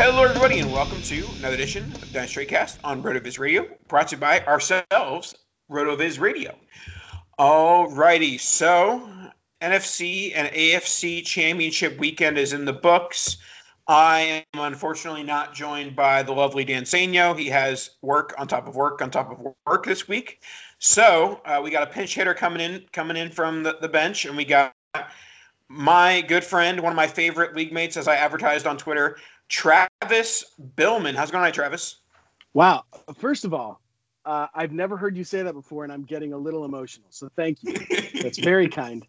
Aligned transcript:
Hello, 0.00 0.22
everybody, 0.22 0.60
and 0.60 0.72
welcome 0.72 1.02
to 1.02 1.26
another 1.40 1.56
edition 1.56 1.82
of 1.82 2.12
Dynasty 2.12 2.44
Cast 2.44 2.78
on 2.84 3.02
RotoViz 3.02 3.40
Radio, 3.40 3.66
brought 3.88 4.06
to 4.06 4.14
you 4.14 4.20
by 4.20 4.40
ourselves, 4.46 5.34
RotoViz 5.68 6.20
Radio. 6.20 6.56
Alrighty, 7.36 8.38
so 8.38 9.10
NFC 9.60 10.30
and 10.36 10.46
AFC 10.54 11.26
Championship 11.26 11.98
weekend 11.98 12.38
is 12.38 12.52
in 12.52 12.64
the 12.64 12.72
books. 12.72 13.38
I 13.88 14.44
am 14.54 14.60
unfortunately 14.60 15.24
not 15.24 15.52
joined 15.52 15.96
by 15.96 16.22
the 16.22 16.32
lovely 16.32 16.64
Dan 16.64 16.84
Saino. 16.84 17.36
He 17.36 17.48
has 17.48 17.90
work 18.00 18.36
on 18.38 18.46
top 18.46 18.68
of 18.68 18.76
work 18.76 19.02
on 19.02 19.10
top 19.10 19.32
of 19.32 19.52
work 19.66 19.84
this 19.84 20.06
week. 20.06 20.44
So 20.78 21.40
uh, 21.44 21.60
we 21.60 21.72
got 21.72 21.82
a 21.82 21.92
pinch 21.92 22.14
hitter 22.14 22.34
coming 22.34 22.60
in, 22.60 22.84
coming 22.92 23.16
in 23.16 23.30
from 23.32 23.64
the, 23.64 23.78
the 23.80 23.88
bench, 23.88 24.26
and 24.26 24.36
we 24.36 24.44
got 24.44 24.72
my 25.68 26.20
good 26.22 26.44
friend, 26.44 26.80
one 26.80 26.92
of 26.92 26.96
my 26.96 27.08
favorite 27.08 27.56
league 27.56 27.72
mates, 27.72 27.96
as 27.96 28.06
I 28.06 28.14
advertised 28.14 28.64
on 28.64 28.78
Twitter, 28.78 29.18
Travis 29.48 30.44
Billman. 30.76 31.14
How's 31.14 31.30
it 31.30 31.32
going, 31.32 31.42
tonight, 31.42 31.54
Travis? 31.54 31.96
Wow. 32.54 32.84
First 33.16 33.44
of 33.44 33.54
all, 33.54 33.80
uh, 34.24 34.46
I've 34.54 34.72
never 34.72 34.96
heard 34.96 35.16
you 35.16 35.24
say 35.24 35.42
that 35.42 35.54
before, 35.54 35.84
and 35.84 35.92
I'm 35.92 36.04
getting 36.04 36.32
a 36.32 36.38
little 36.38 36.64
emotional. 36.64 37.06
So 37.10 37.30
thank 37.36 37.62
you. 37.62 37.74
That's 38.22 38.38
very 38.38 38.68
kind. 38.68 39.06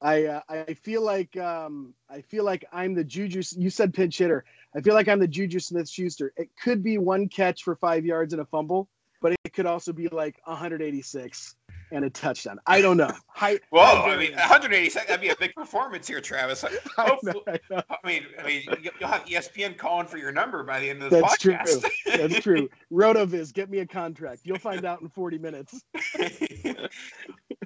I 0.00 0.24
uh, 0.26 0.40
I 0.48 0.74
feel 0.74 1.02
like 1.02 1.36
um, 1.36 1.94
I 2.10 2.20
feel 2.20 2.44
like 2.44 2.64
I'm 2.72 2.94
the 2.94 3.04
Juju. 3.04 3.42
You 3.56 3.70
said 3.70 3.94
pinch 3.94 4.18
hitter. 4.18 4.44
I 4.76 4.80
feel 4.80 4.94
like 4.94 5.08
I'm 5.08 5.18
the 5.18 5.28
Juju 5.28 5.58
Smith 5.60 5.88
Schuster. 5.88 6.32
It 6.36 6.50
could 6.62 6.82
be 6.82 6.98
one 6.98 7.28
catch 7.28 7.62
for 7.62 7.74
five 7.74 8.04
yards 8.04 8.32
and 8.34 8.42
a 8.42 8.44
fumble, 8.44 8.88
but 9.22 9.32
it 9.32 9.52
could 9.54 9.66
also 9.66 9.92
be 9.92 10.08
like 10.08 10.40
186 10.44 11.56
and 11.92 12.04
a 12.04 12.10
touchdown. 12.10 12.58
I 12.66 12.80
don't 12.80 12.96
know. 12.96 13.10
High, 13.28 13.58
Whoa, 13.70 13.84
high 13.84 13.92
I 14.12 14.16
mean, 14.16 14.34
variance. 14.34 14.36
180 14.50 14.88
that'd 15.06 15.20
be 15.20 15.28
a 15.28 15.36
big 15.36 15.54
performance 15.54 16.06
here, 16.08 16.20
Travis. 16.20 16.64
I 16.98 17.18
know, 17.22 17.42
I 17.46 17.58
know. 17.70 17.82
I 17.90 18.06
mean, 18.06 18.24
I 18.38 18.42
mean, 18.46 18.62
you- 18.82 18.90
you'll 19.00 19.08
have 19.08 19.24
ESPN 19.24 19.76
calling 19.76 20.06
for 20.06 20.18
your 20.18 20.32
number 20.32 20.62
by 20.64 20.80
the 20.80 20.90
end 20.90 21.02
of 21.02 21.10
the 21.10 21.20
podcast. 21.20 21.80
That's 21.80 21.80
true. 21.80 22.16
That's 22.16 22.40
true. 22.40 22.68
Rotoviz, 22.92 23.52
get 23.52 23.70
me 23.70 23.78
a 23.80 23.86
contract. 23.86 24.40
You'll 24.44 24.58
find 24.58 24.84
out 24.84 25.00
in 25.02 25.08
40 25.08 25.38
minutes. 25.38 25.82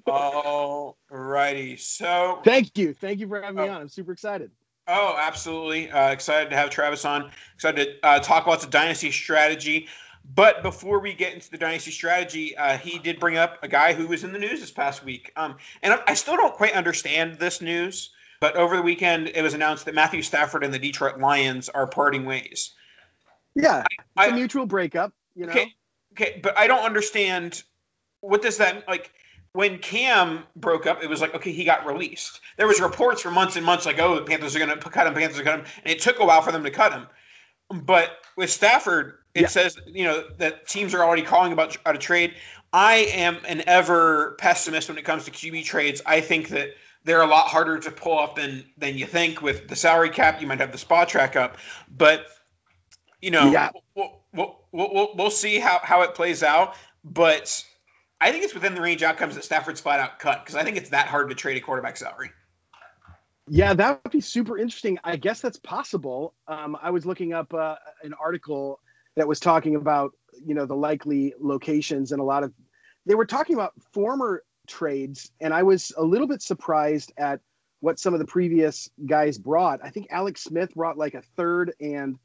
All 0.06 0.96
righty. 1.10 1.76
So, 1.76 2.40
Thank 2.44 2.76
you. 2.78 2.94
Thank 2.94 3.20
you 3.20 3.28
for 3.28 3.40
having 3.42 3.56
me 3.62 3.68
Oh. 3.68 3.72
on. 3.72 3.80
I'm 3.82 3.88
super 3.88 4.12
excited. 4.12 4.50
oh, 4.86 5.16
absolutely. 5.18 5.90
Uh, 5.90 6.10
excited 6.10 6.48
to 6.50 6.56
have 6.56 6.70
Travis 6.70 7.04
on. 7.04 7.30
Excited 7.54 7.84
to 8.00 8.06
uh, 8.08 8.18
talk 8.20 8.46
about 8.46 8.60
the 8.60 8.66
dynasty 8.68 9.10
strategy. 9.10 9.86
But 10.34 10.62
before 10.62 11.00
we 11.00 11.14
get 11.14 11.32
into 11.32 11.50
the 11.50 11.58
dynasty 11.58 11.90
strategy, 11.90 12.56
uh, 12.56 12.76
he 12.76 12.98
did 12.98 13.18
bring 13.18 13.36
up 13.38 13.58
a 13.62 13.68
guy 13.68 13.94
who 13.94 14.06
was 14.06 14.24
in 14.24 14.32
the 14.32 14.38
news 14.38 14.60
this 14.60 14.70
past 14.70 15.04
week. 15.04 15.32
Um, 15.36 15.56
and 15.82 15.94
I, 15.94 16.00
I 16.08 16.14
still 16.14 16.36
don't 16.36 16.54
quite 16.54 16.74
understand 16.74 17.38
this 17.38 17.60
news. 17.60 18.10
But 18.40 18.54
over 18.54 18.76
the 18.76 18.82
weekend, 18.82 19.28
it 19.34 19.42
was 19.42 19.54
announced 19.54 19.84
that 19.86 19.94
Matthew 19.94 20.22
Stafford 20.22 20.62
and 20.62 20.72
the 20.72 20.78
Detroit 20.78 21.18
Lions 21.18 21.68
are 21.68 21.86
parting 21.86 22.24
ways. 22.24 22.74
Yeah, 23.54 23.84
it's 23.90 24.08
I- 24.16 24.28
a 24.28 24.34
mutual 24.34 24.66
breakup. 24.66 25.12
You 25.34 25.46
know, 25.46 25.52
Okay, 25.52 25.74
okay, 26.12 26.40
but 26.42 26.56
I 26.56 26.66
don't 26.66 26.84
understand 26.84 27.62
what 28.20 28.42
does 28.42 28.56
that 28.58 28.86
like 28.88 29.12
when 29.52 29.78
Cam 29.78 30.44
broke 30.56 30.86
up, 30.86 31.02
it 31.02 31.08
was 31.08 31.20
like, 31.20 31.34
okay, 31.34 31.52
he 31.52 31.64
got 31.64 31.86
released. 31.86 32.40
There 32.56 32.66
was 32.66 32.80
reports 32.80 33.22
for 33.22 33.30
months 33.30 33.56
and 33.56 33.64
months 33.64 33.86
like, 33.86 33.98
oh, 33.98 34.16
the 34.16 34.22
Panthers 34.22 34.54
are 34.54 34.58
gonna 34.58 34.76
cut 34.76 35.06
him, 35.06 35.14
Panthers 35.14 35.40
are 35.40 35.42
gonna 35.42 35.58
cut 35.58 35.66
him, 35.66 35.72
and 35.84 35.92
it 35.92 36.00
took 36.00 36.20
a 36.20 36.24
while 36.24 36.42
for 36.42 36.52
them 36.52 36.64
to 36.64 36.70
cut 36.70 36.92
him. 36.92 37.06
But 37.70 38.10
with 38.36 38.50
Stafford, 38.50 39.18
it 39.38 39.42
Yeah. 39.42 39.48
says, 39.48 39.78
you 39.86 40.04
know, 40.04 40.24
that 40.38 40.66
teams 40.66 40.94
are 40.94 41.02
already 41.04 41.22
calling 41.22 41.52
about 41.52 41.76
out 41.86 41.94
a 41.94 41.98
trade. 41.98 42.34
I 42.72 42.94
am 43.14 43.38
an 43.46 43.62
ever 43.66 44.32
pessimist 44.38 44.88
when 44.88 44.98
it 44.98 45.04
comes 45.04 45.24
to 45.24 45.30
QB 45.30 45.64
trades. 45.64 46.02
I 46.04 46.20
think 46.20 46.48
that 46.48 46.70
they're 47.04 47.22
a 47.22 47.26
lot 47.26 47.46
harder 47.46 47.78
to 47.78 47.90
pull 47.90 48.12
off 48.18 48.34
than 48.34 48.64
than 48.76 48.98
you 48.98 49.06
think 49.06 49.40
with 49.40 49.68
the 49.68 49.76
salary 49.76 50.10
cap. 50.10 50.40
You 50.40 50.46
might 50.46 50.60
have 50.60 50.72
the 50.72 50.78
Spotrac 50.78 51.36
up, 51.36 51.56
but 51.96 52.26
you 53.22 53.30
know, 53.30 53.50
Yeah. 53.50 53.70
we'll, 53.94 54.22
we'll, 54.32 54.60
we'll, 54.72 54.94
we'll, 54.94 55.14
we'll 55.16 55.30
see 55.30 55.58
how, 55.58 55.80
how 55.82 56.02
it 56.02 56.14
plays 56.14 56.42
out. 56.44 56.74
But 57.04 57.64
I 58.20 58.30
think 58.30 58.44
it's 58.44 58.54
within 58.54 58.74
the 58.74 58.80
range 58.80 59.02
outcomes 59.02 59.34
that 59.36 59.44
Stafford's 59.44 59.80
flat 59.80 59.98
out 60.00 60.18
cut 60.18 60.44
because 60.44 60.54
I 60.56 60.62
think 60.64 60.76
it's 60.76 60.90
that 60.90 61.06
hard 61.08 61.28
to 61.30 61.34
trade 61.34 61.56
a 61.56 61.60
quarterback 61.60 61.96
salary. 61.96 62.30
Yeah, 63.48 63.72
that 63.74 64.00
would 64.04 64.12
be 64.12 64.20
super 64.20 64.58
interesting. 64.58 64.98
I 65.04 65.16
guess 65.16 65.40
that's 65.40 65.58
possible. 65.58 66.34
Um, 66.48 66.76
I 66.82 66.90
was 66.90 67.06
looking 67.06 67.32
up 67.32 67.54
uh, 67.54 67.76
an 68.02 68.12
article 68.14 68.78
that 69.18 69.28
was 69.28 69.40
talking 69.40 69.76
about 69.76 70.12
you 70.44 70.54
know 70.54 70.66
the 70.66 70.76
likely 70.76 71.34
locations 71.40 72.12
and 72.12 72.20
a 72.20 72.24
lot 72.24 72.44
of 72.44 72.52
they 73.06 73.14
were 73.14 73.26
talking 73.26 73.54
about 73.54 73.72
former 73.92 74.42
trades, 74.66 75.30
and 75.40 75.52
I 75.52 75.62
was 75.62 75.92
a 75.96 76.02
little 76.02 76.26
bit 76.26 76.42
surprised 76.42 77.12
at 77.16 77.40
what 77.80 77.98
some 77.98 78.12
of 78.12 78.20
the 78.20 78.26
previous 78.26 78.90
guys 79.06 79.38
brought. 79.38 79.80
I 79.82 79.90
think 79.90 80.08
Alex 80.10 80.44
Smith 80.44 80.74
brought 80.74 80.98
like 80.98 81.14
a 81.14 81.22
third, 81.36 81.72
and 81.80 82.18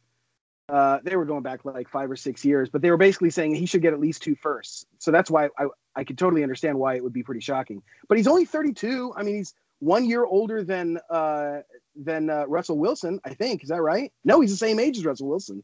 uh, 0.69 0.99
they 1.03 1.15
were 1.15 1.25
going 1.25 1.43
back 1.43 1.63
like 1.65 1.89
five 1.89 2.11
or 2.11 2.15
six 2.15 2.43
years, 2.43 2.69
but 2.69 2.81
they 2.81 2.91
were 2.91 2.97
basically 2.97 3.29
saying 3.29 3.55
he 3.55 3.65
should 3.65 3.81
get 3.81 3.93
at 3.93 3.99
least 3.99 4.23
two 4.23 4.35
firsts. 4.35 4.85
So 4.99 5.11
that's 5.11 5.31
why 5.31 5.49
I, 5.57 5.67
I 5.95 6.03
could 6.03 6.17
totally 6.17 6.43
understand 6.43 6.77
why 6.77 6.95
it 6.95 7.03
would 7.03 7.13
be 7.13 7.23
pretty 7.23 7.41
shocking. 7.41 7.81
But 8.09 8.17
he's 8.17 8.27
only 8.27 8.45
32. 8.45 9.13
I 9.15 9.23
mean, 9.23 9.35
he's 9.35 9.53
one 9.79 10.05
year 10.05 10.25
older 10.25 10.63
than 10.63 10.99
uh, 11.09 11.59
than 11.95 12.29
uh, 12.29 12.45
Russell 12.47 12.77
Wilson. 12.77 13.19
I 13.23 13.33
think 13.33 13.63
is 13.63 13.69
that 13.69 13.81
right? 13.81 14.11
No, 14.25 14.41
he's 14.41 14.51
the 14.51 14.57
same 14.57 14.79
age 14.79 14.97
as 14.97 15.05
Russell 15.05 15.27
Wilson. 15.27 15.63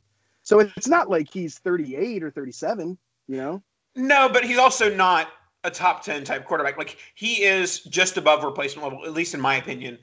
So 0.49 0.57
it's 0.57 0.87
not 0.87 1.11
like 1.11 1.31
he's 1.31 1.59
38 1.59 2.23
or 2.23 2.31
37. 2.31 2.97
You 3.27 3.37
know? 3.37 3.63
No, 3.95 4.27
but 4.27 4.43
he's 4.43 4.57
also 4.57 4.91
not 4.91 5.27
a 5.63 5.69
top 5.69 6.03
10 6.03 6.23
type 6.23 6.45
quarterback. 6.45 6.75
Like 6.75 6.97
he 7.13 7.43
is 7.43 7.81
just 7.81 8.17
above 8.17 8.43
replacement 8.43 8.83
level, 8.83 9.05
at 9.05 9.13
least 9.13 9.35
in 9.35 9.41
my 9.41 9.57
opinion. 9.57 9.99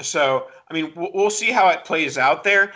So, 0.00 0.46
I 0.70 0.72
mean, 0.72 0.90
we'll, 0.96 1.10
we'll 1.12 1.28
see 1.28 1.50
how 1.50 1.68
it 1.68 1.84
plays 1.84 2.16
out 2.16 2.44
there. 2.44 2.72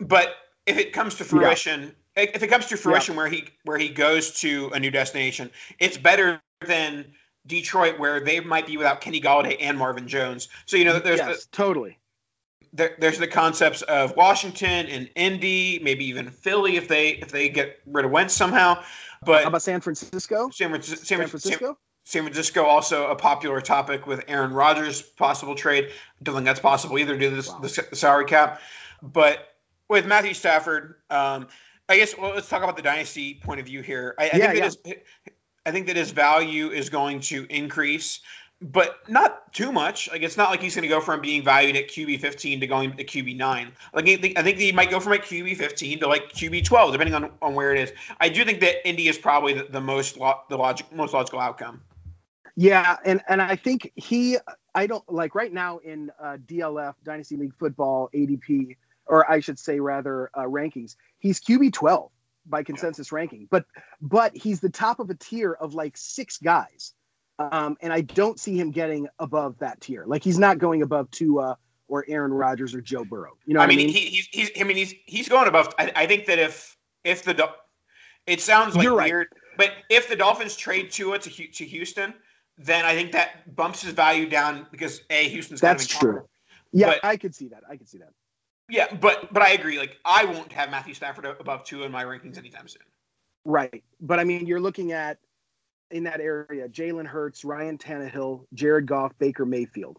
But 0.00 0.36
if 0.64 0.78
it 0.78 0.94
comes 0.94 1.14
to 1.16 1.24
fruition, 1.24 1.94
yeah. 2.16 2.22
if 2.32 2.42
it 2.42 2.48
comes 2.48 2.64
to 2.68 2.78
fruition 2.78 3.12
yeah. 3.12 3.18
where 3.18 3.28
he 3.28 3.48
where 3.64 3.76
he 3.76 3.90
goes 3.90 4.30
to 4.40 4.70
a 4.72 4.80
new 4.80 4.90
destination, 4.90 5.50
it's 5.78 5.98
better 5.98 6.40
than 6.66 7.04
Detroit 7.46 7.98
where 7.98 8.18
they 8.18 8.40
might 8.40 8.66
be 8.66 8.78
without 8.78 9.02
Kenny 9.02 9.20
Golladay 9.20 9.58
and 9.60 9.76
Marvin 9.76 10.08
Jones. 10.08 10.48
So 10.64 10.78
you 10.78 10.86
know, 10.86 10.98
there's 10.98 11.18
yes, 11.18 11.44
the, 11.44 11.50
totally. 11.54 11.98
There, 12.72 12.96
there's 12.98 13.18
the 13.18 13.26
concepts 13.26 13.82
of 13.82 14.16
Washington 14.16 14.86
and 14.86 15.10
Indy, 15.14 15.78
maybe 15.82 16.04
even 16.06 16.30
Philly 16.30 16.76
if 16.76 16.88
they 16.88 17.10
if 17.10 17.28
they 17.28 17.48
get 17.48 17.80
rid 17.86 18.04
of 18.04 18.10
Wentz 18.10 18.34
somehow. 18.34 18.82
But 19.24 19.42
how 19.42 19.48
about 19.48 19.62
San 19.62 19.80
Francisco? 19.80 20.48
San, 20.50 20.82
San, 20.82 20.96
San 20.96 21.28
Francisco. 21.28 21.76
San 22.04 22.22
Francisco 22.22 22.64
also 22.64 23.06
a 23.06 23.14
popular 23.14 23.60
topic 23.60 24.06
with 24.06 24.24
Aaron 24.26 24.52
Rodgers 24.52 25.02
possible 25.02 25.54
trade. 25.54 25.86
I 25.90 26.24
don't 26.24 26.34
think 26.34 26.46
that's 26.46 26.60
possible 26.60 26.98
either 26.98 27.16
due 27.16 27.30
to 27.30 27.36
this, 27.36 27.48
wow. 27.48 27.60
the 27.60 27.68
salary 27.68 28.24
cap. 28.24 28.60
But 29.02 29.54
with 29.88 30.06
Matthew 30.06 30.34
Stafford, 30.34 30.96
um, 31.10 31.46
I 31.88 31.98
guess 31.98 32.16
well, 32.16 32.34
let's 32.34 32.48
talk 32.48 32.62
about 32.62 32.76
the 32.76 32.82
dynasty 32.82 33.34
point 33.34 33.60
of 33.60 33.66
view 33.66 33.82
here. 33.82 34.14
I, 34.18 34.22
I 34.22 34.26
yeah, 34.26 34.30
think 34.30 34.42
that 34.42 34.56
yeah. 34.56 34.64
his, 34.64 34.76
I 35.66 35.70
think 35.70 35.86
that 35.86 35.96
his 35.96 36.10
value 36.10 36.70
is 36.70 36.88
going 36.88 37.20
to 37.20 37.46
increase, 37.50 38.20
but 38.62 39.08
not 39.08 39.52
too 39.52 39.72
much. 39.72 40.10
Like 40.10 40.22
it's 40.22 40.36
not 40.36 40.50
like 40.50 40.60
he's 40.60 40.74
going 40.74 40.82
to 40.82 40.88
go 40.88 41.00
from 41.00 41.20
being 41.20 41.42
valued 41.42 41.76
at 41.76 41.88
QB 41.88 42.20
15 42.20 42.60
to 42.60 42.66
going 42.66 42.96
to 42.96 43.04
QB 43.04 43.36
9. 43.36 43.72
Like 43.94 44.08
I 44.08 44.16
think, 44.16 44.38
I 44.38 44.42
think 44.42 44.58
he 44.58 44.72
might 44.72 44.90
go 44.90 45.00
from 45.00 45.12
like 45.12 45.24
QB 45.24 45.56
15 45.56 46.00
to 46.00 46.06
like 46.06 46.32
QB 46.32 46.64
12, 46.64 46.92
depending 46.92 47.14
on, 47.14 47.30
on 47.42 47.54
where 47.54 47.74
it 47.74 47.80
is. 47.80 47.92
I 48.20 48.28
do 48.28 48.44
think 48.44 48.60
that 48.60 48.86
Indy 48.88 49.08
is 49.08 49.18
probably 49.18 49.54
the, 49.54 49.64
the 49.64 49.80
most 49.80 50.16
lo- 50.16 50.40
the 50.48 50.56
logic 50.56 50.92
most 50.92 51.12
logical 51.12 51.40
outcome. 51.40 51.80
Yeah, 52.54 52.96
and 53.04 53.20
and 53.28 53.40
I 53.42 53.56
think 53.56 53.90
he 53.96 54.38
I 54.74 54.86
don't 54.86 55.10
like 55.10 55.34
right 55.34 55.52
now 55.52 55.78
in 55.78 56.10
uh, 56.20 56.36
DLF 56.46 56.94
Dynasty 57.02 57.36
League 57.36 57.54
Football 57.58 58.10
ADP 58.14 58.76
or 59.06 59.30
I 59.30 59.40
should 59.40 59.58
say 59.58 59.80
rather 59.80 60.30
uh, 60.34 60.42
rankings. 60.42 60.96
He's 61.18 61.40
QB 61.40 61.72
12 61.72 62.10
by 62.46 62.62
consensus 62.62 63.10
yeah. 63.12 63.16
ranking, 63.16 63.48
but 63.50 63.64
but 64.00 64.36
he's 64.36 64.60
the 64.60 64.70
top 64.70 65.00
of 65.00 65.10
a 65.10 65.14
tier 65.14 65.52
of 65.52 65.74
like 65.74 65.96
six 65.96 66.38
guys, 66.38 66.92
um, 67.50 67.76
and 67.80 67.92
I 67.92 68.02
don't 68.02 68.38
see 68.38 68.56
him 68.56 68.70
getting 68.70 69.08
above 69.18 69.58
that 69.58 69.80
tier. 69.80 70.04
Like 70.06 70.22
he's 70.22 70.38
not 70.38 70.58
going 70.58 70.82
above 70.82 71.10
Tua 71.10 71.56
or 71.88 72.04
Aaron 72.08 72.32
Rodgers 72.32 72.74
or 72.74 72.80
Joe 72.80 73.04
Burrow. 73.04 73.36
You 73.46 73.54
know, 73.54 73.60
I 73.60 73.66
mean, 73.66 73.80
I 73.80 73.84
mean? 73.84 73.88
He, 73.88 74.00
he's, 74.06 74.26
he's 74.30 74.50
I 74.60 74.64
mean 74.64 74.76
he's 74.76 74.94
he's 75.06 75.28
going 75.28 75.48
above. 75.48 75.74
I, 75.78 75.92
I 75.94 76.06
think 76.06 76.26
that 76.26 76.38
if 76.38 76.76
if 77.04 77.22
the 77.24 77.50
it 78.26 78.40
sounds 78.40 78.76
like 78.76 78.84
You're 78.84 78.96
weird, 78.96 79.28
right. 79.32 79.40
but 79.56 79.72
if 79.90 80.08
the 80.08 80.16
Dolphins 80.16 80.56
trade 80.56 80.90
Tua 80.90 81.18
to 81.18 81.30
to 81.30 81.64
Houston, 81.64 82.14
then 82.58 82.84
I 82.84 82.94
think 82.94 83.12
that 83.12 83.54
bumps 83.56 83.82
his 83.82 83.92
value 83.92 84.28
down 84.28 84.66
because 84.70 85.02
a 85.10 85.28
Houston's 85.28 85.60
that's 85.60 85.86
true. 85.86 86.26
Yeah, 86.72 86.86
but, 86.86 87.04
I 87.04 87.16
could 87.16 87.34
see 87.34 87.48
that. 87.48 87.62
I 87.68 87.76
could 87.76 87.88
see 87.88 87.98
that. 87.98 88.10
Yeah, 88.68 88.94
but 88.94 89.32
but 89.32 89.42
I 89.42 89.50
agree. 89.52 89.78
Like 89.78 89.98
I 90.04 90.24
won't 90.24 90.52
have 90.52 90.70
Matthew 90.70 90.94
Stafford 90.94 91.26
above 91.26 91.64
two 91.64 91.82
in 91.82 91.92
my 91.92 92.04
rankings 92.04 92.38
anytime 92.38 92.68
soon. 92.68 92.82
Right, 93.44 93.82
but 94.00 94.20
I 94.20 94.24
mean, 94.24 94.46
you're 94.46 94.60
looking 94.60 94.92
at 94.92 95.18
in 95.92 96.04
that 96.04 96.20
area: 96.20 96.68
Jalen 96.68 97.06
Hurts, 97.06 97.44
Ryan 97.44 97.78
Tannehill, 97.78 98.46
Jared 98.54 98.86
Goff, 98.86 99.12
Baker 99.18 99.46
Mayfield. 99.46 99.98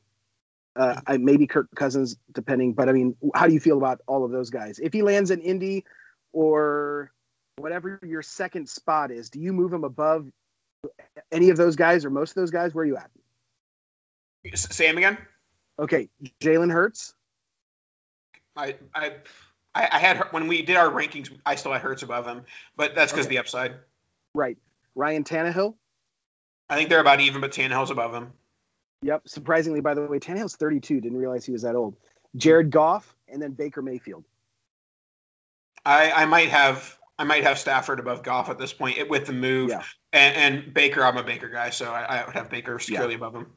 Uh, 0.75 0.99
I 1.05 1.17
maybe 1.17 1.45
Kirk 1.45 1.67
Cousins, 1.75 2.17
depending. 2.33 2.73
But 2.73 2.89
I 2.89 2.91
mean, 2.91 3.15
how 3.35 3.47
do 3.47 3.53
you 3.53 3.59
feel 3.59 3.77
about 3.77 4.01
all 4.07 4.25
of 4.25 4.31
those 4.31 4.49
guys? 4.49 4.79
If 4.79 4.91
he 4.91 5.03
lands 5.03 5.31
in 5.31 5.39
Indy 5.41 5.85
or 6.31 7.11
whatever 7.57 7.99
your 8.03 8.23
second 8.23 8.67
spot 8.67 9.11
is, 9.11 9.29
do 9.29 9.39
you 9.39 9.53
move 9.53 9.71
him 9.71 9.83
above 9.83 10.27
any 11.31 11.49
of 11.49 11.57
those 11.57 11.75
guys 11.75 12.05
or 12.05 12.09
most 12.09 12.31
of 12.31 12.35
those 12.35 12.51
guys? 12.51 12.73
Where 12.73 12.83
are 12.83 12.87
you 12.87 12.97
at? 12.97 13.11
Say 14.55 14.87
him 14.87 14.97
again. 14.97 15.17
Okay, 15.79 16.09
Jalen 16.41 16.71
Hurts. 16.71 17.13
I 18.55 18.75
I 18.93 19.13
I 19.75 19.99
had 19.99 20.17
when 20.31 20.47
we 20.47 20.61
did 20.61 20.75
our 20.75 20.89
rankings, 20.89 21.31
I 21.45 21.55
still 21.55 21.71
had 21.71 21.81
Hurts 21.81 22.03
above 22.03 22.25
him, 22.25 22.43
but 22.75 22.93
that's 22.95 23.11
because 23.11 23.25
okay. 23.25 23.35
the 23.35 23.39
upside. 23.39 23.75
Right. 24.35 24.57
Ryan 24.95 25.23
Tannehill. 25.23 25.75
I 26.73 26.75
think 26.75 26.89
they're 26.89 26.99
about 26.99 27.19
even, 27.19 27.39
but 27.39 27.51
Tannehill's 27.51 27.91
above 27.91 28.13
him. 28.13 28.31
Yep. 29.03 29.27
Surprisingly, 29.27 29.79
by 29.79 29.93
the 29.93 30.01
way, 30.01 30.17
Tannehill's 30.17 30.55
32. 30.55 31.01
Didn't 31.01 31.17
realize 31.17 31.45
he 31.45 31.51
was 31.51 31.61
that 31.61 31.75
old. 31.75 31.95
Jared 32.35 32.71
Goff 32.71 33.15
and 33.27 33.41
then 33.41 33.51
Baker 33.51 33.81
Mayfield. 33.81 34.23
I 35.85 36.11
I 36.11 36.25
might 36.25 36.49
have 36.49 36.97
I 37.19 37.25
might 37.25 37.43
have 37.43 37.59
Stafford 37.59 37.99
above 37.99 38.23
Goff 38.23 38.49
at 38.49 38.57
this 38.57 38.73
point 38.73 39.07
with 39.07 39.27
the 39.27 39.33
move, 39.33 39.69
yeah. 39.69 39.83
and, 40.13 40.35
and 40.35 40.73
Baker. 40.73 41.03
I'm 41.03 41.17
a 41.17 41.23
Baker 41.23 41.49
guy, 41.49 41.69
so 41.69 41.91
I, 41.91 42.01
I 42.01 42.25
would 42.25 42.33
have 42.33 42.49
Baker 42.49 42.79
securely 42.79 43.11
yeah. 43.11 43.17
above 43.17 43.35
him. 43.35 43.47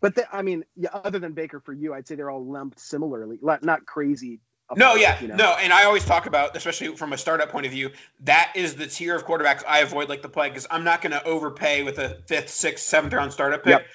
But 0.00 0.14
the, 0.14 0.32
I 0.32 0.42
mean, 0.42 0.64
yeah, 0.76 0.90
other 0.92 1.18
than 1.18 1.32
Baker 1.32 1.58
for 1.58 1.72
you, 1.72 1.92
I'd 1.92 2.06
say 2.06 2.14
they're 2.14 2.30
all 2.30 2.44
lumped 2.44 2.78
similarly, 2.78 3.38
not 3.42 3.84
crazy. 3.84 4.40
No, 4.76 4.94
yeah, 4.96 5.18
you 5.20 5.28
know? 5.28 5.36
no, 5.36 5.56
and 5.58 5.72
I 5.72 5.84
always 5.84 6.04
talk 6.04 6.26
about, 6.26 6.54
especially 6.54 6.94
from 6.94 7.14
a 7.14 7.18
startup 7.18 7.50
point 7.50 7.64
of 7.64 7.72
view, 7.72 7.90
that 8.20 8.52
is 8.54 8.74
the 8.74 8.86
tier 8.86 9.16
of 9.16 9.24
quarterbacks 9.24 9.62
I 9.66 9.80
avoid 9.80 10.10
like 10.10 10.20
the 10.20 10.28
plague 10.28 10.52
because 10.52 10.66
I'm 10.70 10.84
not 10.84 11.00
going 11.00 11.12
to 11.12 11.24
overpay 11.24 11.84
with 11.84 11.98
a 11.98 12.20
fifth, 12.26 12.50
sixth, 12.50 12.84
seventh 12.84 13.14
round 13.14 13.32
startup 13.32 13.64
pick. 13.64 13.70
Yep. 13.70 13.86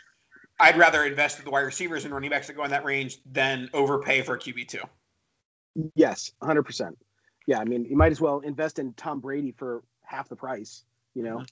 I'd 0.59 0.77
rather 0.77 1.03
invest 1.03 1.39
in 1.39 1.45
the 1.45 1.51
wide 1.51 1.61
receivers 1.61 2.05
and 2.05 2.13
running 2.13 2.31
backs 2.31 2.47
that 2.47 2.53
go 2.53 2.63
in 2.63 2.71
that 2.71 2.85
range 2.85 3.19
than 3.31 3.69
overpay 3.73 4.23
for 4.23 4.35
a 4.35 4.39
QB 4.39 4.67
two. 4.67 4.79
Yes, 5.95 6.31
100. 6.39 6.63
percent 6.63 6.97
Yeah, 7.47 7.59
I 7.59 7.65
mean, 7.65 7.85
you 7.85 7.95
might 7.95 8.11
as 8.11 8.21
well 8.21 8.39
invest 8.39 8.79
in 8.79 8.93
Tom 8.93 9.19
Brady 9.19 9.51
for 9.51 9.83
half 10.03 10.29
the 10.29 10.35
price. 10.35 10.85
You 11.13 11.23
know, 11.23 11.37
mm-hmm. 11.37 11.45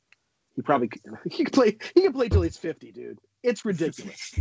he 0.55 0.61
probably 0.61 0.89
he 1.29 1.43
could 1.43 1.53
play. 1.53 1.77
He 1.93 2.01
can 2.01 2.13
play 2.13 2.29
till 2.29 2.41
he's 2.41 2.57
50, 2.57 2.91
dude. 2.91 3.19
It's 3.43 3.65
ridiculous. 3.65 4.35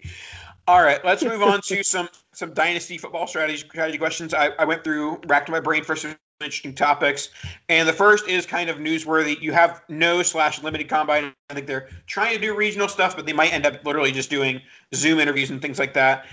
All 0.68 0.82
right, 0.82 1.04
let's 1.04 1.24
move 1.24 1.42
on 1.42 1.60
to 1.62 1.82
some 1.82 2.08
some 2.32 2.54
dynasty 2.54 2.96
football 2.96 3.26
strategy 3.26 3.58
strategy 3.58 3.98
questions. 3.98 4.32
I, 4.32 4.48
I 4.58 4.64
went 4.64 4.84
through 4.84 5.20
racked 5.26 5.48
my 5.48 5.60
brain 5.60 5.82
for 5.82 5.96
some 5.96 6.14
interesting 6.40 6.74
topics, 6.74 7.30
and 7.68 7.88
the 7.88 7.92
first 7.92 8.28
is 8.28 8.46
kind 8.46 8.70
of 8.70 8.78
newsworthy. 8.78 9.40
You 9.40 9.52
have 9.52 9.82
no 9.88 10.22
slash 10.22 10.62
limited 10.62 10.88
combine. 10.88 11.34
I 11.50 11.54
think 11.54 11.66
they're 11.66 11.88
trying 12.06 12.34
to 12.34 12.40
do 12.40 12.54
regional 12.54 12.88
stuff, 12.88 13.16
but 13.16 13.26
they 13.26 13.32
might 13.32 13.52
end 13.52 13.66
up 13.66 13.84
literally 13.84 14.12
just 14.12 14.30
doing 14.30 14.60
Zoom 14.94 15.18
interviews 15.18 15.50
and 15.50 15.60
things 15.60 15.78
like 15.78 15.94
that. 15.94 16.26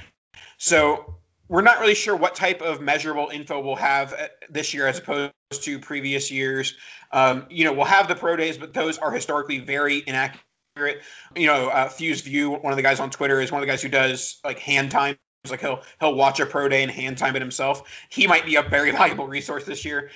So 0.57 1.15
we're 1.47 1.61
not 1.61 1.79
really 1.79 1.95
sure 1.95 2.15
what 2.15 2.35
type 2.35 2.61
of 2.61 2.81
measurable 2.81 3.29
info 3.33 3.59
we'll 3.59 3.75
have 3.75 4.13
uh, 4.13 4.27
this 4.49 4.73
year 4.73 4.87
as 4.87 4.99
opposed 4.99 5.33
to 5.51 5.79
previous 5.79 6.29
years. 6.29 6.75
Um, 7.11 7.47
you 7.49 7.65
know, 7.65 7.73
we'll 7.73 7.85
have 7.85 8.07
the 8.07 8.15
pro 8.15 8.35
days, 8.35 8.57
but 8.57 8.73
those 8.73 8.99
are 8.99 9.11
historically 9.11 9.57
very 9.57 10.03
inaccurate 10.05 10.43
accurate. 10.79 11.01
You 11.35 11.47
know, 11.47 11.69
uh, 11.69 11.89
Fuse 11.89 12.21
View, 12.21 12.51
one 12.51 12.71
of 12.71 12.77
the 12.77 12.83
guys 12.83 12.99
on 12.99 13.09
Twitter, 13.09 13.41
is 13.41 13.51
one 13.51 13.61
of 13.61 13.67
the 13.67 13.71
guys 13.71 13.81
who 13.81 13.89
does 13.89 14.39
like 14.43 14.59
hand 14.59 14.91
time. 14.91 15.17
Like 15.49 15.61
he'll 15.61 15.81
he'll 15.99 16.15
watch 16.15 16.39
a 16.39 16.45
pro 16.45 16.67
day 16.67 16.83
and 16.83 16.91
hand 16.91 17.17
time 17.17 17.35
it 17.35 17.41
himself. 17.41 17.89
He 18.09 18.27
might 18.27 18.45
be 18.45 18.55
a 18.55 18.61
very 18.61 18.91
valuable 19.01 19.27
resource 19.27 19.63
this 19.63 19.85
year. 19.85 20.11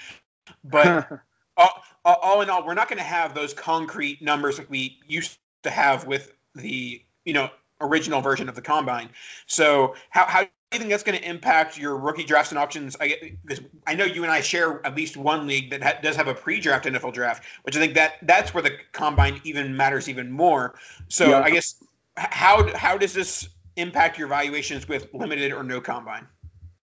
But 0.63 1.07
all, 1.57 1.83
all 2.05 2.41
in 2.41 2.49
all, 2.49 2.65
we're 2.65 2.73
not 2.73 2.89
going 2.89 2.97
to 2.97 3.03
have 3.03 3.33
those 3.33 3.53
concrete 3.53 4.21
numbers 4.21 4.57
like 4.57 4.69
we 4.69 4.99
used 5.07 5.37
to 5.63 5.69
have 5.69 6.05
with 6.05 6.33
the 6.55 7.01
you 7.25 7.33
know 7.33 7.49
original 7.81 8.21
version 8.21 8.49
of 8.49 8.55
the 8.55 8.61
combine. 8.61 9.09
So 9.45 9.95
how 10.09 10.25
how 10.25 10.43
do 10.43 10.49
you 10.71 10.79
think 10.79 10.89
that's 10.89 11.03
going 11.03 11.17
to 11.17 11.27
impact 11.27 11.77
your 11.77 11.97
rookie 11.97 12.23
drafts 12.23 12.51
and 12.51 12.59
auctions? 12.59 12.95
I 12.99 13.37
because 13.45 13.63
I 13.87 13.95
know 13.95 14.05
you 14.05 14.23
and 14.23 14.31
I 14.31 14.41
share 14.41 14.85
at 14.85 14.95
least 14.95 15.17
one 15.17 15.47
league 15.47 15.69
that 15.71 15.83
ha- 15.83 15.99
does 16.01 16.15
have 16.15 16.27
a 16.27 16.33
pre-draft 16.33 16.85
NFL 16.85 17.13
draft, 17.13 17.43
which 17.63 17.75
I 17.75 17.79
think 17.79 17.93
that 17.95 18.15
that's 18.23 18.53
where 18.53 18.63
the 18.63 18.71
combine 18.91 19.39
even 19.43 19.75
matters 19.75 20.09
even 20.09 20.31
more. 20.31 20.75
So 21.07 21.29
yeah. 21.29 21.41
I 21.41 21.49
guess 21.49 21.83
how 22.17 22.75
how 22.75 22.97
does 22.97 23.13
this 23.13 23.49
impact 23.75 24.17
your 24.17 24.27
valuations 24.27 24.87
with 24.87 25.07
limited 25.13 25.51
or 25.51 25.63
no 25.63 25.81
combine? 25.81 26.27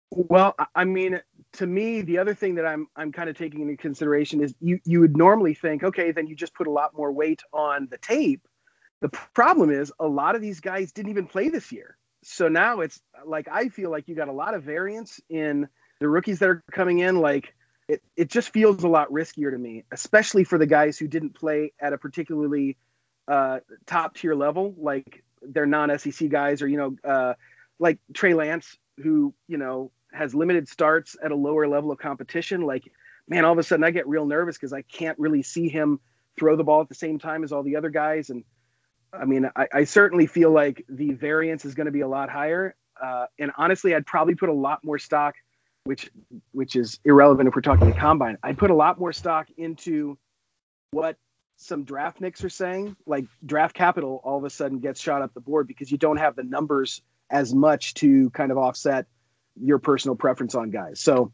Well, 0.09 0.55
I 0.73 0.85
mean, 0.85 1.21
to 1.53 1.67
me, 1.67 2.01
the 2.01 2.17
other 2.17 2.33
thing 2.33 2.55
that 2.55 2.65
I'm 2.65 2.87
I'm 2.95 3.11
kind 3.11 3.29
of 3.29 3.37
taking 3.37 3.61
into 3.61 3.77
consideration 3.77 4.41
is 4.41 4.55
you 4.59 4.79
you 4.85 4.99
would 4.99 5.17
normally 5.17 5.53
think, 5.53 5.83
okay, 5.83 6.11
then 6.11 6.27
you 6.27 6.35
just 6.35 6.53
put 6.53 6.67
a 6.67 6.71
lot 6.71 6.95
more 6.95 7.11
weight 7.11 7.41
on 7.53 7.87
the 7.91 7.97
tape. 7.97 8.47
The 9.01 9.09
problem 9.09 9.69
is 9.71 9.91
a 9.99 10.07
lot 10.07 10.35
of 10.35 10.41
these 10.41 10.59
guys 10.59 10.91
didn't 10.91 11.11
even 11.11 11.27
play 11.27 11.49
this 11.49 11.71
year 11.71 11.97
so 12.23 12.47
now 12.47 12.81
it's 12.81 12.99
like 13.25 13.47
I 13.49 13.69
feel 13.69 13.89
like 13.89 14.07
you 14.07 14.15
got 14.15 14.27
a 14.27 14.33
lot 14.33 14.53
of 14.53 14.63
variance 14.63 15.21
in 15.29 15.67
the 15.99 16.09
rookies 16.09 16.39
that 16.39 16.49
are 16.49 16.63
coming 16.71 16.99
in. 16.99 17.19
Like 17.19 17.53
it, 17.87 18.01
it 18.15 18.29
just 18.29 18.49
feels 18.49 18.83
a 18.83 18.87
lot 18.87 19.09
riskier 19.09 19.51
to 19.51 19.57
me, 19.57 19.85
especially 19.91 20.43
for 20.43 20.57
the 20.57 20.65
guys 20.65 20.97
who 20.97 21.07
didn't 21.07 21.35
play 21.35 21.73
at 21.79 21.93
a 21.93 21.97
particularly 21.97 22.77
uh, 23.27 23.59
top 23.85 24.15
tier 24.15 24.35
level, 24.35 24.75
like 24.77 25.23
they're 25.41 25.65
non 25.65 25.97
SEC 25.97 26.29
guys, 26.29 26.61
or 26.61 26.67
you 26.67 26.77
know, 26.77 26.95
uh, 27.09 27.33
like 27.79 27.99
Trey 28.13 28.33
Lance, 28.33 28.77
who 29.01 29.33
you 29.47 29.57
know 29.57 29.91
has 30.11 30.33
limited 30.33 30.67
starts 30.67 31.15
at 31.23 31.31
a 31.31 31.35
lower 31.35 31.67
level 31.67 31.91
of 31.91 31.99
competition. 31.99 32.61
Like, 32.61 32.91
man, 33.27 33.45
all 33.45 33.53
of 33.53 33.57
a 33.57 33.63
sudden 33.63 33.83
I 33.83 33.91
get 33.91 34.07
real 34.07 34.25
nervous 34.25 34.57
because 34.57 34.73
I 34.73 34.81
can't 34.81 35.17
really 35.19 35.43
see 35.43 35.69
him 35.69 35.99
throw 36.37 36.55
the 36.55 36.63
ball 36.63 36.81
at 36.81 36.89
the 36.89 36.95
same 36.95 37.19
time 37.19 37.43
as 37.43 37.51
all 37.51 37.63
the 37.63 37.75
other 37.75 37.89
guys, 37.89 38.29
and 38.29 38.43
I 39.19 39.25
mean, 39.25 39.49
I, 39.55 39.67
I 39.73 39.83
certainly 39.83 40.27
feel 40.27 40.51
like 40.51 40.85
the 40.89 41.13
variance 41.13 41.65
is 41.65 41.75
going 41.75 41.85
to 41.85 41.91
be 41.91 42.01
a 42.01 42.07
lot 42.07 42.29
higher. 42.29 42.75
Uh, 43.01 43.25
and 43.39 43.51
honestly, 43.57 43.93
I'd 43.93 44.05
probably 44.05 44.35
put 44.35 44.49
a 44.49 44.53
lot 44.53 44.83
more 44.83 44.97
stock, 44.99 45.35
which 45.83 46.09
which 46.51 46.75
is 46.75 46.99
irrelevant 47.05 47.47
if 47.47 47.55
we're 47.55 47.61
talking 47.61 47.87
the 47.87 47.93
combine. 47.93 48.37
I'd 48.43 48.57
put 48.57 48.71
a 48.71 48.75
lot 48.75 48.99
more 48.99 49.13
stock 49.13 49.47
into 49.57 50.17
what 50.91 51.17
some 51.57 51.85
draftniks 51.85 52.43
are 52.43 52.49
saying. 52.49 52.95
Like 53.05 53.25
draft 53.45 53.75
capital 53.75 54.21
all 54.23 54.37
of 54.37 54.43
a 54.43 54.49
sudden 54.49 54.79
gets 54.79 55.01
shot 55.01 55.21
up 55.21 55.33
the 55.33 55.41
board 55.41 55.67
because 55.67 55.91
you 55.91 55.97
don't 55.97 56.17
have 56.17 56.35
the 56.35 56.43
numbers 56.43 57.01
as 57.29 57.53
much 57.53 57.93
to 57.95 58.29
kind 58.31 58.51
of 58.51 58.57
offset 58.57 59.05
your 59.59 59.79
personal 59.79 60.15
preference 60.15 60.55
on 60.55 60.69
guys. 60.69 60.99
So, 60.99 61.31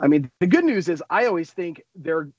I 0.00 0.08
mean, 0.08 0.30
the 0.40 0.46
good 0.46 0.64
news 0.64 0.88
is 0.88 1.02
I 1.08 1.26
always 1.26 1.50
think 1.50 1.82
there 1.94 2.30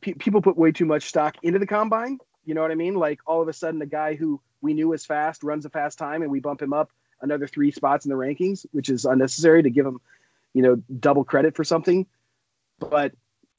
pe- 0.00 0.14
people 0.14 0.40
put 0.42 0.56
way 0.56 0.72
too 0.72 0.86
much 0.86 1.04
stock 1.04 1.36
into 1.42 1.58
the 1.58 1.66
combine. 1.66 2.18
You 2.44 2.54
know 2.54 2.62
what 2.62 2.70
I 2.70 2.74
mean? 2.76 2.94
Like 2.94 3.20
all 3.26 3.42
of 3.42 3.48
a 3.48 3.52
sudden, 3.52 3.78
the 3.78 3.86
guy 3.86 4.14
who 4.14 4.40
we 4.60 4.74
knew 4.74 4.88
was 4.88 5.04
fast 5.04 5.42
runs 5.42 5.64
a 5.64 5.70
fast 5.70 5.98
time, 5.98 6.22
and 6.22 6.30
we 6.30 6.40
bump 6.40 6.62
him 6.62 6.72
up 6.72 6.90
another 7.22 7.46
three 7.46 7.70
spots 7.70 8.04
in 8.04 8.10
the 8.10 8.16
rankings, 8.16 8.66
which 8.72 8.88
is 8.88 9.04
unnecessary 9.04 9.62
to 9.62 9.70
give 9.70 9.86
him, 9.86 10.00
you 10.54 10.62
know, 10.62 10.76
double 10.98 11.24
credit 11.24 11.54
for 11.54 11.64
something. 11.64 12.06
But 12.78 13.12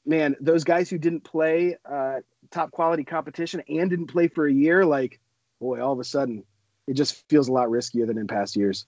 man, 0.06 0.36
those 0.40 0.64
guys 0.64 0.90
who 0.90 0.98
didn't 0.98 1.22
play 1.22 1.78
uh, 1.90 2.20
top 2.50 2.72
quality 2.72 3.04
competition 3.04 3.62
and 3.70 3.90
didn't 3.90 4.08
play 4.08 4.28
for 4.28 4.48
a 4.48 4.54
year, 4.54 4.86
like, 4.86 5.20
boy, 5.60 5.82
all 5.82 5.94
of 5.94 6.00
a 6.00 6.04
sudden, 6.04 6.44
it 6.88 6.94
just 6.94 7.28
feels 7.30 7.48
a 7.48 7.52
lot 7.52 7.68
riskier 7.68 8.08
than 8.08 8.18
in 8.18 8.28
past 8.28 8.56
years. 8.56 8.86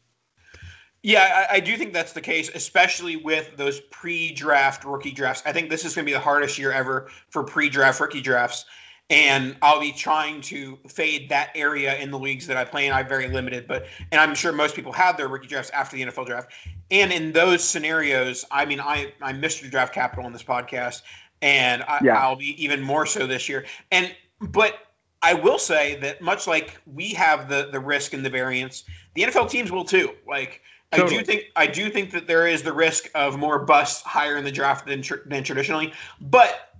Yeah, 1.04 1.48
I, 1.50 1.56
I, 1.56 1.60
do 1.60 1.76
think 1.76 1.92
that's 1.92 2.14
the 2.14 2.22
case, 2.22 2.50
especially 2.56 3.18
with 3.18 3.58
those 3.58 3.82
pre-draft 3.92 4.86
rookie 4.86 5.12
drafts. 5.12 5.44
I 5.46 5.52
think 5.52 5.70
this 5.70 5.84
is 5.84 5.94
going 5.94 6.06
to 6.06 6.10
be 6.10 6.14
the 6.14 6.20
hardest 6.22 6.58
year 6.58 6.72
ever 6.72 7.10
for 7.30 7.44
pre-draft 7.44 8.00
rookie 8.00 8.22
drafts, 8.22 8.64
and 9.10 9.56
I'll 9.62 9.80
be 9.80 9.92
trying 9.92 10.42
to 10.42 10.78
fade 10.88 11.30
that 11.30 11.52
area 11.56 11.98
in 11.98 12.10
the 12.10 12.18
leagues 12.18 12.48
that 12.48 12.58
I 12.58 12.64
play 12.64 12.88
in. 12.88 12.94
I'm 12.94 13.08
very 13.08 13.28
limited, 13.28 13.68
but 13.68 13.86
and 14.12 14.20
I'm 14.20 14.34
sure 14.34 14.52
most 14.52 14.76
people 14.76 14.92
have 14.94 15.18
their 15.18 15.28
rookie 15.28 15.48
drafts 15.48 15.70
after 15.72 15.96
the 15.96 16.04
NFL 16.04 16.26
draft. 16.26 16.52
And 16.90 17.12
in 17.12 17.32
those 17.32 17.64
scenarios, 17.64 18.46
I 18.52 18.66
mean, 18.66 18.80
I 18.80 19.14
I 19.22 19.34
missed 19.34 19.62
your 19.62 19.70
draft 19.70 19.94
capital 19.94 20.26
on 20.26 20.34
this 20.34 20.44
podcast, 20.44 21.02
and 21.42 21.84
I, 21.84 22.00
yeah. 22.04 22.18
I'll 22.18 22.36
be 22.36 22.64
even 22.64 22.82
more 22.82 23.06
so 23.06 23.28
this 23.28 23.50
year. 23.50 23.66
And 23.92 24.16
but 24.40 24.80
I 25.22 25.34
will 25.34 25.60
say 25.60 25.96
that 25.98 26.22
much 26.22 26.48
like 26.48 26.80
we 26.86 27.10
have 27.10 27.50
the 27.50 27.70
the 27.72 27.80
risk 27.80 28.14
and 28.14 28.26
the 28.26 28.30
variance, 28.30 28.84
the 29.16 29.24
NFL 29.24 29.50
teams 29.50 29.72
will 29.72 29.86
too. 29.86 30.12
Like 30.28 30.62
Totally. 30.96 31.16
I 31.16 31.20
do 31.20 31.26
think 31.26 31.44
I 31.56 31.68
do 31.68 31.90
think 31.90 32.12
that 32.12 32.28
there 32.28 32.48
is 32.48 32.62
the 32.62 32.74
risk 32.74 33.10
of 33.16 33.38
more 33.38 33.60
busts 33.60 34.02
higher 34.04 34.38
in 34.38 34.44
the 34.44 34.52
draft 34.52 34.86
than 34.86 35.04
than 35.26 35.44
traditionally. 35.44 35.94
But 36.22 36.74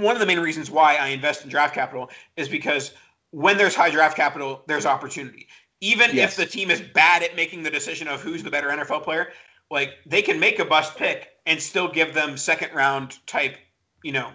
one 0.00 0.14
of 0.14 0.20
the 0.20 0.26
main 0.26 0.40
reasons 0.40 0.70
why 0.70 0.96
I 0.96 1.08
invest 1.08 1.44
in 1.44 1.50
draft 1.50 1.74
capital 1.74 2.10
is 2.36 2.48
because 2.48 2.92
when 3.30 3.56
there's 3.56 3.74
high 3.74 3.90
draft 3.90 4.16
capital, 4.16 4.62
there's 4.66 4.86
opportunity. 4.86 5.46
Even 5.80 6.10
yes. 6.12 6.30
if 6.30 6.36
the 6.36 6.50
team 6.50 6.70
is 6.70 6.80
bad 6.80 7.22
at 7.22 7.36
making 7.36 7.62
the 7.62 7.70
decision 7.70 8.08
of 8.08 8.20
who's 8.20 8.42
the 8.42 8.50
better 8.50 8.68
NFL 8.68 9.04
player, 9.04 9.32
like 9.70 9.94
they 10.06 10.22
can 10.22 10.40
make 10.40 10.58
a 10.58 10.64
bust 10.64 10.96
pick 10.96 11.36
and 11.46 11.60
still 11.60 11.88
give 11.88 12.14
them 12.14 12.36
second 12.36 12.74
round 12.74 13.24
type, 13.26 13.56
you 14.02 14.12
know, 14.12 14.30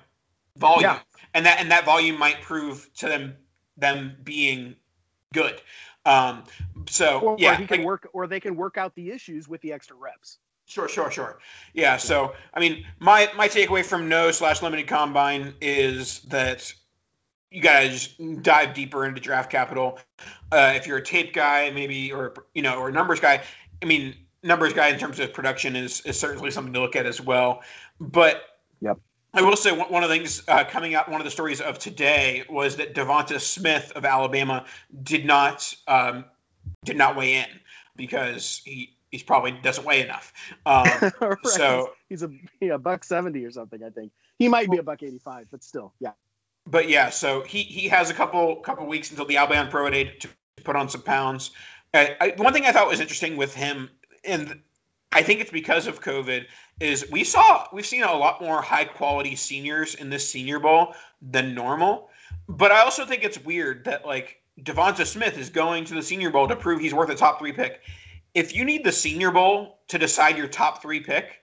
volume. 0.58 0.84
Yeah. 0.84 1.00
And 1.34 1.46
that 1.46 1.60
and 1.60 1.70
that 1.72 1.86
volume 1.86 2.18
might 2.18 2.42
prove 2.42 2.90
to 2.98 3.08
them 3.08 3.36
them 3.78 4.16
being 4.24 4.76
good. 5.34 5.62
Um, 6.06 6.44
so 6.88 7.20
or, 7.20 7.36
yeah, 7.40 7.54
or 7.54 7.56
he 7.56 7.68
can 7.68 7.78
like, 7.80 7.86
work, 7.86 8.10
or 8.14 8.28
they 8.28 8.40
can 8.40 8.56
work 8.56 8.78
out 8.78 8.94
the 8.96 9.12
issues 9.12 9.48
with 9.48 9.62
the 9.62 9.72
extra 9.74 9.96
reps. 9.96 10.38
Sure, 10.66 10.88
sure, 10.88 11.12
sure. 11.12 11.40
Yeah. 11.74 11.98
So 11.98 12.34
I 12.54 12.60
mean, 12.60 12.86
my 13.00 13.30
my 13.36 13.48
takeaway 13.48 13.86
from 13.86 14.08
no 14.08 14.32
slash 14.32 14.62
limited 14.62 14.88
combine 14.88 15.54
is 15.62 16.20
that 16.22 16.74
you 17.52 17.62
guys 17.62 18.16
dive 18.42 18.74
deeper 18.74 19.06
into 19.06 19.22
draft 19.22 19.52
capital. 19.52 20.00
Uh, 20.52 20.74
if 20.76 20.88
you're 20.88 20.98
a 20.98 21.04
tape 21.04 21.34
guy, 21.34 21.70
maybe, 21.70 22.12
or 22.12 22.34
you 22.54 22.62
know, 22.62 22.80
or 22.80 22.90
a 22.90 22.92
numbers 22.92 23.20
guy. 23.20 23.42
I 23.82 23.86
mean, 23.86 24.16
numbers 24.42 24.74
guy 24.74 24.90
in 24.90 25.00
terms 25.00 25.20
of 25.20 25.34
production 25.34 25.76
is 25.76 26.02
is 26.02 26.20
certainly 26.20 26.52
something 26.52 26.74
to 26.74 26.80
look 26.80 26.96
at 26.96 27.06
as 27.06 27.22
well. 27.22 27.62
But 28.00 28.44
yep. 28.82 28.98
I 29.34 29.42
will 29.42 29.56
say 29.56 29.72
one 29.72 30.04
of 30.04 30.10
the 30.10 30.16
things 30.16 30.44
uh, 30.48 30.64
coming 30.64 30.96
out, 30.96 31.10
one 31.10 31.20
of 31.20 31.26
the 31.26 31.32
stories 31.32 31.60
of 31.60 31.80
today 31.80 32.44
was 32.50 32.76
that 32.78 32.94
Devonta 32.94 33.40
Smith 33.40 33.92
of 33.96 34.06
Alabama 34.06 34.66
did 35.04 35.26
not 35.26 35.74
um, 35.88 36.26
did 36.84 36.98
not 36.98 37.16
weigh 37.16 37.36
in 37.36 37.48
because 37.96 38.62
he 38.66 38.96
he's 39.14 39.24
probably 39.24 39.52
doesn't 39.52 39.86
weigh 39.86 40.02
enough. 40.02 40.34
Um, 40.66 40.88
right. 41.22 41.38
So 41.44 41.92
he's, 42.10 42.24
a 42.24 42.32
a 42.62 42.80
buck 42.80 43.04
seventy 43.04 43.46
or 43.46 43.52
something. 43.52 43.82
I 43.84 43.92
think 43.92 44.12
he 44.40 44.50
might 44.50 44.70
be 44.70 44.78
a 44.78 44.84
buck 44.84 45.04
eighty 45.04 45.20
five, 45.20 45.48
but 45.52 45.64
still, 45.64 45.94
yeah. 46.00 46.12
But 46.66 46.90
yeah, 46.90 47.10
so 47.10 47.44
he 47.44 47.62
he 47.62 47.88
has 47.88 48.10
a 48.10 48.14
couple 48.14 48.58
couple 48.58 48.86
weeks 48.88 49.12
until 49.12 49.26
the 49.26 49.38
Alabama 49.38 49.70
Pro 49.70 49.90
Day 49.90 50.16
to 50.20 50.28
put 50.64 50.76
on 50.76 50.90
some 50.90 51.04
pounds. 51.04 51.52
Uh, 51.94 52.08
I, 52.20 52.34
one 52.38 52.52
thing 52.52 52.66
I 52.66 52.72
thought 52.72 52.88
was 52.88 53.00
interesting 53.00 53.38
with 53.38 53.54
him, 53.54 53.90
and 54.26 54.60
I 55.12 55.22
think 55.22 55.40
it's 55.40 55.52
because 55.52 55.88
of 55.88 56.02
COVID. 56.02 56.46
Is 56.80 57.06
we 57.12 57.24
saw 57.24 57.68
we've 57.72 57.86
seen 57.86 58.02
a 58.02 58.14
lot 58.14 58.42
more 58.42 58.62
high 58.62 58.86
quality 58.86 59.36
seniors 59.36 59.94
in 59.96 60.10
this 60.10 60.28
Senior 60.28 60.60
Bowl 60.60 60.96
than 61.22 61.54
normal. 61.54 62.10
But 62.50 62.72
I 62.72 62.82
also 62.82 63.06
think 63.06 63.24
it's 63.24 63.40
weird 63.40 63.86
that 63.86 64.08
like 64.08 64.42
Devonta 64.62 65.06
Smith 65.06 65.38
is 65.38 65.52
going 65.52 65.86
to 65.86 65.94
the 65.94 66.02
Senior 66.02 66.32
Bowl 66.32 66.48
to 66.48 66.56
prove 66.56 66.82
he's 66.82 66.96
worth 66.96 67.10
a 67.10 67.16
top 67.16 67.38
three 67.38 67.54
pick. 67.54 67.82
If 68.34 68.56
you 68.56 68.66
need 68.66 68.84
the 68.84 68.92
Senior 68.92 69.32
Bowl 69.32 69.80
to 69.90 69.98
decide 69.98 70.38
your 70.38 70.48
top 70.48 70.82
three 70.82 71.00
pick, 71.00 71.42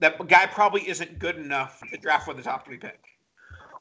that 0.00 0.26
guy 0.28 0.46
probably 0.46 0.88
isn't 0.88 1.18
good 1.18 1.36
enough 1.36 1.80
to 1.90 1.96
draft 1.96 2.28
with 2.28 2.36
the 2.36 2.42
top 2.42 2.64
three 2.64 2.78
pick. 2.78 3.00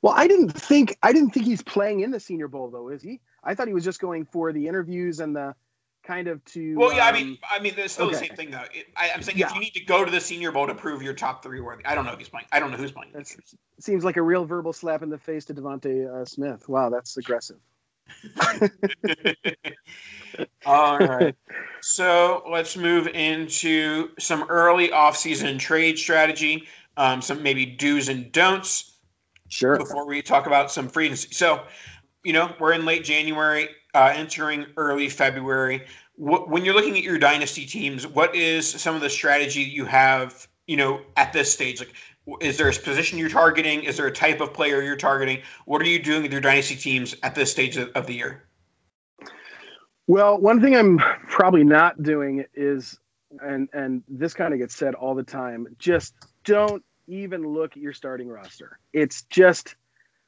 Well, 0.01 0.13
I 0.15 0.27
didn't 0.27 0.49
think 0.49 0.97
I 1.03 1.13
didn't 1.13 1.31
think 1.31 1.45
he's 1.45 1.61
playing 1.61 2.01
in 2.01 2.11
the 2.11 2.19
Senior 2.19 2.47
Bowl 2.47 2.69
though, 2.69 2.89
is 2.89 3.01
he? 3.01 3.19
I 3.43 3.55
thought 3.55 3.67
he 3.67 3.73
was 3.73 3.83
just 3.83 3.99
going 3.99 4.25
for 4.25 4.51
the 4.51 4.67
interviews 4.67 5.19
and 5.19 5.35
the 5.35 5.55
kind 6.03 6.27
of 6.27 6.43
to. 6.45 6.75
Well, 6.75 6.93
yeah, 6.93 7.07
um, 7.07 7.15
I 7.15 7.19
mean, 7.19 7.37
I 7.49 7.59
mean, 7.59 7.73
it's 7.77 7.93
still 7.93 8.07
okay. 8.07 8.13
the 8.13 8.25
same 8.25 8.35
thing 8.35 8.51
though. 8.51 8.65
It, 8.73 8.87
I, 8.95 9.09
am 9.09 9.21
saying 9.21 9.37
yeah. 9.37 9.47
if 9.47 9.53
you 9.53 9.61
need 9.61 9.73
to 9.73 9.83
go 9.85 10.03
to 10.03 10.11
the 10.11 10.21
Senior 10.21 10.51
Bowl 10.51 10.67
to 10.67 10.75
prove 10.75 11.01
your 11.01 11.13
top 11.13 11.43
three 11.43 11.61
worthy, 11.61 11.85
I 11.85 11.95
don't 11.95 12.05
know 12.05 12.13
if 12.13 12.19
he's 12.19 12.29
playing. 12.29 12.47
I 12.51 12.59
don't 12.59 12.71
know 12.71 12.77
who's 12.77 12.91
playing. 12.91 13.11
That 13.13 13.27
seems 13.79 14.03
like 14.03 14.17
a 14.17 14.21
real 14.21 14.45
verbal 14.45 14.73
slap 14.73 15.03
in 15.03 15.09
the 15.09 15.17
face 15.17 15.45
to 15.45 15.53
Devonta 15.53 16.21
uh, 16.21 16.25
Smith. 16.25 16.67
Wow, 16.67 16.89
that's 16.89 17.17
aggressive. 17.17 17.57
All 20.65 20.99
right. 20.99 21.35
So 21.81 22.43
let's 22.49 22.77
move 22.77 23.07
into 23.07 24.09
some 24.19 24.43
early 24.43 24.89
offseason 24.89 25.59
trade 25.59 25.97
strategy, 25.97 26.67
um, 26.97 27.21
some 27.21 27.43
maybe 27.43 27.65
do's 27.65 28.09
and 28.09 28.31
don'ts. 28.31 28.97
Sure. 29.49 29.77
Before 29.77 30.07
we 30.07 30.21
talk 30.21 30.47
about 30.47 30.71
some 30.71 30.87
free 30.87 31.05
agency. 31.05 31.33
So, 31.33 31.63
you 32.23 32.31
know, 32.31 32.55
we're 32.59 32.73
in 32.73 32.85
late 32.85 33.03
January, 33.03 33.67
uh, 33.93 34.13
entering 34.15 34.65
early 34.77 35.09
February. 35.09 35.85
when 36.15 36.63
you're 36.63 36.75
looking 36.75 36.95
at 36.95 37.03
your 37.03 37.17
dynasty 37.17 37.65
teams, 37.65 38.07
what 38.07 38.33
is 38.35 38.69
some 38.69 38.95
of 38.95 39.01
the 39.01 39.09
strategy 39.09 39.61
you 39.61 39.85
have, 39.85 40.47
you 40.67 40.77
know, 40.77 41.01
at 41.17 41.33
this 41.33 41.51
stage? 41.51 41.79
Like, 41.79 41.93
is 42.39 42.57
there 42.57 42.69
a 42.69 42.73
position 42.73 43.17
you're 43.17 43.29
targeting? 43.29 43.83
Is 43.83 43.97
there 43.97 44.07
a 44.07 44.11
type 44.11 44.41
of 44.41 44.53
player 44.53 44.81
you're 44.81 44.95
targeting? 44.95 45.41
What 45.65 45.81
are 45.81 45.85
you 45.85 46.01
doing 46.01 46.21
with 46.21 46.31
your 46.31 46.41
dynasty 46.41 46.75
teams 46.75 47.15
at 47.23 47.35
this 47.35 47.51
stage 47.51 47.77
of, 47.77 47.89
of 47.89 48.07
the 48.07 48.13
year? 48.13 48.43
Well, 50.07 50.39
one 50.39 50.61
thing 50.61 50.75
I'm 50.75 50.97
probably 51.29 51.63
not 51.63 52.03
doing 52.03 52.45
is, 52.53 52.99
and 53.41 53.69
and 53.73 54.03
this 54.07 54.33
kind 54.33 54.53
of 54.53 54.59
gets 54.59 54.75
said 54.75 54.93
all 54.93 55.15
the 55.15 55.23
time, 55.23 55.67
just 55.79 56.13
don't 56.43 56.83
even 57.07 57.43
look 57.47 57.77
at 57.77 57.81
your 57.81 57.93
starting 57.93 58.27
roster. 58.27 58.77
It's 58.93 59.23
just 59.23 59.75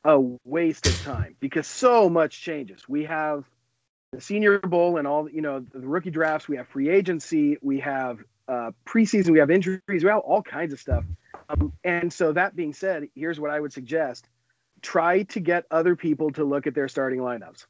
a 0.05 0.19
waste 0.43 0.85
of 0.87 1.01
time 1.03 1.35
because 1.39 1.67
so 1.67 2.09
much 2.09 2.41
changes. 2.41 2.87
We 2.87 3.05
have 3.05 3.45
the 4.11 4.21
Senior 4.21 4.59
Bowl 4.59 4.97
and 4.97 5.07
all, 5.07 5.29
you 5.29 5.41
know, 5.41 5.59
the 5.59 5.79
rookie 5.79 6.11
drafts. 6.11 6.47
We 6.47 6.57
have 6.57 6.67
free 6.67 6.89
agency. 6.89 7.57
We 7.61 7.79
have 7.79 8.19
uh, 8.47 8.71
preseason. 8.85 9.31
We 9.31 9.39
have 9.39 9.49
injuries. 9.49 9.81
We 9.87 10.09
have 10.09 10.19
all 10.19 10.41
kinds 10.41 10.73
of 10.73 10.79
stuff. 10.79 11.03
Um, 11.49 11.73
and 11.83 12.11
so 12.11 12.31
that 12.33 12.55
being 12.55 12.73
said, 12.73 13.07
here's 13.15 13.39
what 13.39 13.51
I 13.51 13.59
would 13.59 13.73
suggest: 13.73 14.27
try 14.81 15.23
to 15.23 15.39
get 15.39 15.65
other 15.71 15.95
people 15.95 16.31
to 16.31 16.43
look 16.43 16.67
at 16.67 16.75
their 16.75 16.87
starting 16.87 17.19
lineups. 17.19 17.65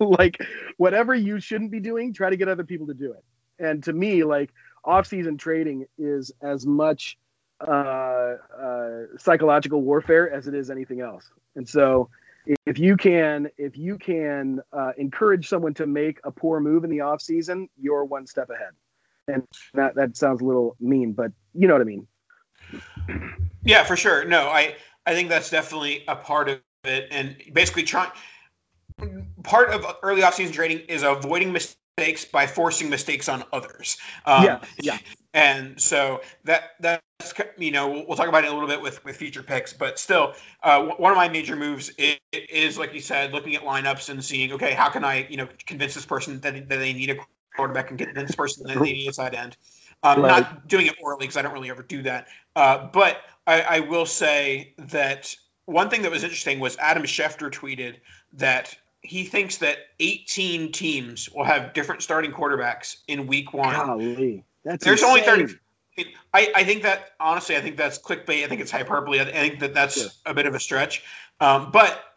like 0.00 0.38
whatever 0.76 1.14
you 1.14 1.40
shouldn't 1.40 1.70
be 1.70 1.80
doing, 1.80 2.12
try 2.12 2.30
to 2.30 2.36
get 2.36 2.48
other 2.48 2.64
people 2.64 2.86
to 2.86 2.94
do 2.94 3.12
it. 3.12 3.24
And 3.58 3.82
to 3.84 3.92
me, 3.92 4.22
like 4.22 4.50
off-season 4.84 5.38
trading 5.38 5.86
is 5.98 6.30
as 6.42 6.66
much 6.66 7.18
uh, 7.66 8.36
uh, 8.60 9.02
psychological 9.18 9.82
warfare 9.82 10.30
as 10.30 10.46
it 10.46 10.54
is 10.54 10.70
anything 10.70 11.00
else. 11.00 11.30
And 11.56 11.68
so, 11.68 12.10
if 12.64 12.78
you 12.78 12.96
can, 12.96 13.48
if 13.58 13.76
you 13.76 13.98
can 13.98 14.60
uh, 14.72 14.92
encourage 14.98 15.48
someone 15.48 15.74
to 15.74 15.86
make 15.86 16.20
a 16.22 16.30
poor 16.30 16.60
move 16.60 16.84
in 16.84 16.90
the 16.90 17.00
off 17.00 17.20
season, 17.20 17.68
you're 17.80 18.04
one 18.04 18.26
step 18.26 18.50
ahead. 18.50 18.72
And 19.26 19.42
that 19.74 19.96
that 19.96 20.16
sounds 20.16 20.42
a 20.42 20.44
little 20.44 20.76
mean, 20.78 21.12
but 21.12 21.32
you 21.54 21.66
know 21.66 21.74
what 21.74 21.80
I 21.80 21.86
mean. 21.86 22.06
Yeah, 23.64 23.84
for 23.84 23.96
sure. 23.96 24.24
No, 24.24 24.48
I 24.48 24.76
I 25.06 25.14
think 25.14 25.28
that's 25.28 25.50
definitely 25.50 26.04
a 26.08 26.16
part 26.16 26.48
of 26.48 26.60
it, 26.84 27.08
and 27.10 27.36
basically 27.52 27.82
trying. 27.82 28.10
Part 29.42 29.70
of 29.70 29.84
early 30.02 30.22
offseason 30.22 30.52
trading 30.52 30.78
is 30.88 31.02
avoiding 31.02 31.52
mistakes 31.52 32.24
by 32.24 32.46
forcing 32.46 32.88
mistakes 32.88 33.28
on 33.28 33.44
others. 33.52 33.98
Um, 34.24 34.44
yeah, 34.44 34.60
yeah. 34.80 34.98
And 35.34 35.78
so 35.78 36.22
that 36.44 36.70
that's 36.80 37.34
you 37.58 37.70
know 37.70 37.90
we'll, 37.90 38.06
we'll 38.06 38.16
talk 38.16 38.28
about 38.28 38.44
it 38.44 38.50
a 38.50 38.54
little 38.54 38.68
bit 38.68 38.80
with 38.80 39.04
with 39.04 39.18
future 39.18 39.42
picks, 39.42 39.70
but 39.70 39.98
still, 39.98 40.32
uh, 40.62 40.82
one 40.96 41.12
of 41.12 41.16
my 41.16 41.28
major 41.28 41.56
moves 41.56 41.90
is, 41.98 42.16
is 42.32 42.78
like 42.78 42.94
you 42.94 43.00
said, 43.00 43.34
looking 43.34 43.54
at 43.54 43.60
lineups 43.60 44.08
and 44.08 44.24
seeing 44.24 44.50
okay, 44.52 44.72
how 44.72 44.88
can 44.88 45.04
I 45.04 45.26
you 45.28 45.36
know 45.36 45.46
convince 45.66 45.92
this 45.92 46.06
person 46.06 46.40
that, 46.40 46.54
that 46.70 46.78
they 46.78 46.94
need 46.94 47.10
a 47.10 47.16
quarterback 47.56 47.90
and 47.90 47.98
convince 47.98 48.28
this 48.28 48.36
person 48.36 48.66
that 48.66 48.78
they 48.78 48.92
need 48.92 49.18
a 49.18 49.38
end. 49.38 49.56
Um, 50.02 50.22
Right. 50.22 50.28
Not 50.42 50.68
doing 50.68 50.86
it 50.86 50.94
orally 51.02 51.20
because 51.20 51.36
I 51.36 51.42
don't 51.42 51.52
really 51.52 51.70
ever 51.70 51.82
do 51.82 52.02
that. 52.02 52.28
Uh, 52.54 52.86
but 52.92 53.22
I, 53.46 53.62
I 53.62 53.80
will 53.80 54.06
say 54.06 54.74
that 54.78 55.34
one 55.64 55.88
thing 55.90 56.02
that 56.02 56.10
was 56.10 56.22
interesting 56.22 56.60
was 56.60 56.76
Adam 56.78 57.02
Schefter 57.04 57.50
tweeted 57.50 57.96
that 58.34 58.76
he 59.02 59.24
thinks 59.24 59.58
that 59.58 59.78
18 60.00 60.72
teams 60.72 61.30
will 61.30 61.44
have 61.44 61.72
different 61.72 62.02
starting 62.02 62.32
quarterbacks 62.32 62.98
in 63.08 63.26
week 63.26 63.52
one. 63.52 63.74
Golly, 63.74 64.44
that's 64.64 64.84
There's 64.84 65.02
only 65.02 65.22
30. 65.22 65.54
I, 66.34 66.52
I 66.54 66.64
think 66.64 66.82
that 66.82 67.12
honestly, 67.20 67.56
I 67.56 67.60
think 67.60 67.76
that's 67.76 67.98
clickbait. 67.98 68.44
I 68.44 68.48
think 68.48 68.60
it's 68.60 68.70
hyperbole. 68.70 69.20
I 69.20 69.24
think 69.24 69.60
that 69.60 69.72
that's 69.72 70.00
Sure. 70.00 70.10
a 70.26 70.34
bit 70.34 70.46
of 70.46 70.54
a 70.54 70.60
stretch. 70.60 71.02
Um, 71.40 71.70
but 71.70 72.15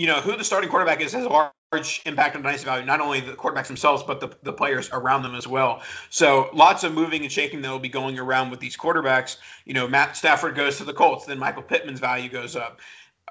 you 0.00 0.06
know 0.06 0.18
who 0.18 0.34
the 0.34 0.42
starting 0.42 0.70
quarterback 0.70 1.02
is 1.02 1.12
has 1.12 1.26
a 1.26 1.28
large 1.28 2.00
impact 2.06 2.34
on 2.34 2.40
dynasty 2.40 2.64
value. 2.64 2.86
Not 2.86 3.02
only 3.02 3.20
the 3.20 3.32
quarterbacks 3.32 3.66
themselves, 3.66 4.02
but 4.02 4.18
the, 4.18 4.34
the 4.42 4.52
players 4.52 4.88
around 4.94 5.22
them 5.22 5.34
as 5.34 5.46
well. 5.46 5.82
So 6.08 6.48
lots 6.54 6.84
of 6.84 6.94
moving 6.94 7.20
and 7.22 7.30
shaking 7.30 7.60
that 7.60 7.70
will 7.70 7.78
be 7.78 7.90
going 7.90 8.18
around 8.18 8.48
with 8.48 8.60
these 8.60 8.78
quarterbacks. 8.78 9.36
You 9.66 9.74
know, 9.74 9.86
Matt 9.86 10.16
Stafford 10.16 10.54
goes 10.54 10.78
to 10.78 10.84
the 10.84 10.94
Colts, 10.94 11.26
then 11.26 11.38
Michael 11.38 11.62
Pittman's 11.62 12.00
value 12.00 12.30
goes 12.30 12.56
up. 12.56 12.80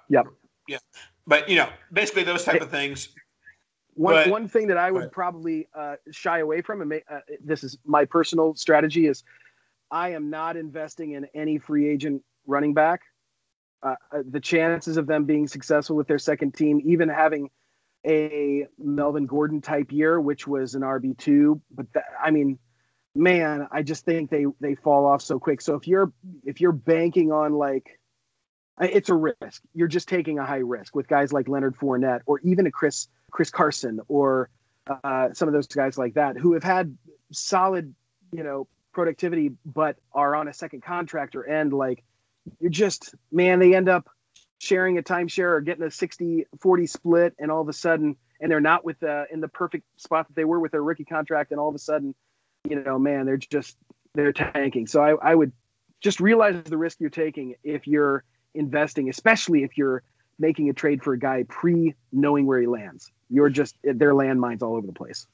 Yep. 0.09 0.27
Yeah. 0.67 0.77
But 1.25 1.49
you 1.49 1.55
know, 1.57 1.69
basically 1.91 2.23
those 2.23 2.43
type 2.43 2.61
of 2.61 2.69
things. 2.69 3.09
One, 3.95 4.13
But- 4.13 4.29
one 4.29 4.47
thing 4.47 4.67
that 4.67 4.77
I 4.77 4.91
would 4.91 5.05
but- 5.05 5.11
probably 5.11 5.67
uh, 5.73 5.95
shy 6.11 6.38
away 6.38 6.61
from, 6.61 6.81
and 6.81 6.89
may, 6.89 7.01
uh, 7.09 7.21
this 7.43 7.63
is 7.63 7.79
my 7.83 8.05
personal 8.05 8.55
strategy, 8.55 9.07
is 9.07 9.23
I 9.89 10.09
am 10.09 10.29
not 10.29 10.55
investing 10.55 11.13
in 11.13 11.25
any 11.33 11.57
free 11.57 11.89
agent 11.89 12.23
running 12.45 12.75
back. 12.75 13.01
Uh, 13.81 13.95
the 14.29 14.39
chances 14.39 14.98
of 14.98 15.07
them 15.07 15.24
being 15.24 15.48
successful 15.48 15.95
with 15.95 16.07
their 16.07 16.19
second 16.19 16.53
team, 16.53 16.81
even 16.83 17.07
having 17.07 17.50
a 18.05 18.67
Melvin 18.77 19.25
Gordon 19.25 19.62
type 19.62 19.91
year, 19.91 20.19
which 20.19 20.48
was 20.48 20.75
an 20.75 20.81
RB 20.81 21.17
two, 21.17 21.62
but 21.71 21.88
I 22.21 22.31
mean, 22.31 22.59
man, 23.15 23.67
I 23.71 23.83
just 23.83 24.05
think 24.05 24.29
they 24.29 24.45
they 24.59 24.75
fall 24.75 25.05
off 25.05 25.21
so 25.21 25.39
quick. 25.39 25.62
So 25.62 25.75
if 25.75 25.88
you're 25.88 26.12
if 26.45 26.62
you're 26.62 26.71
banking 26.71 27.31
on 27.31 27.53
like, 27.53 28.00
it's 28.79 29.09
a 29.09 29.15
risk. 29.15 29.62
You're 29.74 29.88
just 29.88 30.07
taking 30.07 30.39
a 30.39 30.45
high 30.45 30.57
risk 30.57 30.95
with 30.95 31.07
guys 31.07 31.33
like 31.33 31.48
Leonard 31.50 31.75
Fournette 31.77 32.21
or 32.25 32.39
even 32.39 32.65
a 32.67 32.71
Chris 32.71 33.07
Chris 33.31 33.50
Carson 33.50 34.00
or 34.07 34.50
uh, 35.03 35.29
some 35.33 35.48
of 35.48 35.53
those 35.53 35.67
guys 35.67 35.98
like 35.98 36.13
that 36.13 36.38
who 36.38 36.53
have 36.53 36.63
had 36.63 36.98
solid, 37.31 37.93
you 38.31 38.43
know, 38.43 38.67
productivity, 38.93 39.51
but 39.65 39.98
are 40.13 40.36
on 40.36 40.48
a 40.48 40.53
second 40.53 40.83
contract 40.83 41.36
or 41.36 41.45
end. 41.45 41.74
Like 41.74 42.03
you're 42.60 42.72
just, 42.72 43.15
man, 43.31 43.60
they 43.60 43.75
end 43.75 43.89
up 43.89 44.10
sharing 44.60 44.98
a 44.98 45.03
timeshare 45.03 45.51
or 45.53 45.62
getting 45.62 45.84
a 45.84 45.91
60 45.91 46.46
40 46.62 46.88
split. 46.88 47.36
And 47.39 47.51
all 47.51 47.62
of 47.62 47.69
a 47.69 47.74
sudden, 47.74 48.15
and 48.41 48.51
they're 48.51 48.62
not 48.62 48.86
with 48.86 49.01
uh, 49.03 49.25
in 49.31 49.41
the 49.41 49.48
perfect 49.48 49.86
spot 49.98 50.27
that 50.27 50.36
they 50.36 50.46
were 50.46 50.60
with 50.60 50.72
their 50.72 50.84
rookie 50.84 51.05
contract. 51.05 51.51
And 51.51 51.60
all 51.60 51.69
of 51.69 51.75
a 51.75 51.79
sudden, 51.79 52.15
you 52.67 52.81
know, 52.81 53.00
man, 53.00 53.25
they're 53.25 53.38
just, 53.38 53.77
they're 54.13 54.34
tanking. 54.34 54.88
So 54.88 55.01
I, 55.01 55.31
I 55.31 55.36
would 55.36 55.51
just 56.01 56.19
realize 56.19 56.62
the 56.63 56.77
risk 56.77 57.00
you're 57.00 57.10
taking 57.10 57.55
if 57.63 57.88
you're 57.88 58.24
investing, 58.53 59.10
especially 59.10 59.63
if 59.63 59.77
you're 59.77 60.03
making 60.39 60.69
a 60.69 60.74
trade 60.74 61.03
for 61.03 61.13
a 61.13 61.19
guy 61.19 61.43
pre 61.48 61.93
knowing 62.12 62.46
where 62.46 62.60
he 62.60 62.67
lands. 62.67 63.12
You're 63.29 63.50
just 63.50 63.75
they're 63.84 64.13
landmines 64.13 64.62
all 64.62 64.75
over 64.75 64.88
the 64.88 64.93
place. 64.93 65.27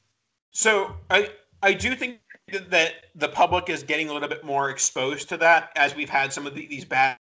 So 0.51 0.95
I 1.09 1.31
I 1.61 1.73
do 1.73 1.95
think 1.95 2.19
that- 2.51 3.05
the 3.15 3.29
public 3.29 3.69
is 3.69 3.83
getting 3.83 4.09
a 4.09 4.13
little 4.13 4.29
bit 4.29 4.43
more 4.43 4.69
exposed 4.69 5.29
to 5.29 5.37
that 5.37 5.71
as 5.75 5.95
we've 5.95 6.09
had 6.09 6.31
some 6.31 6.45
of 6.45 6.53
the, 6.53 6.67
these 6.67 6.85
bad 6.85 7.17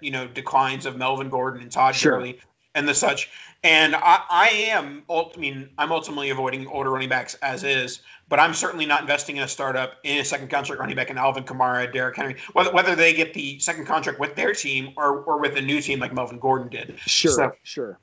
you 0.00 0.10
know 0.10 0.26
declines 0.28 0.84
of 0.86 0.96
Melvin 0.96 1.28
Gordon 1.30 1.62
and 1.62 1.72
Todd 1.72 1.94
Sure. 1.94 2.12
Gurley 2.12 2.38
and 2.74 2.86
the 2.88 2.94
such. 2.94 3.30
And 3.62 3.94
I, 3.94 4.20
I 4.28 4.48
am 4.68 5.02
I 5.10 5.24
mean 5.38 5.70
I'm 5.78 5.90
ultimately 5.92 6.30
avoiding 6.30 6.66
older 6.66 6.90
running 6.90 7.08
backs 7.08 7.34
as 7.36 7.64
is, 7.64 8.00
but 8.28 8.38
I'm 8.38 8.52
certainly 8.54 8.84
not 8.86 9.00
investing 9.00 9.36
in 9.38 9.42
a 9.42 9.48
startup 9.48 9.94
in 10.04 10.18
a 10.18 10.24
second 10.24 10.48
contract 10.50 10.80
running 10.80 10.96
back 10.96 11.10
in 11.10 11.16
Alvin 11.18 11.44
Kamara, 11.44 11.90
Derrick 11.92 12.16
Henry, 12.16 12.36
whether 12.52 12.72
whether 12.72 12.94
they 12.94 13.12
get 13.14 13.32
the 13.34 13.58
second 13.58 13.86
contract 13.86 14.18
with 14.20 14.34
their 14.34 14.52
team 14.52 14.92
or 14.96 15.20
or 15.22 15.40
with 15.40 15.56
a 15.56 15.62
new 15.62 15.80
team 15.80 15.98
like 15.98 16.12
Melvin 16.12 16.38
Gordon 16.38 16.68
did. 16.68 16.98
Sure, 17.00 17.32
So- 17.32 17.52
sure. 17.62 17.98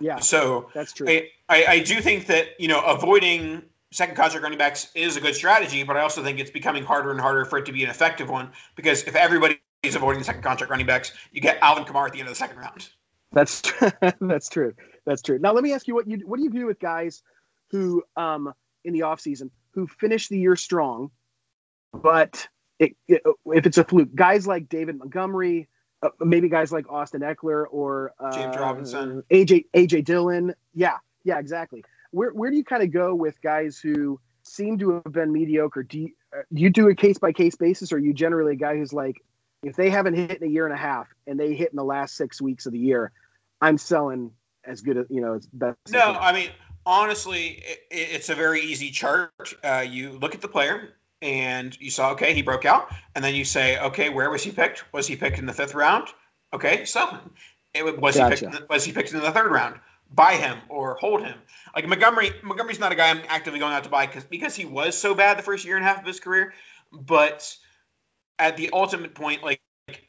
Yeah, 0.00 0.18
So 0.18 0.68
that's 0.74 0.92
true. 0.92 1.08
I, 1.08 1.28
I, 1.48 1.64
I 1.66 1.78
do 1.78 2.00
think 2.00 2.26
that 2.26 2.48
you 2.58 2.66
know 2.66 2.80
avoiding 2.84 3.62
second 3.94 4.16
contract 4.16 4.42
running 4.42 4.58
backs 4.58 4.90
is 4.94 5.16
a 5.16 5.20
good 5.20 5.34
strategy, 5.36 5.84
but 5.84 5.96
I 5.96 6.00
also 6.00 6.22
think 6.22 6.40
it's 6.40 6.50
becoming 6.50 6.84
harder 6.84 7.12
and 7.12 7.20
harder 7.20 7.44
for 7.44 7.58
it 7.58 7.66
to 7.66 7.72
be 7.72 7.84
an 7.84 7.90
effective 7.90 8.28
one 8.28 8.50
because 8.74 9.04
if 9.04 9.14
everybody 9.14 9.60
is 9.84 9.94
avoiding 9.94 10.18
the 10.18 10.24
second 10.24 10.42
contract 10.42 10.70
running 10.70 10.86
backs, 10.86 11.12
you 11.30 11.40
get 11.40 11.58
Alvin 11.62 11.84
Kamara 11.84 12.06
at 12.08 12.12
the 12.12 12.18
end 12.18 12.28
of 12.28 12.32
the 12.34 12.38
second 12.38 12.58
round. 12.58 12.88
That's 13.32 13.62
that's 14.20 14.48
true. 14.48 14.74
That's 15.06 15.22
true. 15.22 15.38
Now 15.38 15.52
let 15.52 15.62
me 15.62 15.72
ask 15.72 15.86
you 15.86 15.94
what 15.94 16.08
you 16.08 16.18
what 16.26 16.38
do 16.38 16.42
you 16.42 16.50
do 16.50 16.66
with 16.66 16.80
guys 16.80 17.22
who 17.70 18.02
um 18.16 18.52
in 18.84 18.92
the 18.92 19.00
offseason 19.00 19.50
who 19.72 19.86
finish 19.86 20.28
the 20.28 20.38
year 20.38 20.56
strong, 20.56 21.10
but 21.92 22.48
it, 22.78 22.96
it- 23.06 23.22
if 23.46 23.66
it's 23.66 23.78
a 23.78 23.84
fluke, 23.84 24.14
guys 24.14 24.46
like 24.46 24.68
David 24.68 24.98
Montgomery, 24.98 25.68
uh, 26.02 26.10
maybe 26.20 26.48
guys 26.48 26.72
like 26.72 26.90
Austin 26.90 27.20
Ekeler 27.22 27.64
or 27.70 28.12
uh, 28.18 28.32
James 28.32 28.56
Robinson. 28.56 29.22
AJ 29.30 29.66
AJ 29.74 30.04
Dillon. 30.04 30.52
Yeah, 30.74 30.96
yeah, 31.22 31.38
exactly. 31.38 31.84
Where 32.14 32.30
where 32.30 32.50
do 32.50 32.56
you 32.56 32.64
kind 32.64 32.82
of 32.82 32.92
go 32.92 33.14
with 33.14 33.40
guys 33.42 33.78
who 33.78 34.20
seem 34.44 34.78
to 34.78 35.02
have 35.04 35.12
been 35.12 35.32
mediocre? 35.32 35.82
Do 35.82 35.98
you, 35.98 36.10
uh, 36.32 36.42
do 36.52 36.62
you 36.62 36.70
do 36.70 36.88
a 36.88 36.94
case 36.94 37.18
by 37.18 37.32
case 37.32 37.56
basis, 37.56 37.92
or 37.92 37.96
are 37.96 37.98
you 37.98 38.14
generally 38.14 38.52
a 38.52 38.56
guy 38.56 38.76
who's 38.76 38.92
like, 38.92 39.22
if 39.62 39.74
they 39.74 39.90
haven't 39.90 40.14
hit 40.14 40.40
in 40.40 40.48
a 40.48 40.50
year 40.50 40.64
and 40.64 40.74
a 40.74 40.78
half 40.78 41.08
and 41.26 41.40
they 41.40 41.54
hit 41.54 41.70
in 41.70 41.76
the 41.76 41.84
last 41.84 42.16
six 42.16 42.40
weeks 42.40 42.66
of 42.66 42.72
the 42.72 42.78
year, 42.78 43.10
I'm 43.60 43.78
selling 43.78 44.30
as 44.64 44.80
good 44.80 44.96
as 44.96 45.06
you 45.10 45.20
know 45.20 45.34
as 45.34 45.46
best. 45.46 45.76
No, 45.90 46.12
can. 46.12 46.16
I 46.16 46.32
mean 46.32 46.50
honestly, 46.86 47.62
it, 47.64 47.78
it's 47.90 48.28
a 48.28 48.34
very 48.34 48.60
easy 48.60 48.90
chart. 48.90 49.32
Uh, 49.64 49.84
you 49.86 50.12
look 50.12 50.34
at 50.34 50.40
the 50.40 50.48
player 50.48 50.90
and 51.20 51.78
you 51.80 51.90
saw 51.90 52.12
okay, 52.12 52.32
he 52.32 52.42
broke 52.42 52.64
out, 52.64 52.94
and 53.16 53.24
then 53.24 53.34
you 53.34 53.44
say 53.44 53.78
okay, 53.80 54.08
where 54.08 54.30
was 54.30 54.42
he 54.42 54.52
picked? 54.52 54.84
Was 54.92 55.06
he 55.06 55.16
picked 55.16 55.38
in 55.38 55.46
the 55.46 55.52
fifth 55.52 55.74
round? 55.74 56.08
Okay, 56.52 56.84
sell 56.84 57.08
him. 57.08 57.30
It, 57.74 58.00
was 58.00 58.14
he 58.14 58.22
picked? 58.22 58.42
The- 58.42 58.66
Was 58.70 58.84
he 58.84 58.92
picked 58.92 59.12
in 59.12 59.20
the 59.20 59.32
third 59.32 59.50
round? 59.50 59.80
Buy 60.12 60.34
him 60.34 60.58
or 60.68 60.94
hold 60.94 61.22
him. 61.22 61.38
Like 61.74 61.88
Montgomery, 61.88 62.30
Montgomery's 62.42 62.78
not 62.78 62.92
a 62.92 62.94
guy 62.94 63.10
I'm 63.10 63.22
actively 63.28 63.58
going 63.58 63.72
out 63.72 63.84
to 63.84 63.90
buy 63.90 64.06
because 64.06 64.24
because 64.24 64.54
he 64.54 64.64
was 64.64 64.96
so 64.96 65.14
bad 65.14 65.38
the 65.38 65.42
first 65.42 65.64
year 65.64 65.76
and 65.76 65.84
a 65.84 65.88
half 65.88 66.00
of 66.00 66.06
his 66.06 66.20
career. 66.20 66.54
But 66.92 67.56
at 68.38 68.56
the 68.56 68.70
ultimate 68.72 69.14
point, 69.14 69.42
like 69.42 69.60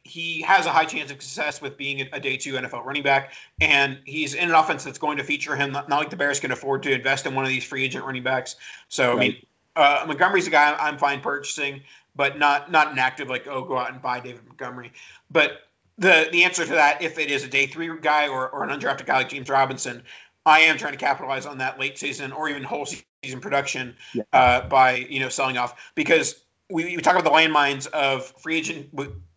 he 0.04 0.42
has 0.42 0.66
a 0.66 0.70
high 0.70 0.86
chance 0.86 1.12
of 1.12 1.22
success 1.22 1.62
with 1.62 1.78
being 1.78 2.08
a- 2.14 2.20
day 2.20 2.38
two 2.38 2.54
NFL 2.54 2.86
running 2.86 3.04
back, 3.04 3.34
and 3.60 4.00
he's 4.06 4.34
in 4.34 4.50
an 4.50 4.56
offense 4.56 4.84
that's 4.84 4.98
going 4.98 5.18
to 5.18 5.24
feature 5.24 5.56
him. 5.56 5.72
Not, 5.72 5.90
not 5.90 6.00
like 6.00 6.10
the 6.10 6.16
Bears 6.16 6.40
can 6.40 6.52
afford 6.52 6.84
to 6.84 6.92
invest 6.92 7.26
in 7.26 7.36
one 7.36 7.44
of 7.44 7.50
these 7.50 7.64
free 7.64 7.84
agent 7.84 8.06
running 8.06 8.24
backs. 8.24 8.56
So 8.88 9.14
I 9.14 9.20
mean, 9.20 9.46
uh, 9.76 10.06
Montgomery's 10.08 10.48
a 10.48 10.52
guy 10.52 10.76
I'm 10.80 10.98
fine 10.98 11.20
purchasing, 11.20 11.82
but 12.16 12.38
not 12.40 12.72
not 12.72 12.92
an 12.92 13.00
active 13.00 13.30
like 13.30 13.48
oh 13.48 13.64
go 13.64 13.78
out 13.78 13.92
and 13.92 14.02
buy 14.02 14.20
David 14.20 14.46
Montgomery. 14.46 14.94
But 15.30 15.65
the 15.98 16.28
the 16.32 16.44
answer 16.44 16.66
to 16.66 16.74
that, 16.74 17.02
if 17.02 17.18
it 17.18 17.32
is 17.32 17.44
a 17.44 17.48
day 17.48 17.66
three 17.68 17.90
guy 18.02 18.28
or, 18.28 18.50
or 18.50 18.64
an 18.64 18.70
undrafted 18.78 19.06
guy 19.06 19.18
like 19.18 19.30
James 19.30 19.50
Robinson, 19.50 20.04
I 20.46 20.60
am 20.60 20.78
trying 20.78 20.94
to 20.94 21.00
capitalize 21.00 21.46
on 21.46 21.58
that 21.60 21.80
late 21.80 21.98
season 21.98 22.32
or 22.32 22.50
even 22.50 22.64
whole 22.64 22.86
season 22.86 23.40
production 23.40 23.96
Yeah. 24.14 24.24
uh, 24.34 24.68
by 24.68 24.96
you 24.96 25.20
know 25.20 25.30
selling 25.30 25.58
off 25.58 25.92
because 25.96 26.44
we, 26.70 26.96
we 26.96 27.02
talk 27.02 27.14
about 27.18 27.24
the 27.24 27.30
landmines 27.30 27.88
of 27.88 28.26
free 28.42 28.58
agent. 28.58 28.90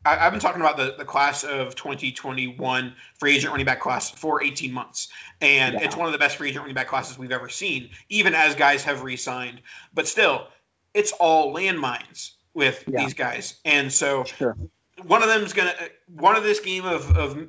I, 0.07 0.27
I've 0.27 0.33
been 0.33 0.41
talking 0.41 0.63
about 0.63 0.77
the, 0.79 0.95
the 0.97 1.05
class 1.05 1.45
of 1.45 1.75
2021 1.75 2.95
free 3.19 3.35
agent 3.37 3.51
running 3.51 3.67
back 3.67 3.81
class 3.81 4.11
for 4.11 4.43
18 4.43 4.73
months, 4.73 5.09
and 5.41 5.75
Yeah. 5.75 5.83
it's 5.85 5.97
one 5.97 6.07
of 6.07 6.13
the 6.13 6.19
best 6.19 6.37
free 6.37 6.49
agent 6.49 6.63
running 6.63 6.75
back 6.75 6.89
classes 6.89 7.19
we've 7.19 7.33
ever 7.33 7.49
seen, 7.49 7.91
even 8.09 8.35
as 8.35 8.55
guys 8.55 8.83
have 8.85 9.03
re-signed. 9.03 9.61
But 9.93 10.07
still, 10.09 10.49
it's 10.95 11.13
all 11.13 11.55
landmines 11.55 12.33
with 12.55 12.83
Yeah. 12.87 13.05
these 13.05 13.13
guys, 13.15 13.61
and 13.67 13.93
so 13.93 14.25
Sure. 14.25 14.57
One 15.05 15.23
of 15.23 15.29
them's 15.29 15.53
gonna 15.53 15.75
one 16.09 16.37
of 16.37 16.43
this 16.43 16.61
game 16.61 16.85
of 16.85 17.17
of 17.17 17.49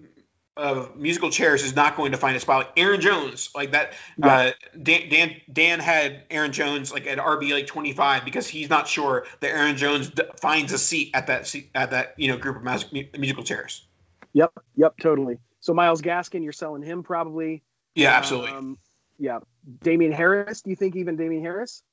of 0.58 0.96
musical 0.98 1.30
chairs 1.30 1.64
is 1.64 1.76
not 1.76 1.96
going 1.96 2.12
to 2.12 2.18
find 2.18 2.36
a 2.36 2.40
spot 2.40 2.58
like 2.58 2.72
Aaron 2.76 3.00
Jones 3.00 3.50
like 3.56 3.72
that. 3.72 3.94
Uh, 4.22 4.52
Dan, 4.84 5.10
Dan 5.10 5.36
Dan 5.54 5.80
had 5.80 6.24
Aaron 6.30 6.52
Jones 6.52 6.92
like 6.92 7.08
at 7.08 7.18
RB 7.18 7.54
like 7.54 7.66
twenty 7.66 7.94
five 7.94 8.26
because 8.26 8.48
he's 8.48 8.70
not 8.70 8.88
sure 8.88 9.26
that 9.40 9.52
Aaron 9.52 9.78
Jones 9.78 10.10
d- 10.10 10.24
finds 10.42 10.74
a 10.74 10.78
seat 10.78 11.12
at 11.14 11.28
that 11.28 11.48
seat 11.48 11.70
at 11.76 11.92
that 11.92 12.14
you 12.18 12.28
know 12.28 12.38
group 12.38 12.58
of 12.58 12.64
mas- 12.64 12.92
musical 12.92 13.44
chairs. 13.44 13.88
Yep. 14.34 14.52
Yep. 14.76 14.96
Totally. 15.02 15.38
So 15.62 15.74
Myles 15.74 16.02
Gaskin, 16.02 16.44
you're 16.44 16.54
selling 16.54 16.82
him 16.82 17.04
probably. 17.04 17.64
Yeah, 17.96 18.12
absolutely. 18.12 18.52
Um, 18.52 18.78
yeah. 19.18 19.40
Damien 19.82 20.12
Harris. 20.12 20.62
Do 20.62 20.70
you 20.70 20.76
think 20.76 20.96
even 20.96 21.16
Damien 21.16 21.44
Harris? 21.44 21.84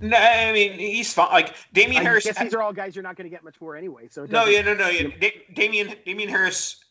No, 0.00 0.16
I 0.16 0.52
mean 0.52 0.72
he's 0.78 1.12
fine. 1.14 1.30
Like 1.30 1.54
Damien 1.72 2.00
I 2.00 2.04
Harris. 2.04 2.24
guess 2.24 2.38
these 2.38 2.52
are 2.54 2.62
all 2.62 2.72
guys 2.72 2.94
you're 2.96 3.02
not 3.02 3.16
going 3.16 3.24
to 3.30 3.34
get 3.34 3.44
much 3.44 3.56
for 3.56 3.76
anyway. 3.76 4.08
So 4.10 4.26
No, 4.26 4.44
yeah, 4.46 4.60
no, 4.62 4.74
no. 4.74 4.88
Yeah. 4.88 5.08
Da- 5.20 5.42
Damien 5.54 5.94
Damien 6.04 6.28
Harris 6.28 6.84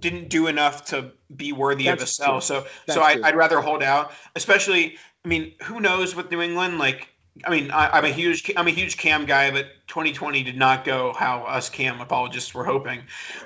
didn't 0.00 0.28
do 0.30 0.46
enough 0.48 0.84
to 0.86 1.12
be 1.36 1.52
worthy 1.52 1.86
of 1.88 1.96
a 1.96 1.98
That's 2.00 2.16
sell. 2.16 2.32
true. 2.34 2.40
So 2.40 2.66
That's 2.86 2.96
so 2.98 3.02
I, 3.02 3.18
I'd 3.22 3.36
rather 3.36 3.60
hold 3.60 3.82
out. 3.82 4.10
Especially, 4.34 4.96
I 5.24 5.28
mean, 5.28 5.52
who 5.62 5.80
knows 5.80 6.16
with 6.16 6.30
New 6.30 6.40
England? 6.40 6.78
Like 6.78 7.08
I 7.44 7.50
mean, 7.50 7.70
I, 7.70 7.90
I'm 7.90 8.04
a 8.06 8.08
huge 8.10 8.50
I'm 8.56 8.66
a 8.66 8.70
huge 8.70 8.96
Cam 8.96 9.26
guy, 9.26 9.50
but 9.50 9.66
2020 9.88 10.42
did 10.42 10.56
not 10.56 10.84
go 10.86 11.12
how 11.12 11.42
us 11.42 11.68
Cam 11.68 12.00
apologists 12.00 12.54
were 12.54 12.64
hoping. 12.64 13.00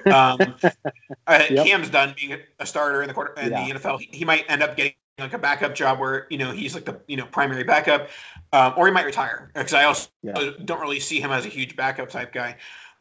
Um, 0.07 0.39
uh, 1.27 1.43
Yep. 1.51 1.67
Cam's 1.67 1.91
done 1.91 2.15
being 2.17 2.35
a, 2.35 2.39
a 2.61 2.65
starter 2.67 3.03
in 3.03 3.09
the 3.09 3.15
quarter 3.15 3.35
in 3.41 3.51
Yeah. 3.51 3.67
the 3.67 3.75
NFL. 3.81 3.99
He, 4.01 4.09
he 4.19 4.25
might 4.25 4.45
end 4.49 4.63
up 4.63 4.77
getting 4.77 4.93
like 5.21 5.33
a 5.33 5.39
backup 5.39 5.75
job 5.75 5.99
where 5.99 6.27
you 6.31 6.39
know 6.39 6.53
he's 6.53 6.75
like 6.75 6.85
the 6.85 7.01
you 7.07 7.17
know 7.17 7.27
primary 7.27 7.65
backup, 7.65 8.09
um, 8.53 8.75
or 8.77 8.87
he 8.87 8.93
might 8.93 9.07
retire 9.07 9.51
because 9.55 9.75
I 9.75 9.85
also 9.85 10.09
Yeah. 10.23 10.51
don't 10.65 10.81
really 10.81 11.01
see 11.01 11.21
him 11.21 11.31
as 11.31 11.47
a 11.47 11.49
huge 11.49 11.77
backup 11.77 12.09
type 12.09 12.33
guy. 12.33 12.57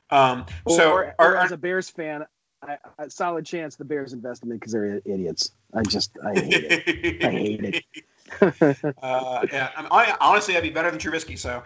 Um, 0.10 0.45
so 0.67 0.91
or, 0.91 1.15
or 1.19 1.38
as 1.38 1.51
a 1.51 1.58
Bears 1.58 1.89
fan, 1.89 2.25
I, 2.62 2.77
a 2.97 3.10
solid 3.10 3.45
chance 3.45 3.75
the 3.75 3.86
Bears 3.86 4.13
invest 4.13 4.43
in 4.43 4.51
him 4.51 4.58
because 4.58 4.73
they're 4.73 5.01
idiots. 5.05 5.51
I 5.73 5.84
just 5.84 6.12
I 6.25 6.34
hate 6.36 6.63
it. 6.69 7.23
I 7.23 7.32
hate 7.32 7.63
it. 7.63 8.95
uh, 9.01 9.45
yeah, 9.51 9.69
I 9.75 9.82
mean, 9.82 9.89
hon- 9.91 10.17
honestly, 10.19 10.53
that'd 10.53 10.67
be 10.67 10.73
better 10.73 10.91
than 10.91 10.99
Trubisky. 10.99 11.38
So, 11.38 11.63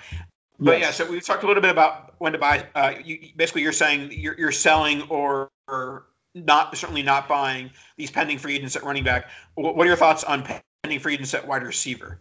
but 0.59 0.79
Yes. 0.79 0.81
yeah, 0.99 1.05
so 1.05 1.11
we've 1.11 1.25
talked 1.25 1.43
a 1.43 1.47
little 1.47 1.61
bit 1.61 1.71
about 1.71 2.15
when 2.19 2.33
to 2.33 2.37
buy. 2.37 2.67
Uh, 2.75 2.93
you, 3.03 3.29
basically, 3.35 3.63
you're 3.63 3.71
saying 3.71 4.11
you're, 4.11 4.35
you're 4.37 4.51
selling 4.51 5.01
or, 5.03 5.49
or 5.67 6.05
not 6.35 6.75
certainly 6.77 7.03
not 7.03 7.27
buying 7.27 7.69
these 7.97 8.11
pending 8.11 8.37
free 8.37 8.55
agents 8.55 8.75
at 8.75 8.83
running 8.83 9.03
back. 9.03 9.29
What, 9.55 9.77
are 9.77 9.85
your 9.85 9.95
thoughts 9.95 10.23
on 10.23 10.43
pending 10.83 10.99
free 10.99 11.13
agents 11.13 11.33
at 11.33 11.47
wide 11.47 11.63
receiver? 11.63 12.19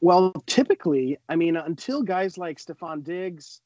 Well, 0.00 0.32
typically, 0.46 1.18
I 1.28 1.34
mean, 1.36 1.56
until 1.56 2.02
guys 2.02 2.38
like 2.38 2.58
Stefon 2.58 3.02
Diggs, 3.02 3.60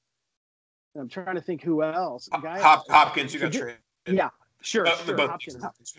I'm 0.98 1.08
trying 1.08 1.34
to 1.34 1.42
think 1.42 1.62
who 1.62 1.82
else. 1.82 2.28
Guys, 2.42 2.62
Hop, 2.62 2.88
Hopkins, 2.88 3.34
you 3.34 3.40
got 3.40 3.52
traded. 3.52 3.76
yeah, 4.06 4.30
sure, 4.62 4.86
Uh, 4.86 4.96
sure. 4.96 5.16
Hopkins. 5.28 5.62
Hopkins. 5.62 5.94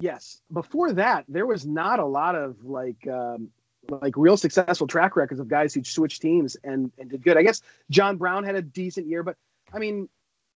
Yes. 0.00 0.40
Before 0.52 0.92
that, 0.94 1.24
there 1.28 1.46
was 1.46 1.64
not 1.64 2.00
a 2.00 2.04
lot 2.04 2.34
of 2.34 2.64
like 2.64 3.06
um, 3.06 3.48
like 3.88 4.16
real 4.16 4.36
successful 4.36 4.86
track 4.88 5.14
records 5.16 5.40
of 5.40 5.46
guys 5.48 5.72
who 5.74 5.84
switched 5.84 6.20
teams 6.20 6.56
and, 6.64 6.90
and 6.98 7.10
did 7.10 7.22
good. 7.22 7.36
I 7.36 7.42
guess 7.42 7.62
John 7.88 8.16
Brown 8.16 8.42
had 8.42 8.56
a 8.56 8.62
decent 8.62 9.06
year, 9.06 9.22
but 9.22 9.36
I 9.72 9.78
mean, 9.78 10.08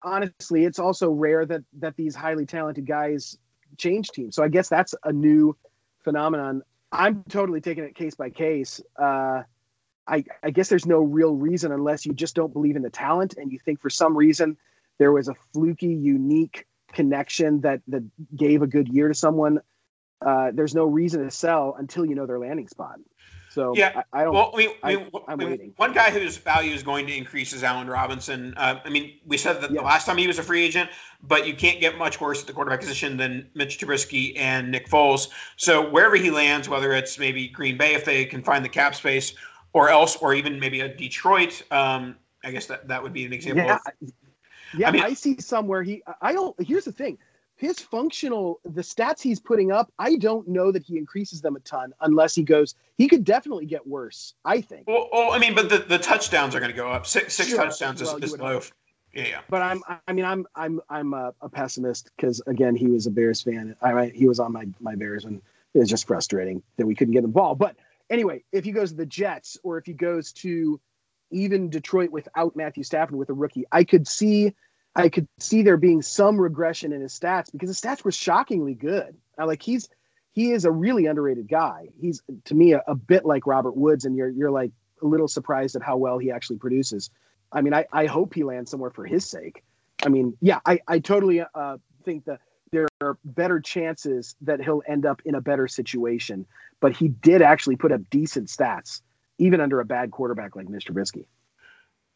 honestly, 0.07 0.65
it's 0.65 0.79
also 0.79 1.11
rare 1.11 1.45
that 1.45 1.63
that 1.81 1.97
these 1.97 2.15
highly 2.15 2.47
talented 2.47 2.87
guys 2.87 3.37
change 3.77 4.09
teams. 4.09 4.35
So 4.35 4.43
I 4.43 4.49
guess 4.49 4.69
that's 4.69 4.95
a 5.05 5.13
new 5.13 5.57
phenomenon. 6.05 6.63
I'm 6.93 7.25
totally 7.29 7.61
taking 7.61 7.85
it 7.85 7.95
case 7.95 8.15
by 8.15 8.31
case. 8.31 8.81
Uh, 8.97 9.43
I, 10.07 10.25
I 10.43 10.51
guess 10.51 10.69
there's 10.69 10.87
no 10.87 11.01
real 11.01 11.35
reason 11.35 11.73
unless 11.73 12.07
you 12.07 12.13
just 12.13 12.37
don't 12.37 12.53
believe 12.53 12.77
in 12.77 12.83
the 12.83 12.91
talent 12.91 13.35
and 13.37 13.51
you 13.51 13.59
think 13.59 13.81
for 13.81 13.91
some 13.91 14.17
reason 14.17 14.57
there 14.99 15.11
was 15.11 15.27
a 15.29 15.35
fluky, 15.53 15.93
unique 15.93 16.67
connection 16.93 17.61
that 17.63 17.83
that 17.89 18.05
gave 18.35 18.63
a 18.63 18.67
good 18.67 18.89
year 18.89 19.09
to 19.09 19.15
someone. 19.15 19.61
Uh, 20.25 20.51
there's 20.55 20.75
no 20.75 20.85
reason 20.85 21.25
to 21.25 21.31
sell 21.31 21.75
until 21.79 22.07
you 22.07 22.15
know 22.15 22.25
their 22.25 22.39
landing 22.39 22.69
spot. 22.69 22.99
So 23.57 23.75
Yeah, 23.75 24.03
I, 24.13 24.21
I 24.21 24.25
don't. 24.25 24.35
Well, 24.35 24.51
I 24.53 24.59
mean, 24.59 24.71
I 24.83 24.93
I- 24.93 24.97
mean, 24.97 25.11
I'm 25.29 25.41
I 25.41 25.45
mean, 25.47 25.73
one 25.79 25.95
guy 25.95 26.11
whose 26.11 26.37
value 26.37 26.75
is 26.75 26.83
going 26.83 27.07
to 27.07 27.17
increase 27.17 27.55
is 27.55 27.65
Allen 27.65 27.89
Robinson. 27.89 28.53
Uh, 28.55 28.81
I 28.85 28.91
mean, 28.91 29.15
we 29.25 29.39
said 29.39 29.63
that 29.63 29.71
Yeah. 29.71 29.81
the 29.81 29.87
last 29.87 30.05
time 30.05 30.19
he 30.19 30.27
was 30.27 30.39
a 30.39 30.43
free 30.43 30.63
agent, 30.63 30.91
but 31.23 31.47
you 31.47 31.55
can't 31.55 31.81
get 31.81 31.97
much 31.97 32.21
worse 32.21 32.43
at 32.43 32.47
the 32.47 32.53
quarterback 32.53 32.81
position 32.81 33.17
than 33.17 33.49
Mitch 33.55 33.79
Trubisky 33.79 34.39
and 34.39 34.71
Nick 34.71 34.91
Foles. 34.91 35.29
So 35.57 35.89
wherever 35.89 36.17
he 36.17 36.31
lands, 36.31 36.69
whether 36.69 36.93
it's 36.93 37.19
maybe 37.19 37.49
Green 37.49 37.79
Bay 37.79 37.95
if 37.95 38.05
they 38.05 38.27
can 38.27 38.43
find 38.43 38.63
the 38.63 38.69
cap 38.69 38.95
space, 38.95 39.33
or 39.73 39.89
else, 39.89 40.17
or 40.17 40.35
even 40.35 40.61
maybe 40.61 40.81
a 40.83 40.95
Detroit. 40.95 41.63
Um, 41.71 42.17
I 42.45 42.51
guess 42.51 42.67
that 42.67 42.87
that 42.89 43.03
would 43.03 43.15
be 43.15 43.25
an 43.25 43.33
example. 43.33 43.65
yeah, 43.65 43.79
of, 44.03 44.13
yeah. 44.77 44.89
I 44.89 44.91
mean, 44.91 45.03
I, 45.03 45.15
see 45.15 45.41
somewhere 45.41 45.83
he. 45.83 46.03
I 46.21 46.35
don't. 46.35 46.55
Here's 46.63 46.85
the 46.85 46.93
thing. 46.93 47.17
His 47.59 47.79
functional, 47.81 48.61
the 48.65 48.83
stats 48.83 49.23
he's 49.23 49.41
putting 49.41 49.73
up, 49.73 49.91
I 49.99 50.17
don't 50.17 50.47
know 50.47 50.71
that 50.71 50.85
he 50.85 50.99
increases 50.99 51.41
them 51.41 51.57
a 51.57 51.61
ton 51.61 51.95
unless 52.03 52.35
he 52.35 52.43
goes. 52.43 52.75
He 52.99 53.09
could 53.09 53.25
definitely 53.25 53.65
get 53.65 53.87
worse. 53.87 54.35
I 54.45 54.61
think. 54.61 54.87
well, 54.87 55.09
well, 55.11 55.33
I 55.33 55.39
mean, 55.39 55.55
but 55.55 55.71
the, 55.71 55.79
the 55.79 55.99
touchdowns 55.99 56.55
are 56.55 56.61
going 56.61 56.71
to 56.71 56.77
go 56.77 56.91
up. 56.91 57.07
Six, 57.07 57.35
six 57.35 57.49
Sure. 57.49 57.59
touchdowns 57.65 58.03
is, 58.03 58.09
Well, 58.09 58.19
you 58.19 58.25
is 58.27 58.39
low. 58.39 58.61
yeah. 59.15 59.41
But 59.49 59.63
I'm. 59.63 59.83
I 60.07 60.13
mean, 60.13 60.27
I'm. 60.27 60.47
I'm. 60.55 60.81
I'm 60.91 61.15
a, 61.15 61.33
a 61.41 61.49
pessimist 61.49 62.11
because 62.17 62.43
again, 62.47 62.77
he 62.77 62.89
was 62.89 63.07
a 63.07 63.11
Bears 63.11 63.41
fan. 63.41 63.75
I 63.81 64.07
he 64.15 64.27
was 64.29 64.39
on 64.39 64.53
my 64.53 64.69
my 64.79 64.95
Bears, 64.95 65.25
and 65.25 65.41
it 65.73 65.79
was 65.79 65.89
just 65.89 66.07
frustrating 66.07 66.63
that 66.77 66.87
we 66.87 66.95
couldn't 66.95 67.15
get 67.15 67.23
the 67.23 67.29
ball. 67.29 67.55
But 67.55 67.77
anyway, 68.11 68.45
if 68.53 68.65
he 68.65 68.71
goes 68.73 68.91
to 68.91 68.97
the 68.97 69.07
Jets 69.07 69.57
or 69.63 69.79
if 69.79 69.87
he 69.87 69.95
goes 69.95 70.31
to 70.33 70.79
even 71.31 71.71
Detroit 71.71 72.11
without 72.11 72.55
Matthew 72.55 72.83
Stafford 72.85 73.17
with 73.17 73.31
a 73.31 73.35
rookie, 73.35 73.65
I 73.73 73.83
could 73.85 74.07
see. 74.07 74.55
I 74.97 75.09
could 75.11 75.29
see 75.39 75.63
there 75.63 75.77
being 75.77 76.01
some 76.03 76.41
regression 76.41 76.93
in 76.93 77.03
his 77.03 77.13
stats 77.13 77.53
because 77.53 77.69
his 77.69 77.81
stats 77.81 78.03
were 78.03 78.13
shockingly 78.13 78.75
good. 78.75 79.15
I 79.39 79.45
like 79.45 79.63
he's 79.63 79.89
he 80.33 80.53
is 80.53 80.65
a 80.65 80.71
really 80.71 81.07
underrated 81.07 81.49
guy. 81.49 81.89
He's 82.01 82.23
to 82.47 82.55
me 82.55 82.73
a, 82.73 82.83
a 82.87 82.95
bit 82.95 83.25
like 83.25 83.47
Robert 83.47 83.77
Woods, 83.77 84.05
and 84.05 84.17
you're 84.17 84.31
you're 84.31 84.51
like 84.51 84.73
a 85.03 85.07
little 85.07 85.29
surprised 85.29 85.77
at 85.77 85.83
how 85.83 85.97
well 85.99 86.19
he 86.19 86.31
actually 86.31 86.57
produces. 86.57 87.11
I 87.53 87.61
mean, 87.61 87.75
I, 87.75 87.87
I 87.93 88.07
hope 88.07 88.35
he 88.35 88.43
lands 88.43 88.71
somewhere 88.71 88.91
for 88.91 89.05
his 89.05 89.29
sake. 89.29 89.63
I 90.05 90.09
mean, 90.09 90.37
yeah, 90.41 90.61
I, 90.67 90.81
I 90.89 90.99
totally 90.99 91.43
uh, 91.43 91.77
think 92.05 92.25
that 92.25 92.41
there 92.73 92.89
are 93.01 93.19
better 93.25 93.61
chances 93.61 94.35
that 94.43 94.63
he'll 94.63 94.83
end 94.87 95.07
up 95.07 95.23
in 95.25 95.35
a 95.35 95.41
better 95.41 95.69
situation. 95.69 96.47
But 96.81 96.95
he 96.95 97.09
did 97.09 97.41
actually 97.43 97.77
put 97.77 97.93
up 97.93 98.01
decent 98.11 98.49
stats, 98.49 99.01
even 99.39 99.61
under 99.61 99.81
a 99.81 99.85
bad 99.85 100.11
quarterback 100.11 100.57
like 100.57 100.67
Mr. 100.67 100.91
Trubisky. 100.91 101.27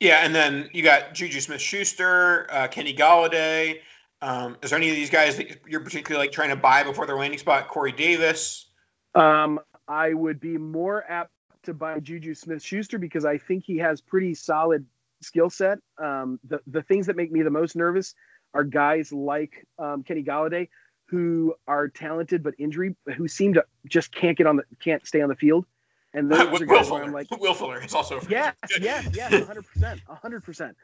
Yeah, 0.00 0.24
and 0.24 0.34
then 0.34 0.70
you 0.72 0.82
got 0.82 1.12
Juju 1.14 1.40
Smith 1.40 1.60
Schuster, 1.60 2.46
uh, 2.50 2.68
Kenny 2.68 2.94
Golladay. 2.94 3.80
Um, 4.22 4.56
is 4.62 4.70
there 4.70 4.78
any 4.78 4.88
of 4.88 4.96
these 4.96 5.10
guys 5.10 5.36
that 5.36 5.60
you're 5.66 5.80
particularly 5.80 6.26
like 6.26 6.32
trying 6.32 6.48
to 6.50 6.56
buy 6.56 6.82
before 6.82 7.06
their 7.06 7.16
landing 7.16 7.38
spot? 7.38 7.68
Corey 7.68 7.92
Davis. 7.92 8.66
Um, 9.14 9.60
I 9.88 10.14
would 10.14 10.40
be 10.40 10.56
more 10.56 11.04
apt 11.10 11.30
to 11.64 11.74
buy 11.74 12.00
Juju 12.00 12.34
Smith 12.34 12.62
Schuster 12.62 12.98
because 12.98 13.24
I 13.24 13.36
think 13.38 13.64
he 13.64 13.76
has 13.78 14.00
pretty 14.00 14.34
solid 14.34 14.86
skill 15.20 15.50
set. 15.50 15.78
Um, 15.98 16.40
the, 16.48 16.60
the 16.66 16.82
things 16.82 17.06
that 17.06 17.16
make 17.16 17.30
me 17.30 17.42
the 17.42 17.50
most 17.50 17.76
nervous 17.76 18.14
are 18.54 18.64
guys 18.64 19.12
like 19.12 19.66
um, 19.78 20.02
Kenny 20.02 20.22
Golladay 20.22 20.68
who 21.10 21.54
are 21.66 21.88
talented 21.88 22.42
but 22.42 22.54
injury 22.58 22.94
who 23.16 23.26
seem 23.26 23.52
to 23.54 23.64
just 23.88 24.14
can't 24.14 24.38
get 24.38 24.46
on 24.46 24.56
the 24.56 24.62
can't 24.80 25.06
stay 25.06 25.20
on 25.20 25.28
the 25.28 25.34
field. 25.34 25.66
And 26.14 26.30
those 26.32 26.60
are 26.60 26.66
guys 26.66 26.90
where 26.90 27.02
I'm 27.04 27.12
like, 27.12 27.30
Will 27.38 27.54
Fuller 27.54 27.82
is 27.82 27.94
also. 27.94 28.20
Yes, 28.28 28.54
yes, 28.80 29.08
yes, 29.14 29.46
hundred 29.46 29.66
percent, 29.66 30.00
hundred 30.08 30.42
percent. 30.44 30.76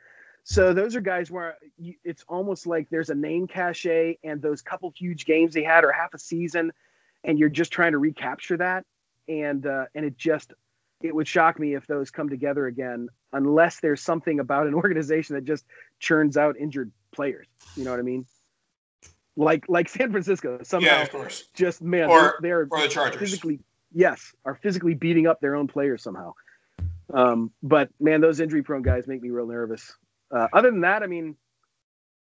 So 0.44 0.72
those 0.72 0.94
are 0.94 1.00
guys 1.00 1.30
where 1.30 1.56
it's 2.04 2.24
almost 2.28 2.66
like 2.68 2.88
there's 2.90 3.10
a 3.10 3.14
name 3.14 3.48
cachet, 3.48 4.18
and 4.22 4.40
those 4.40 4.62
couple 4.62 4.92
huge 4.96 5.26
games 5.26 5.54
they 5.54 5.64
had 5.64 5.82
or 5.84 5.90
half 5.90 6.14
a 6.14 6.18
season, 6.18 6.72
and 7.24 7.38
you're 7.38 7.48
just 7.48 7.72
trying 7.72 7.92
to 7.92 7.98
recapture 7.98 8.56
that, 8.58 8.84
and 9.28 9.66
uh, 9.66 9.86
and 9.96 10.04
it 10.04 10.16
just 10.16 10.52
it 11.02 11.12
would 11.14 11.26
shock 11.26 11.58
me 11.58 11.74
if 11.74 11.86
those 11.88 12.10
come 12.12 12.28
together 12.28 12.66
again, 12.66 13.08
unless 13.32 13.80
there's 13.80 14.00
something 14.00 14.38
about 14.38 14.68
an 14.68 14.74
organization 14.82 15.34
that 15.34 15.44
just 15.44 15.64
churns 15.98 16.36
out 16.36 16.56
injured 16.56 16.92
players. 17.10 17.48
You 17.76 17.82
know 17.84 17.90
what 17.90 17.98
I 17.98 18.04
mean? 18.04 18.24
Like 19.36 19.64
like 19.68 19.88
San 19.88 20.12
Francisco 20.12 20.60
somehow 20.62 20.96
Yeah, 20.98 21.02
of 21.02 21.10
course. 21.10 21.48
just 21.54 21.82
man 21.82 22.08
Or- 22.08 22.36
they're, 22.40 22.60
Or 22.62 22.66
the 22.66 22.76
they're 22.78 22.88
Chargers. 22.88 23.18
physically 23.20 23.58
yes 23.96 24.34
are 24.44 24.54
physically 24.54 24.94
beating 24.94 25.26
up 25.26 25.40
their 25.40 25.56
own 25.56 25.66
players 25.66 26.02
somehow. 26.02 26.34
Um 27.12 27.50
but 27.62 27.88
man 27.98 28.20
those 28.20 28.40
injury 28.40 28.62
prone 28.62 28.82
guys 28.82 29.08
make 29.08 29.22
me 29.22 29.30
real 29.30 29.46
nervous. 29.46 29.96
Uh, 30.30 30.48
other 30.52 30.70
than 30.70 30.82
that 30.82 31.02
i 31.02 31.06
mean 31.06 31.36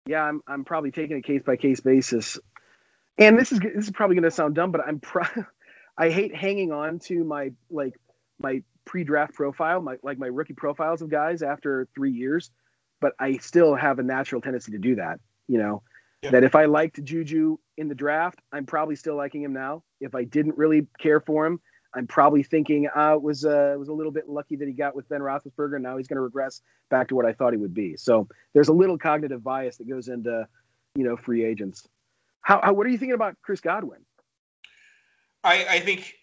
yeah 0.07 0.23
i'm, 0.23 0.41
I'm 0.47 0.65
probably 0.65 0.91
taking 0.91 1.17
a 1.17 1.23
case 1.23 1.43
by 1.45 1.57
case 1.57 1.81
basis. 1.81 2.39
And 3.17 3.39
this 3.39 3.53
is 3.53 3.61
this 3.61 3.85
is 3.85 3.91
probably 3.91 4.17
going 4.17 4.25
to 4.25 4.31
sound 4.31 4.55
dumb 4.55 4.71
but 4.71 4.83
i'm 4.87 5.01
pro- 5.01 5.45
i 5.99 6.11
hate 6.11 6.35
hanging 6.35 6.71
on 6.73 6.99
to 7.01 7.25
my 7.25 7.53
like 7.71 7.95
my 8.39 8.63
pre-draft 8.85 9.33
profile 9.33 9.81
my 9.81 9.97
like 10.03 10.19
my 10.19 10.27
rookie 10.27 10.53
profiles 10.53 11.01
of 11.01 11.09
guys 11.09 11.43
after 11.43 11.89
three 11.95 12.13
years 12.13 12.51
but 13.01 13.13
i 13.19 13.37
still 13.39 13.75
have 13.75 13.99
a 13.99 14.03
natural 14.03 14.41
tendency 14.41 14.73
to 14.73 14.79
do 14.79 14.97
that 14.97 15.21
you 15.49 15.59
know 15.59 15.83
That 16.31 16.45
if 16.45 16.55
i 16.55 16.65
liked 16.65 17.03
juju 17.03 17.59
in 17.77 17.89
the 17.89 17.95
draft 17.95 18.41
i'm 18.53 18.67
probably 18.67 18.97
still 18.97 19.17
liking 19.17 19.43
him 19.43 19.53
now. 19.53 19.83
If 20.01 20.15
i 20.15 20.25
didn't 20.25 20.57
really 20.57 20.87
care 20.99 21.21
for 21.21 21.47
him 21.47 21.61
i'm 21.95 22.07
probably 22.07 22.43
thinking 22.43 22.89
uh, 22.97 23.15
it 23.15 23.23
was 23.23 23.45
uh, 23.45 23.75
was 23.79 23.89
a 23.89 23.93
little 23.93 24.13
bit 24.13 24.29
lucky 24.29 24.57
that 24.57 24.67
he 24.67 24.75
got 24.75 24.95
with 24.95 25.09
ben 25.09 25.21
roethlisberger. 25.21 25.75
And 25.75 25.83
now 25.83 25.97
he's 25.97 26.09
going 26.09 26.17
to 26.17 26.23
regress 26.23 26.61
back 26.91 27.09
to 27.09 27.15
what 27.15 27.27
i 27.27 27.33
thought 27.33 27.53
he 27.53 27.59
would 27.59 27.75
be. 27.75 27.97
So 27.97 28.29
there's 28.53 28.69
a 28.69 28.73
little 28.73 28.99
cognitive 28.99 29.43
bias 29.43 29.77
that 29.79 29.89
goes 29.89 30.09
into 30.09 30.47
you 30.95 31.05
know 31.05 31.17
free 31.17 31.45
agents. 31.45 31.89
How, 32.41 32.61
how 32.63 32.73
what 32.73 32.87
are 32.87 32.91
you 32.91 32.99
thinking 32.99 33.15
about 33.15 33.37
chris 33.43 33.61
godwin? 33.61 34.01
I, 35.45 35.67
I 35.71 35.81
think. 35.81 36.15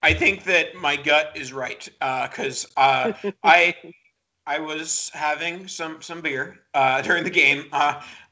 I 0.00 0.14
think 0.14 0.44
that 0.44 0.76
my 0.76 0.94
gut 0.94 1.32
is 1.34 1.52
right 1.52 1.86
because 2.00 2.66
uh, 2.76 3.12
I 3.42 3.74
I 4.46 4.58
was 4.58 5.10
having 5.12 5.68
some 5.68 6.00
some 6.00 6.20
beer 6.20 6.60
uh, 6.74 7.02
during 7.08 7.24
the 7.24 7.30
game 7.30 7.66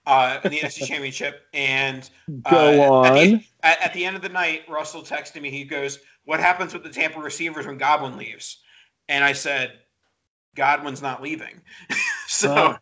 uh, 0.06 0.40
in 0.44 0.50
the 0.50 0.58
NFC 0.58 0.86
Championship, 0.86 1.42
and 1.52 2.08
uh, 2.44 2.50
Go 2.50 3.02
At 3.04 3.14
the, 3.14 3.32
on. 3.32 3.44
at, 3.62 3.82
at 3.82 3.92
the 3.92 4.04
end 4.04 4.16
of 4.16 4.22
the 4.22 4.28
night, 4.28 4.62
Russell 4.68 5.02
texted 5.02 5.42
me. 5.42 5.50
He 5.50 5.64
goes, 5.64 5.98
"What 6.24 6.40
happens 6.40 6.72
with 6.72 6.82
the 6.82 6.90
Tampa 6.90 7.20
receivers 7.20 7.66
when 7.66 7.78
Godwin 7.78 8.16
leaves?" 8.16 8.58
And 9.08 9.24
I 9.24 9.32
said, 9.32 9.72
"Godwin's 10.54 11.02
not 11.02 11.22
leaving." 11.22 11.60
so, 12.28 12.76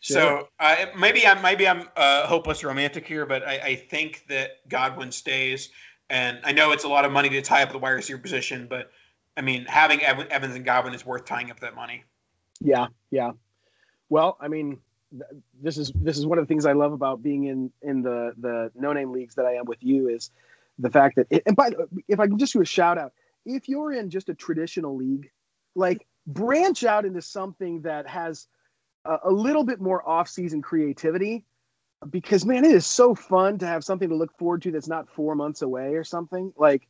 so 0.00 0.48
uh, 0.60 0.86
maybe 0.98 1.26
I'm 1.26 1.40
maybe 1.42 1.66
I'm 1.68 1.88
uh, 1.96 2.26
hopeless 2.26 2.64
romantic 2.64 3.06
here, 3.06 3.26
but 3.26 3.46
I, 3.46 3.58
I 3.58 3.74
think 3.76 4.24
that 4.28 4.68
Godwin 4.68 5.12
stays. 5.12 5.70
And 6.10 6.38
I 6.44 6.52
know 6.52 6.72
it's 6.72 6.84
a 6.84 6.88
lot 6.88 7.06
of 7.06 7.12
money 7.12 7.30
to 7.30 7.40
tie 7.40 7.62
up 7.62 7.72
the 7.72 7.78
wide 7.78 7.92
receiver 7.92 8.18
position, 8.18 8.66
but 8.68 8.90
I 9.36 9.40
mean, 9.40 9.64
having 9.64 10.02
Evans 10.02 10.54
and 10.54 10.64
Godwin 10.64 10.94
is 10.94 11.04
worth 11.04 11.24
tying 11.24 11.50
up 11.50 11.60
that 11.60 11.74
money. 11.74 12.04
Yeah, 12.60 12.88
yeah. 13.10 13.32
Well, 14.10 14.36
I 14.40 14.48
mean, 14.48 14.78
this 15.62 15.78
is 15.78 15.92
this 15.94 16.18
is 16.18 16.26
one 16.26 16.38
of 16.38 16.44
the 16.44 16.48
things 16.48 16.66
I 16.66 16.72
love 16.72 16.92
about 16.92 17.22
being 17.22 17.44
in 17.44 17.70
in 17.82 18.02
the 18.02 18.32
the 18.38 18.70
no 18.74 18.92
name 18.92 19.12
leagues 19.12 19.34
that 19.36 19.46
I 19.46 19.54
am 19.54 19.64
with 19.64 19.82
you 19.82 20.08
is 20.08 20.30
the 20.78 20.90
fact 20.90 21.16
that 21.16 21.26
it, 21.30 21.42
and 21.46 21.56
by 21.56 21.70
if 22.08 22.20
I 22.20 22.26
can 22.26 22.38
just 22.38 22.52
do 22.52 22.60
a 22.60 22.64
shout 22.64 22.98
out, 22.98 23.12
if 23.44 23.68
you're 23.68 23.92
in 23.92 24.10
just 24.10 24.28
a 24.28 24.34
traditional 24.34 24.96
league, 24.96 25.30
like 25.74 26.06
branch 26.26 26.84
out 26.84 27.04
into 27.04 27.22
something 27.22 27.82
that 27.82 28.06
has 28.06 28.46
a, 29.04 29.18
a 29.24 29.30
little 29.30 29.64
bit 29.64 29.80
more 29.80 30.06
off 30.08 30.28
season 30.28 30.62
creativity 30.62 31.44
because 32.10 32.44
man, 32.44 32.64
it 32.64 32.72
is 32.72 32.86
so 32.86 33.14
fun 33.14 33.58
to 33.58 33.66
have 33.66 33.84
something 33.84 34.08
to 34.08 34.14
look 34.14 34.36
forward 34.36 34.62
to 34.62 34.70
that's 34.70 34.88
not 34.88 35.08
four 35.08 35.34
months 35.34 35.62
away 35.62 35.94
or 35.94 36.04
something. 36.04 36.52
Like, 36.56 36.86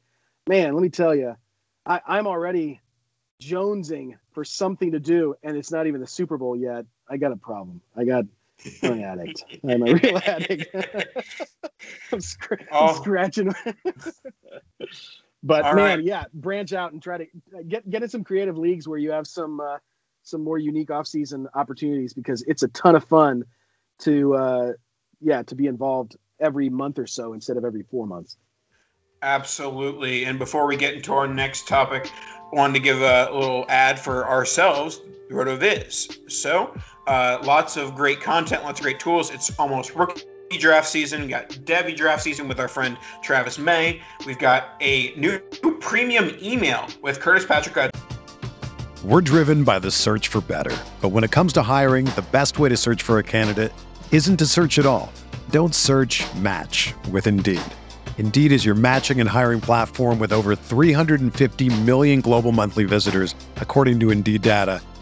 man, 0.49 0.75
let 0.75 0.83
me 0.83 0.89
tell 0.89 1.15
you, 1.15 1.37
I, 1.87 2.01
I'm 2.07 2.27
already 2.27 2.81
jonesing 3.43 4.15
for 4.33 4.45
something 4.45 4.93
to 4.93 5.01
do, 5.01 5.35
and 5.43 5.57
it's 5.57 5.71
not 5.71 5.87
even 5.87 6.01
the 6.01 6.07
Super 6.07 6.37
Bowl 6.37 6.57
yet. 6.57 6.87
I 7.09 7.17
got 7.17 7.33
a 7.33 7.37
problem. 7.37 7.81
I 7.97 8.05
got 8.05 8.25
I'm 8.83 8.93
an 8.93 9.03
addict. 9.03 9.45
I'm 9.69 9.83
a 9.83 9.95
real 9.95 10.19
addict. 10.25 10.75
I'm, 12.13 12.21
scr- 12.21 12.55
oh. 12.73 12.87
I'm, 12.89 12.95
scratching. 12.97 13.55
but 15.43 15.65
All 15.65 15.75
man, 15.75 15.99
right. 15.99 16.05
yeah, 16.05 16.25
branch 16.33 16.73
out 16.73 16.93
and 16.93 17.03
try 17.03 17.19
to 17.19 17.27
get 17.69 17.89
get 17.89 18.03
in 18.03 18.09
some 18.09 18.25
creative 18.25 18.57
leagues 18.57 18.89
where 18.89 18.99
you 18.99 19.11
have 19.11 19.27
some 19.27 19.61
uh, 19.61 19.79
some 20.23 20.43
more 20.43 20.59
unique 20.59 20.91
off-season 20.91 21.49
opportunities 21.55 22.15
because 22.15 22.43
it's 22.43 22.63
a 22.63 22.69
ton 22.69 22.97
of 22.97 23.05
fun 23.05 23.45
to 24.01 24.35
uh, 24.35 24.73
yeah 25.21 25.43
to 25.43 25.55
be 25.55 25.67
involved 25.67 26.17
every 26.41 26.69
month 26.69 26.99
or 26.99 27.07
so 27.07 27.33
instead 27.33 27.57
of 27.57 27.65
every 27.65 27.83
four 27.83 28.07
months. 28.07 28.37
Absolutely. 29.23 30.25
And 30.27 30.39
before 30.39 30.67
we 30.67 30.77
get 30.77 30.95
into 30.95 31.15
our 31.15 31.27
next 31.27 31.67
topic, 31.67 32.13
I 32.53 32.55
wanted 32.55 32.75
to 32.75 32.81
give 32.81 33.01
a 33.01 33.31
little 33.33 33.65
ad 33.71 33.99
for 33.99 34.29
ourselves, 34.29 35.01
RotoViz. 35.31 36.31
So, 36.31 36.75
uh, 37.07 37.39
lots 37.45 37.77
of 37.77 37.95
great 37.95 38.21
content, 38.21 38.63
lots 38.65 38.81
of 38.81 38.85
great 38.85 39.01
tools. 39.01 39.31
It's 39.31 39.57
almost 39.59 39.95
rookie 39.95 40.25
draft 40.59 40.89
season. 40.89 41.23
We 41.23 41.29
got 41.29 41.49
Devy 41.51 41.97
draft 41.97 42.23
season 42.23 42.49
with 42.49 42.61
our 42.61 42.69
friend 42.69 42.97
Travis 43.23 43.59
May. 43.59 44.01
We've 44.27 44.39
got 44.39 44.77
a 44.81 45.15
new 45.17 45.39
premium 45.81 46.37
email 46.43 46.87
with 47.03 47.21
Curtis 47.21 47.45
Patrick. 47.47 47.91
We're 49.05 49.21
driven 49.21 49.65
by 49.65 49.79
the 49.81 49.91
search 49.91 50.29
for 50.29 50.41
better. 50.41 50.75
But 51.03 51.11
when 51.11 51.25
it 51.25 51.31
comes 51.31 51.53
to 51.55 51.63
hiring, 51.63 52.07
the 52.07 52.25
best 52.33 52.59
way 52.59 52.71
to 52.71 52.77
search 52.77 53.03
for 53.03 53.19
a 53.19 53.23
candidate 53.23 53.73
isn't 54.11 54.39
to 54.39 54.47
search 54.47 54.79
at 54.79 54.87
all. 54.87 55.13
Don't 55.51 55.75
search 55.75 56.25
match 56.37 56.95
with 57.11 57.27
Indeed. 57.27 57.61
Indeed 58.17 58.51
is 58.51 58.65
your 58.65 58.75
matching 58.75 59.21
and 59.21 59.29
hiring 59.29 59.61
platform 59.61 60.19
with 60.19 60.33
over 60.33 60.57
350 60.57 61.83
million 61.83 62.23
global 62.23 62.51
monthly 62.51 62.85
visitors, 62.85 63.35
according 63.57 64.01
to 64.01 64.11
Indeed 64.11 64.41
data, 64.41 64.81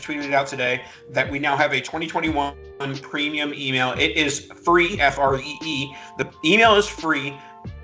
just 0.00 0.08
tweeted 0.08 0.28
it 0.28 0.34
out 0.34 0.46
today 0.46 0.82
that 1.10 1.30
we 1.30 1.38
now 1.38 1.56
have 1.56 1.72
a 1.72 1.80
2021 1.80 2.54
premium 3.02 3.52
email. 3.54 3.92
It 3.92 4.16
is 4.16 4.46
free, 4.64 5.00
F 5.00 5.18
R 5.18 5.38
E 5.38 5.58
E. 5.62 5.94
The 6.18 6.30
email 6.44 6.76
is 6.76 6.88
free 6.88 7.36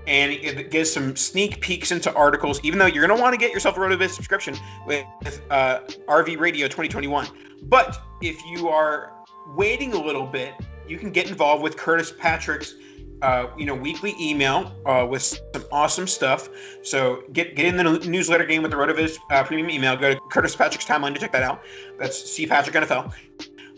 and 0.07 0.33
it 0.33 0.71
gives 0.71 0.93
some 0.93 1.17
sneak 1.17 1.61
peeks 1.61 1.91
into 1.91 2.15
articles, 2.15 2.61
even 2.63 2.79
though 2.79 2.87
you're 2.87 3.05
going 3.05 3.17
to 3.17 3.21
want 3.21 3.35
to 3.35 3.39
get 3.39 3.53
yourself 3.53 3.77
a 3.77 3.81
RotoViz 3.81 4.11
subscription 4.11 4.57
with 4.87 5.05
uh, 5.51 5.81
RV 6.07 6.39
Radio 6.39 6.67
2021. 6.67 7.27
But 7.65 8.01
if 8.23 8.41
you 8.47 8.69
are 8.69 9.13
waiting 9.57 9.95
a 9.95 10.01
little 10.01 10.27
bit, 10.27 10.55
you 10.87 10.97
can 10.97 11.11
get 11.11 11.29
involved 11.29 11.65
with 11.65 11.77
Curtis 11.77 12.13
Patrick's 12.17 12.77
uh, 13.23 13.47
you 13.57 13.65
know, 13.65 13.75
weekly 13.75 14.15
email 14.21 14.73
uh, 14.85 15.07
with 15.09 15.23
some 15.23 15.65
awesome 15.73 16.07
stuff. 16.07 16.49
So 16.83 17.23
get 17.33 17.57
get 17.57 17.67
in 17.67 17.77
the 17.77 17.99
newsletter 18.07 18.45
game 18.45 18.63
with 18.63 18.71
the 18.71 18.77
RotoViz 18.77 19.19
uh, 19.31 19.45
premium 19.45 19.71
email. 19.71 19.97
Go 19.97 20.15
to 20.15 20.21
Curtis 20.31 20.55
Patrick's 20.55 20.85
timeline 20.85 21.15
to 21.15 21.21
check 21.21 21.33
that 21.33 21.43
out. 21.43 21.63
That's 21.99 22.31
C 22.31 22.47
Patrick 22.47 22.77
NFL. 22.77 23.13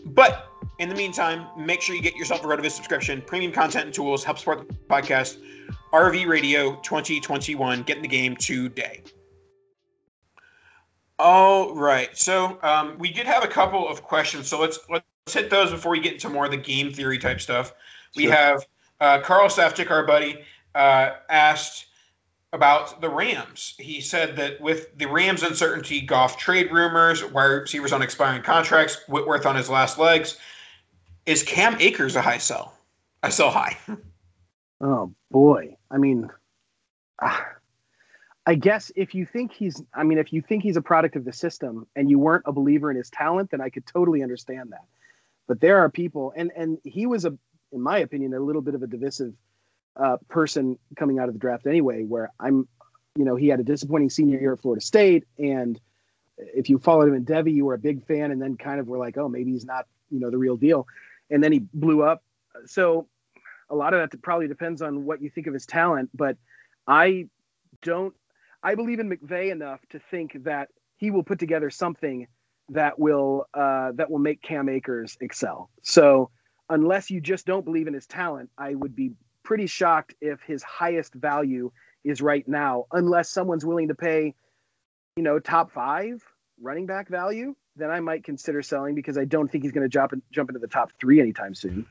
But 0.05 0.47
in 0.79 0.89
the 0.89 0.95
meantime, 0.95 1.47
make 1.57 1.81
sure 1.81 1.95
you 1.95 2.01
get 2.01 2.15
yourself 2.15 2.43
a 2.43 2.47
RotoViz 2.47 2.71
subscription, 2.71 3.21
premium 3.21 3.51
content 3.51 3.85
and 3.85 3.93
tools, 3.93 4.23
help 4.23 4.37
support 4.39 4.67
the 4.67 4.73
podcast. 4.89 5.37
RV 5.93 6.27
Radio 6.27 6.75
2021, 6.77 7.83
get 7.83 7.97
in 7.97 8.01
the 8.01 8.07
game 8.07 8.35
today. 8.35 9.01
All 11.17 11.75
right. 11.75 12.15
So 12.17 12.59
um, 12.63 12.97
we 12.97 13.11
did 13.11 13.25
have 13.25 13.43
a 13.43 13.47
couple 13.47 13.87
of 13.87 14.03
questions. 14.03 14.47
So 14.47 14.59
let's 14.59 14.79
let's 14.89 15.05
hit 15.33 15.49
those 15.49 15.71
before 15.71 15.91
we 15.91 15.99
get 15.99 16.13
into 16.13 16.29
more 16.29 16.45
of 16.45 16.51
the 16.51 16.57
game 16.57 16.93
theory 16.93 17.17
type 17.17 17.41
stuff. 17.41 17.73
We 18.15 18.23
sure. 18.23 18.33
have 18.33 18.65
uh, 18.99 19.19
Carl 19.21 19.49
Safchik, 19.49 19.91
our 19.91 20.05
buddy, 20.05 20.43
uh, 20.75 21.11
asked 21.29 21.87
about 22.51 23.01
the 23.01 23.09
Rams. 23.09 23.75
He 23.77 24.01
said 24.01 24.35
that 24.37 24.59
with 24.59 24.97
the 24.97 25.07
Rams 25.07 25.43
uncertainty, 25.43 26.01
Goff 26.01 26.37
trade 26.37 26.71
rumors, 26.71 27.23
wide 27.23 27.45
receivers 27.45 27.93
on 27.93 28.01
expiring 28.01 28.41
contracts, 28.41 28.97
Whitworth 29.07 29.45
on 29.45 29.55
his 29.55 29.69
last 29.69 29.99
legs, 29.99 30.37
is 31.25 31.43
Cam 31.43 31.75
Akers 31.79 32.15
a 32.15 32.21
high 32.21 32.39
sell? 32.39 32.73
A 33.21 33.31
sell 33.31 33.51
high. 33.51 33.77
oh 34.81 35.13
boy, 35.29 35.75
I 35.91 35.97
mean, 35.97 36.29
uh, 37.21 37.39
I 38.45 38.55
guess 38.55 38.91
if 38.95 39.13
you 39.13 39.25
think 39.25 39.51
he's, 39.51 39.83
I 39.93 40.03
mean, 40.03 40.17
if 40.17 40.33
you 40.33 40.41
think 40.41 40.63
he's 40.63 40.77
a 40.77 40.81
product 40.81 41.15
of 41.15 41.25
the 41.25 41.33
system 41.33 41.85
and 41.95 42.09
you 42.09 42.17
weren't 42.17 42.43
a 42.47 42.51
believer 42.51 42.89
in 42.89 42.97
his 42.97 43.09
talent, 43.11 43.51
then 43.51 43.61
I 43.61 43.69
could 43.69 43.85
totally 43.85 44.23
understand 44.23 44.71
that. 44.71 44.85
But 45.47 45.61
there 45.61 45.77
are 45.77 45.89
people, 45.89 46.33
and 46.35 46.51
and 46.55 46.79
he 46.83 47.05
was 47.05 47.25
a 47.25 47.37
in 47.71 47.81
my 47.81 47.99
opinion, 47.99 48.33
a 48.33 48.39
little 48.39 48.61
bit 48.61 48.75
of 48.75 48.83
a 48.83 48.87
divisive 48.87 49.33
uh, 49.95 50.17
person 50.27 50.77
coming 50.95 51.19
out 51.19 51.27
of 51.27 51.33
the 51.33 51.39
draft 51.39 51.67
anyway. 51.67 52.03
Where 52.03 52.31
I'm, 52.39 52.67
you 53.15 53.25
know, 53.25 53.35
he 53.35 53.47
had 53.47 53.59
a 53.59 53.63
disappointing 53.63 54.09
senior 54.09 54.39
year 54.39 54.53
at 54.53 54.61
Florida 54.61 54.83
State, 54.83 55.25
and 55.37 55.79
if 56.37 56.69
you 56.69 56.79
followed 56.79 57.07
him 57.07 57.15
in 57.15 57.25
Devy, 57.25 57.53
you 57.53 57.65
were 57.65 57.73
a 57.73 57.79
big 57.79 58.05
fan, 58.05 58.31
and 58.31 58.41
then 58.41 58.57
kind 58.57 58.79
of 58.79 58.87
were 58.87 58.97
like, 58.97 59.17
oh, 59.17 59.27
maybe 59.27 59.51
he's 59.51 59.65
not, 59.65 59.85
you 60.09 60.19
know, 60.19 60.29
the 60.29 60.37
real 60.37 60.57
deal, 60.57 60.87
and 61.29 61.43
then 61.43 61.51
he 61.51 61.59
blew 61.73 62.03
up. 62.03 62.23
So 62.65 63.07
a 63.69 63.75
lot 63.75 63.93
of 63.93 64.09
that 64.09 64.21
probably 64.21 64.47
depends 64.47 64.81
on 64.81 65.05
what 65.05 65.21
you 65.21 65.29
think 65.29 65.47
of 65.47 65.53
his 65.53 65.65
talent, 65.65 66.09
but 66.13 66.37
I 66.87 67.27
don't. 67.81 68.13
I 68.61 68.75
believe 68.75 68.99
in 68.99 69.09
McVay 69.09 69.51
enough 69.51 69.79
to 69.91 69.99
think 70.11 70.43
that 70.43 70.69
he 70.97 71.11
will 71.11 71.23
put 71.23 71.39
together 71.39 71.69
something 71.69 72.27
that 72.69 72.99
will 72.99 73.47
uh, 73.53 73.91
that 73.93 74.11
will 74.11 74.19
make 74.19 74.41
Cam 74.41 74.69
Akers 74.69 75.17
excel. 75.21 75.69
So 75.81 76.29
unless 76.69 77.09
you 77.09 77.19
just 77.21 77.45
don't 77.45 77.65
believe 77.65 77.87
in 77.87 77.93
his 77.93 78.07
talent, 78.07 78.49
I 78.57 78.75
would 78.75 78.95
be 78.95 79.11
pretty 79.43 79.67
shocked 79.67 80.13
if 80.21 80.41
his 80.41 80.63
highest 80.63 81.13
value 81.13 81.71
is 82.03 82.21
right 82.21 82.47
now, 82.47 82.85
unless 82.91 83.29
someone's 83.29 83.65
willing 83.65 83.87
to 83.87 83.95
pay, 83.95 84.33
you 85.15 85.23
know, 85.23 85.39
top 85.39 85.71
five 85.71 86.23
running 86.61 86.85
back 86.85 87.09
value, 87.09 87.55
then 87.75 87.89
I 87.89 87.99
might 87.99 88.23
consider 88.23 88.61
selling 88.61 88.95
because 88.95 89.17
I 89.17 89.25
don't 89.25 89.49
think 89.49 89.63
he's 89.63 89.71
going 89.71 89.85
to 89.85 89.89
jump 89.89 90.13
jump 90.31 90.49
into 90.49 90.59
the 90.59 90.67
top 90.67 90.91
three 90.99 91.19
anytime 91.19 91.55
soon. 91.55 91.85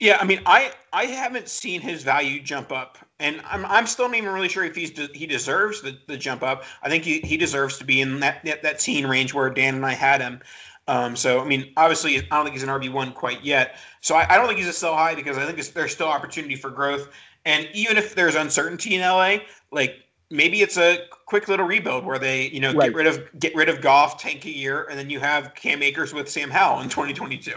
Yeah, 0.00 0.18
I 0.20 0.24
mean, 0.24 0.40
I 0.46 0.72
I 0.92 1.06
haven't 1.06 1.48
seen 1.48 1.80
his 1.80 2.04
value 2.04 2.40
jump 2.40 2.70
up, 2.70 2.98
and 3.18 3.40
I'm 3.44 3.66
I'm 3.66 3.86
still 3.86 4.06
not 4.08 4.16
even 4.16 4.30
really 4.30 4.48
sure 4.48 4.64
if 4.64 4.76
he's 4.76 4.92
de- 4.92 5.12
he 5.12 5.26
deserves 5.26 5.82
the, 5.82 5.98
the 6.06 6.16
jump 6.16 6.42
up. 6.42 6.64
I 6.82 6.88
think 6.88 7.04
he, 7.04 7.20
he 7.20 7.36
deserves 7.36 7.78
to 7.78 7.84
be 7.84 8.00
in 8.00 8.20
that, 8.20 8.44
that 8.44 8.62
that 8.62 8.78
teen 8.78 9.06
range 9.06 9.34
where 9.34 9.50
Dan 9.50 9.74
and 9.74 9.86
I 9.86 9.94
had 9.94 10.20
him. 10.20 10.40
Um, 10.88 11.14
so 11.14 11.40
I 11.40 11.44
mean, 11.44 11.72
obviously, 11.76 12.16
I 12.16 12.20
don't 12.30 12.44
think 12.44 12.54
he's 12.54 12.62
an 12.62 12.70
RB 12.70 12.90
one 12.90 13.12
quite 13.12 13.44
yet. 13.44 13.78
So 14.00 14.16
I, 14.16 14.26
I, 14.34 14.36
don't 14.38 14.46
think 14.46 14.58
he's 14.58 14.68
a 14.68 14.72
sell 14.72 14.96
high 14.96 15.14
because 15.14 15.36
I 15.36 15.44
think 15.44 15.62
there's 15.74 15.92
still 15.92 16.08
opportunity 16.08 16.56
for 16.56 16.70
growth. 16.70 17.10
And 17.44 17.68
even 17.74 17.98
if 17.98 18.14
there's 18.14 18.34
uncertainty 18.34 18.94
in 18.94 19.02
LA, 19.02 19.36
like 19.70 19.96
maybe 20.30 20.62
it's 20.62 20.78
a 20.78 21.00
quick 21.26 21.46
little 21.46 21.66
rebuild 21.66 22.06
where 22.06 22.18
they, 22.18 22.48
you 22.48 22.60
know, 22.60 22.72
right. 22.72 22.86
get 22.86 22.94
rid 22.94 23.06
of 23.06 23.28
get 23.38 23.54
rid 23.54 23.68
of 23.68 23.82
Goff, 23.82 24.18
tank 24.18 24.46
a 24.46 24.50
year, 24.50 24.86
and 24.90 24.98
then 24.98 25.10
you 25.10 25.20
have 25.20 25.54
Cam 25.54 25.82
Akers 25.82 26.14
with 26.14 26.28
Sam 26.28 26.50
Howell 26.50 26.80
in 26.80 26.88
2022. 26.88 27.52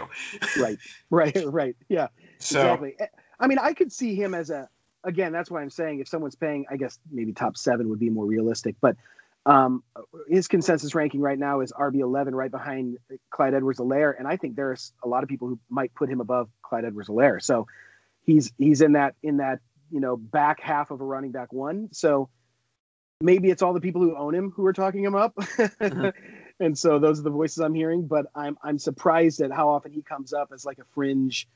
right, 0.60 0.78
right, 1.10 1.36
right. 1.46 1.76
Yeah. 1.88 2.08
So 2.38 2.60
exactly. 2.60 2.94
Eh, 2.98 3.06
I 3.40 3.46
mean, 3.46 3.58
I 3.58 3.72
could 3.72 3.90
see 3.90 4.14
him 4.14 4.34
as 4.34 4.50
a. 4.50 4.68
Again, 5.04 5.32
that's 5.32 5.50
why 5.50 5.60
I'm 5.62 5.70
saying 5.70 5.98
if 5.98 6.06
someone's 6.06 6.36
paying, 6.36 6.64
I 6.70 6.76
guess 6.76 7.00
maybe 7.10 7.32
top 7.32 7.56
seven 7.56 7.88
would 7.88 7.98
be 7.98 8.08
more 8.08 8.24
realistic. 8.24 8.76
But 8.80 8.96
um, 9.44 9.82
his 10.28 10.46
consensus 10.46 10.94
ranking 10.94 11.20
right 11.20 11.38
now 11.38 11.60
is 11.60 11.72
RB 11.72 12.00
11, 12.00 12.34
right 12.34 12.50
behind 12.50 12.98
Clyde 13.30 13.54
Edwards-Helaire, 13.54 14.14
and 14.16 14.28
I 14.28 14.36
think 14.36 14.54
there's 14.54 14.92
a 15.02 15.08
lot 15.08 15.22
of 15.22 15.28
people 15.28 15.48
who 15.48 15.58
might 15.68 15.94
put 15.94 16.08
him 16.08 16.20
above 16.20 16.48
Clyde 16.62 16.84
Edwards-Helaire. 16.84 17.42
So 17.42 17.66
he's 18.24 18.52
he's 18.56 18.80
in 18.80 18.92
that 18.92 19.14
in 19.22 19.38
that 19.38 19.58
you 19.90 20.00
know 20.00 20.16
back 20.16 20.60
half 20.60 20.90
of 20.90 21.00
a 21.00 21.04
running 21.04 21.32
back 21.32 21.52
one. 21.52 21.88
So 21.92 22.28
maybe 23.20 23.50
it's 23.50 23.62
all 23.62 23.72
the 23.72 23.80
people 23.80 24.00
who 24.00 24.16
own 24.16 24.34
him 24.34 24.52
who 24.54 24.64
are 24.66 24.72
talking 24.72 25.04
him 25.04 25.16
up. 25.16 25.34
Mm-hmm. 25.34 26.08
and 26.60 26.78
so 26.78 26.98
those 26.98 27.18
are 27.18 27.24
the 27.24 27.30
voices 27.30 27.58
I'm 27.58 27.74
hearing. 27.74 28.06
But 28.06 28.26
I'm 28.34 28.56
I'm 28.62 28.78
surprised 28.78 29.40
at 29.40 29.50
how 29.50 29.70
often 29.70 29.92
he 29.92 30.02
comes 30.02 30.32
up 30.32 30.50
as 30.54 30.64
like 30.64 30.78
a 30.78 30.84
fringe 30.94 31.48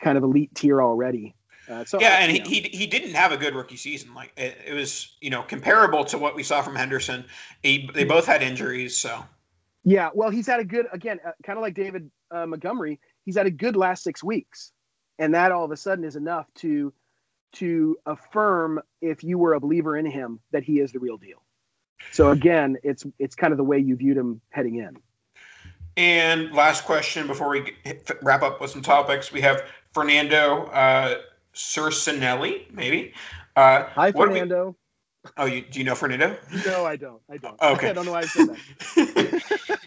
kind 0.00 0.16
of 0.16 0.24
elite 0.24 0.54
tier 0.54 0.80
already. 0.80 1.34
Uh, 1.68 1.84
so 1.84 2.00
yeah, 2.00 2.18
and 2.20 2.32
he, 2.32 2.40
he, 2.40 2.68
he 2.76 2.86
didn't 2.86 3.14
have 3.14 3.32
a 3.32 3.36
good 3.36 3.54
rookie 3.54 3.76
season. 3.76 4.14
Like 4.14 4.32
it, 4.36 4.56
it, 4.66 4.72
was, 4.72 5.16
you 5.20 5.30
know, 5.30 5.42
comparable 5.42 6.04
to 6.06 6.18
what 6.18 6.34
we 6.34 6.42
saw 6.42 6.62
from 6.62 6.74
Henderson. 6.74 7.24
He, 7.62 7.90
they 7.94 8.04
both 8.04 8.26
had 8.26 8.42
injuries, 8.42 8.96
so. 8.96 9.24
Yeah, 9.84 10.10
well, 10.14 10.30
he's 10.30 10.46
had 10.46 10.60
a 10.60 10.64
good 10.64 10.86
again, 10.92 11.18
uh, 11.26 11.32
kind 11.42 11.58
of 11.58 11.62
like 11.62 11.74
David 11.74 12.10
uh, 12.30 12.46
Montgomery. 12.46 12.98
He's 13.24 13.36
had 13.36 13.46
a 13.46 13.50
good 13.50 13.76
last 13.76 14.02
six 14.02 14.22
weeks, 14.22 14.72
and 15.18 15.34
that 15.34 15.52
all 15.52 15.64
of 15.64 15.70
a 15.70 15.76
sudden 15.76 16.04
is 16.04 16.16
enough 16.16 16.46
to 16.56 16.92
to 17.52 17.96
affirm 18.06 18.80
if 19.00 19.24
you 19.24 19.38
were 19.38 19.54
a 19.54 19.60
believer 19.60 19.96
in 19.96 20.04
him 20.04 20.40
that 20.52 20.62
he 20.62 20.80
is 20.80 20.92
the 20.92 20.98
real 20.98 21.16
deal. 21.16 21.42
So 22.12 22.30
again, 22.30 22.76
it's 22.82 23.06
it's 23.18 23.34
kind 23.34 23.52
of 23.52 23.56
the 23.56 23.64
way 23.64 23.78
you 23.78 23.96
viewed 23.96 24.16
him 24.16 24.40
heading 24.50 24.76
in. 24.76 24.98
And 25.96 26.52
last 26.52 26.84
question 26.84 27.26
before 27.26 27.48
we 27.48 27.72
get, 27.84 28.10
wrap 28.22 28.42
up 28.42 28.60
with 28.60 28.70
some 28.70 28.82
topics, 28.82 29.32
we 29.32 29.40
have 29.40 29.64
Fernando 29.92 30.66
uh, 30.66 31.16
Cercinelli, 31.58 32.72
maybe. 32.72 33.12
Uh, 33.56 33.84
Hi, 33.94 34.12
Fernando. 34.12 34.76
We, 35.24 35.30
oh, 35.36 35.44
you, 35.46 35.62
do 35.62 35.80
you 35.80 35.84
know 35.84 35.96
Fernando? 35.96 36.36
No, 36.64 36.86
I 36.86 36.94
don't. 36.94 37.20
I 37.28 37.36
don't. 37.36 37.60
Okay. 37.60 37.90
I 37.90 37.92
don't 37.92 38.06
know 38.06 38.12
why 38.12 38.20
I 38.20 38.26
said 38.26 38.48
that. 38.96 39.80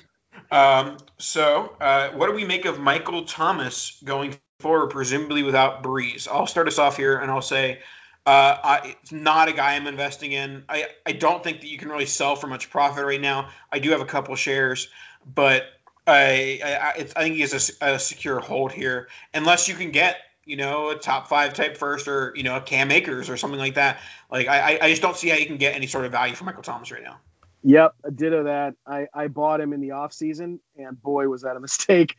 um, 0.51 0.97
so, 1.17 1.77
uh, 1.79 2.09
what 2.09 2.27
do 2.27 2.33
we 2.33 2.43
make 2.43 2.65
of 2.65 2.79
Michael 2.79 3.23
Thomas 3.23 4.01
going 4.03 4.37
forward, 4.59 4.87
presumably 4.89 5.43
without 5.43 5.81
Brees? 5.81 6.27
I'll 6.27 6.45
start 6.45 6.67
us 6.67 6.77
off 6.77 6.97
here, 6.97 7.19
and 7.19 7.31
I'll 7.31 7.41
say 7.41 7.79
uh, 8.25 8.57
I, 8.61 8.95
it's 9.01 9.13
not 9.13 9.47
a 9.47 9.53
guy 9.53 9.75
I'm 9.75 9.87
investing 9.87 10.33
in. 10.33 10.65
I, 10.67 10.87
I 11.05 11.13
don't 11.13 11.41
think 11.41 11.61
that 11.61 11.67
you 11.67 11.77
can 11.77 11.87
really 11.87 12.05
sell 12.05 12.35
for 12.35 12.47
much 12.47 12.69
profit 12.69 13.05
right 13.05 13.21
now. 13.21 13.47
I 13.71 13.79
do 13.79 13.91
have 13.91 14.01
a 14.01 14.05
couple 14.05 14.35
shares, 14.35 14.89
but 15.35 15.67
I 16.05 16.59
I, 16.63 16.91
I 16.99 17.03
think 17.03 17.35
he 17.35 17.41
has 17.41 17.73
a, 17.81 17.93
a 17.93 17.97
secure 17.97 18.41
hold 18.41 18.73
here, 18.73 19.07
unless 19.33 19.69
you 19.69 19.75
can 19.75 19.91
get 19.91 20.17
you 20.45 20.55
know, 20.55 20.89
a 20.89 20.95
top 20.97 21.27
five 21.27 21.53
type 21.53 21.77
first 21.77 22.07
or, 22.07 22.33
you 22.35 22.43
know, 22.43 22.57
a 22.57 22.61
Cam 22.61 22.91
Akers 22.91 23.29
or 23.29 23.37
something 23.37 23.59
like 23.59 23.75
that. 23.75 23.99
Like, 24.31 24.47
I, 24.47 24.79
I 24.81 24.89
just 24.89 25.01
don't 25.01 25.15
see 25.15 25.29
how 25.29 25.37
you 25.37 25.45
can 25.45 25.57
get 25.57 25.75
any 25.75 25.87
sort 25.87 26.05
of 26.05 26.11
value 26.11 26.35
for 26.35 26.45
Michael 26.45 26.63
Thomas 26.63 26.91
right 26.91 27.03
now. 27.03 27.19
Yep, 27.63 27.95
a 28.03 28.11
ditto 28.11 28.43
that. 28.43 28.75
I, 28.87 29.07
I 29.13 29.27
bought 29.27 29.61
him 29.61 29.71
in 29.73 29.81
the 29.81 29.89
offseason, 29.89 30.59
and 30.75 31.01
boy, 31.01 31.27
was 31.27 31.43
that 31.43 31.55
a 31.55 31.59
mistake. 31.61 32.15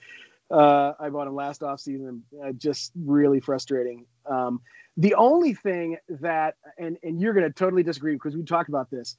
Uh, 0.51 0.93
I 1.01 1.09
bought 1.09 1.27
him 1.27 1.35
last 1.35 1.63
offseason. 1.63 2.21
Uh, 2.43 2.53
just 2.53 2.93
really 2.95 3.41
frustrating. 3.41 4.07
Um, 4.27 4.61
the 4.97 5.15
only 5.15 5.55
thing 5.55 5.97
that, 6.09 6.57
and, 6.79 6.99
and 7.03 7.21
you're 7.21 7.33
going 7.33 7.47
to 7.47 7.53
totally 7.53 7.83
disagree 7.83 8.15
because 8.15 8.37
we 8.37 8.45
talked 8.45 8.69
about 8.69 8.91
this, 8.91 9.17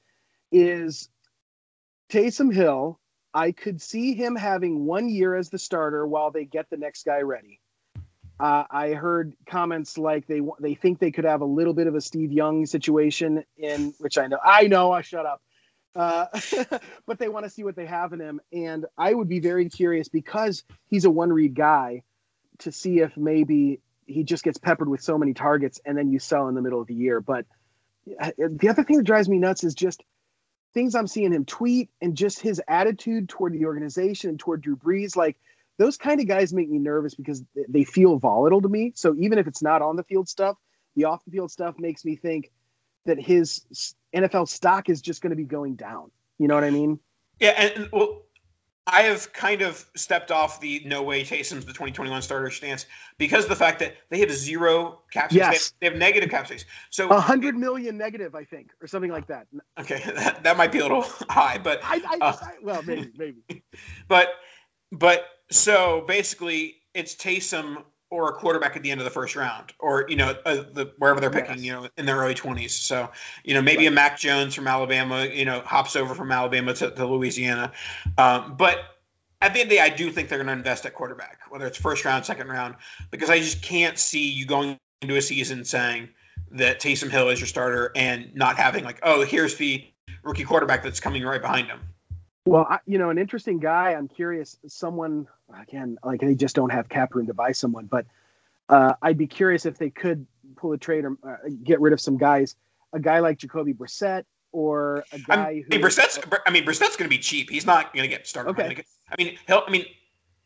is 0.52 1.08
Taysom 2.10 2.54
Hill. 2.54 3.00
I 3.34 3.50
could 3.50 3.82
see 3.82 4.14
him 4.14 4.36
having 4.36 4.84
one 4.86 5.08
year 5.08 5.34
as 5.34 5.50
the 5.50 5.58
starter 5.58 6.06
while 6.06 6.30
they 6.30 6.44
get 6.44 6.70
the 6.70 6.76
next 6.76 7.04
guy 7.04 7.20
ready. 7.22 7.60
Uh, 8.38 8.64
I 8.70 8.90
heard 8.90 9.34
comments 9.46 9.96
like 9.96 10.26
they 10.26 10.40
they 10.60 10.74
think 10.74 10.98
they 10.98 11.12
could 11.12 11.24
have 11.24 11.40
a 11.40 11.46
little 11.46 11.74
bit 11.74 11.86
of 11.86 11.94
a 11.94 12.00
Steve 12.00 12.32
Young 12.32 12.66
situation 12.66 13.44
in 13.56 13.94
which 13.98 14.18
I 14.18 14.26
know 14.26 14.38
I 14.44 14.66
know 14.66 14.90
I 14.90 15.02
shut 15.02 15.24
up, 15.24 15.40
uh, 15.94 16.26
but 17.06 17.18
they 17.18 17.28
want 17.28 17.44
to 17.44 17.50
see 17.50 17.62
what 17.62 17.76
they 17.76 17.86
have 17.86 18.12
in 18.12 18.20
him, 18.20 18.40
and 18.52 18.86
I 18.98 19.14
would 19.14 19.28
be 19.28 19.40
very 19.40 19.68
curious 19.68 20.08
because 20.08 20.64
he's 20.88 21.04
a 21.04 21.10
one 21.10 21.32
read 21.32 21.54
guy 21.54 22.02
to 22.58 22.72
see 22.72 23.00
if 23.00 23.16
maybe 23.16 23.80
he 24.06 24.24
just 24.24 24.44
gets 24.44 24.58
peppered 24.58 24.88
with 24.88 25.00
so 25.00 25.18
many 25.18 25.34
targets 25.34 25.80
and 25.84 25.96
then 25.96 26.10
you 26.12 26.18
sell 26.18 26.48
in 26.48 26.54
the 26.54 26.62
middle 26.62 26.80
of 26.80 26.86
the 26.86 26.94
year. 26.94 27.20
But 27.20 27.46
uh, 28.20 28.30
the 28.36 28.68
other 28.68 28.84
thing 28.84 28.98
that 28.98 29.04
drives 29.04 29.28
me 29.28 29.38
nuts 29.38 29.64
is 29.64 29.74
just 29.74 30.02
things 30.74 30.94
I'm 30.94 31.06
seeing 31.06 31.32
him 31.32 31.44
tweet 31.44 31.88
and 32.02 32.16
just 32.16 32.40
his 32.40 32.60
attitude 32.68 33.28
toward 33.28 33.52
the 33.52 33.66
organization 33.66 34.30
and 34.30 34.38
toward 34.38 34.60
Drew 34.60 34.76
Brees, 34.76 35.16
like 35.16 35.36
those 35.78 35.96
kind 35.96 36.20
of 36.20 36.26
guys 36.26 36.52
make 36.52 36.68
me 36.68 36.78
nervous 36.78 37.14
because 37.14 37.42
they 37.68 37.84
feel 37.84 38.18
volatile 38.18 38.62
to 38.62 38.68
me. 38.68 38.92
So 38.94 39.14
even 39.18 39.38
if 39.38 39.46
it's 39.46 39.62
not 39.62 39.82
on 39.82 39.96
the 39.96 40.04
field 40.04 40.28
stuff, 40.28 40.56
the 40.96 41.04
off 41.04 41.24
the 41.24 41.30
field 41.30 41.50
stuff 41.50 41.74
makes 41.78 42.04
me 42.04 42.16
think 42.16 42.50
that 43.06 43.20
his 43.20 43.62
NFL 44.14 44.48
stock 44.48 44.88
is 44.88 45.02
just 45.02 45.20
going 45.20 45.30
to 45.30 45.36
be 45.36 45.44
going 45.44 45.74
down. 45.74 46.10
You 46.38 46.48
know 46.48 46.54
what 46.54 46.64
I 46.64 46.70
mean? 46.70 46.98
Yeah, 47.40 47.50
and 47.50 47.88
well, 47.92 48.22
I 48.86 49.02
have 49.02 49.32
kind 49.32 49.62
of 49.62 49.84
stepped 49.96 50.30
off 50.30 50.60
the 50.60 50.82
no 50.84 51.02
way 51.02 51.22
Taysom's 51.22 51.64
the 51.64 51.72
2021 51.72 52.20
starter 52.20 52.50
stance 52.50 52.84
because 53.16 53.44
of 53.44 53.50
the 53.50 53.56
fact 53.56 53.78
that 53.78 53.96
they 54.10 54.18
have 54.20 54.30
zero 54.30 55.00
cap 55.10 55.30
space. 55.30 55.38
Yes. 55.38 55.72
They, 55.80 55.86
have, 55.86 55.94
they 55.94 55.98
have 55.98 56.12
negative 56.12 56.30
cap 56.30 56.46
space. 56.46 56.66
So 56.90 57.08
a 57.08 57.20
hundred 57.20 57.56
million 57.56 57.96
negative, 57.96 58.34
I 58.34 58.44
think, 58.44 58.72
or 58.82 58.86
something 58.86 59.10
like 59.10 59.26
that. 59.28 59.46
Okay, 59.80 60.02
that, 60.14 60.42
that 60.44 60.56
might 60.56 60.70
be 60.70 60.80
a 60.80 60.82
little 60.82 61.02
high, 61.30 61.58
but 61.58 61.80
I, 61.82 62.02
I, 62.06 62.18
uh, 62.20 62.36
I 62.42 62.52
well, 62.62 62.82
maybe, 62.82 63.10
maybe. 63.16 63.42
But 64.08 64.28
but 64.92 65.24
so 65.50 66.04
basically, 66.06 66.76
it's 66.94 67.14
Taysom 67.14 67.82
or 68.10 68.28
a 68.28 68.32
quarterback 68.32 68.76
at 68.76 68.82
the 68.82 68.90
end 68.90 69.00
of 69.00 69.04
the 69.04 69.10
first 69.10 69.34
round, 69.34 69.72
or 69.80 70.06
you 70.08 70.16
know, 70.16 70.36
uh, 70.46 70.62
the, 70.72 70.92
wherever 70.98 71.20
they're 71.20 71.30
picking, 71.30 71.56
yes. 71.56 71.64
you 71.64 71.72
know, 71.72 71.88
in 71.98 72.06
their 72.06 72.16
early 72.16 72.34
twenties. 72.34 72.74
So, 72.74 73.10
you 73.42 73.54
know, 73.54 73.62
maybe 73.62 73.84
right. 73.84 73.88
a 73.88 73.90
Mac 73.90 74.18
Jones 74.18 74.54
from 74.54 74.68
Alabama, 74.68 75.26
you 75.26 75.44
know, 75.44 75.60
hops 75.60 75.96
over 75.96 76.14
from 76.14 76.30
Alabama 76.30 76.74
to, 76.74 76.90
to 76.90 77.06
Louisiana. 77.06 77.72
Um, 78.18 78.54
but 78.56 78.96
at 79.40 79.52
the 79.52 79.60
end 79.60 79.66
of 79.66 79.70
the 79.70 79.76
day, 79.76 79.82
I 79.82 79.88
do 79.88 80.10
think 80.10 80.28
they're 80.28 80.38
going 80.38 80.46
to 80.46 80.52
invest 80.52 80.86
at 80.86 80.94
quarterback, 80.94 81.40
whether 81.50 81.66
it's 81.66 81.76
first 81.76 82.04
round, 82.04 82.24
second 82.24 82.48
round, 82.48 82.76
because 83.10 83.30
I 83.30 83.38
just 83.38 83.62
can't 83.62 83.98
see 83.98 84.28
you 84.28 84.46
going 84.46 84.78
into 85.02 85.16
a 85.16 85.22
season 85.22 85.64
saying 85.64 86.08
that 86.52 86.80
Taysom 86.80 87.10
Hill 87.10 87.28
is 87.30 87.40
your 87.40 87.48
starter 87.48 87.90
and 87.96 88.34
not 88.34 88.56
having 88.56 88.84
like, 88.84 89.00
oh, 89.02 89.24
here's 89.24 89.56
the 89.56 89.84
rookie 90.22 90.44
quarterback 90.44 90.82
that's 90.82 91.00
coming 91.00 91.24
right 91.24 91.42
behind 91.42 91.66
him. 91.66 91.80
Well, 92.46 92.66
I, 92.68 92.78
you 92.86 92.98
know, 92.98 93.10
an 93.10 93.18
interesting 93.18 93.58
guy. 93.58 93.94
I'm 93.94 94.08
curious. 94.08 94.58
Someone 94.66 95.26
again, 95.60 95.98
like 96.04 96.20
they 96.20 96.34
just 96.34 96.54
don't 96.54 96.70
have 96.70 96.88
cap 96.88 97.14
room 97.14 97.26
to 97.26 97.34
buy 97.34 97.52
someone, 97.52 97.86
but 97.86 98.06
uh, 98.68 98.94
I'd 99.02 99.18
be 99.18 99.26
curious 99.26 99.66
if 99.66 99.78
they 99.78 99.90
could 99.90 100.26
pull 100.56 100.72
a 100.72 100.78
trade 100.78 101.04
or 101.04 101.16
uh, 101.26 101.36
get 101.62 101.80
rid 101.80 101.92
of 101.92 102.00
some 102.00 102.18
guys. 102.18 102.56
A 102.92 103.00
guy 103.00 103.20
like 103.20 103.38
Jacoby 103.38 103.72
Brissett 103.72 104.24
or 104.52 105.04
a 105.12 105.18
guy 105.18 105.34
I 105.34 105.52
mean, 105.54 105.64
who. 105.70 105.78
Brissett's, 105.80 106.18
I 106.46 106.50
mean, 106.50 106.64
Brissett's 106.64 106.96
going 106.96 107.10
to 107.10 107.16
be 107.16 107.18
cheap. 107.18 107.50
He's 107.50 107.66
not 107.66 107.92
going 107.92 108.08
to 108.08 108.08
get 108.08 108.26
started. 108.26 108.50
Okay. 108.50 108.84
I 109.10 109.14
mean, 109.22 109.36
he'll. 109.46 109.64
I 109.66 109.70
mean, 109.70 109.86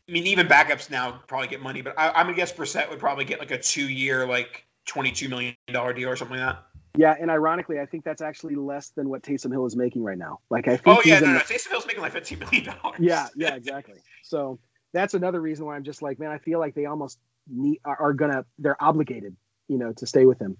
I 0.07 0.11
mean, 0.11 0.25
even 0.25 0.47
backups 0.47 0.89
now 0.89 1.21
probably 1.27 1.47
get 1.47 1.61
money, 1.61 1.81
but 1.81 1.93
I, 1.97 2.07
am 2.19 2.25
gonna 2.25 2.33
guess 2.33 2.51
Brissett 2.51 2.89
would 2.89 2.97
probably 2.97 3.25
get 3.25 3.39
like 3.39 3.51
a 3.51 3.59
two-year, 3.59 4.25
like 4.25 4.65
twenty-two 4.85 5.29
million 5.29 5.55
dollar 5.67 5.93
deal 5.93 6.09
or 6.09 6.15
something 6.15 6.37
like 6.37 6.55
that. 6.55 6.63
Yeah, 6.97 7.15
and 7.19 7.29
ironically, 7.29 7.79
I 7.79 7.85
think 7.85 8.03
that's 8.03 8.21
actually 8.21 8.55
less 8.55 8.89
than 8.89 9.09
what 9.09 9.21
Taysom 9.21 9.51
Hill 9.51 9.65
is 9.65 9.75
making 9.75 10.03
right 10.03 10.17
now. 10.17 10.39
Like 10.49 10.67
I 10.67 10.77
think. 10.77 10.97
Oh 10.97 11.01
yeah, 11.05 11.19
no, 11.19 11.33
no, 11.33 11.39
Taysom 11.39 11.69
Hill's 11.69 11.85
making 11.85 12.01
like 12.01 12.13
fifteen 12.13 12.39
million 12.39 12.65
dollars. 12.65 12.99
Yeah, 12.99 13.27
yeah, 13.35 13.55
exactly. 13.55 13.99
So 14.23 14.59
that's 14.91 15.13
another 15.13 15.39
reason 15.39 15.65
why 15.65 15.75
I'm 15.75 15.83
just 15.83 16.01
like, 16.01 16.19
man, 16.19 16.31
I 16.31 16.39
feel 16.39 16.59
like 16.59 16.73
they 16.73 16.85
almost 16.85 17.19
need 17.47 17.79
are, 17.85 17.97
are 18.01 18.13
gonna 18.13 18.45
they're 18.57 18.81
obligated, 18.81 19.35
you 19.67 19.77
know, 19.77 19.93
to 19.93 20.07
stay 20.07 20.25
with 20.25 20.39
him, 20.39 20.57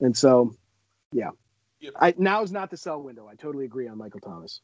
and 0.00 0.16
so, 0.16 0.54
yeah. 1.12 1.30
Yep. 1.80 1.92
I 1.98 2.14
now 2.18 2.42
is 2.42 2.52
not 2.52 2.70
the 2.70 2.76
sell 2.76 3.00
window. 3.00 3.26
I 3.26 3.36
totally 3.36 3.64
agree 3.64 3.88
on 3.88 3.96
Michael 3.96 4.20
Thomas. 4.20 4.60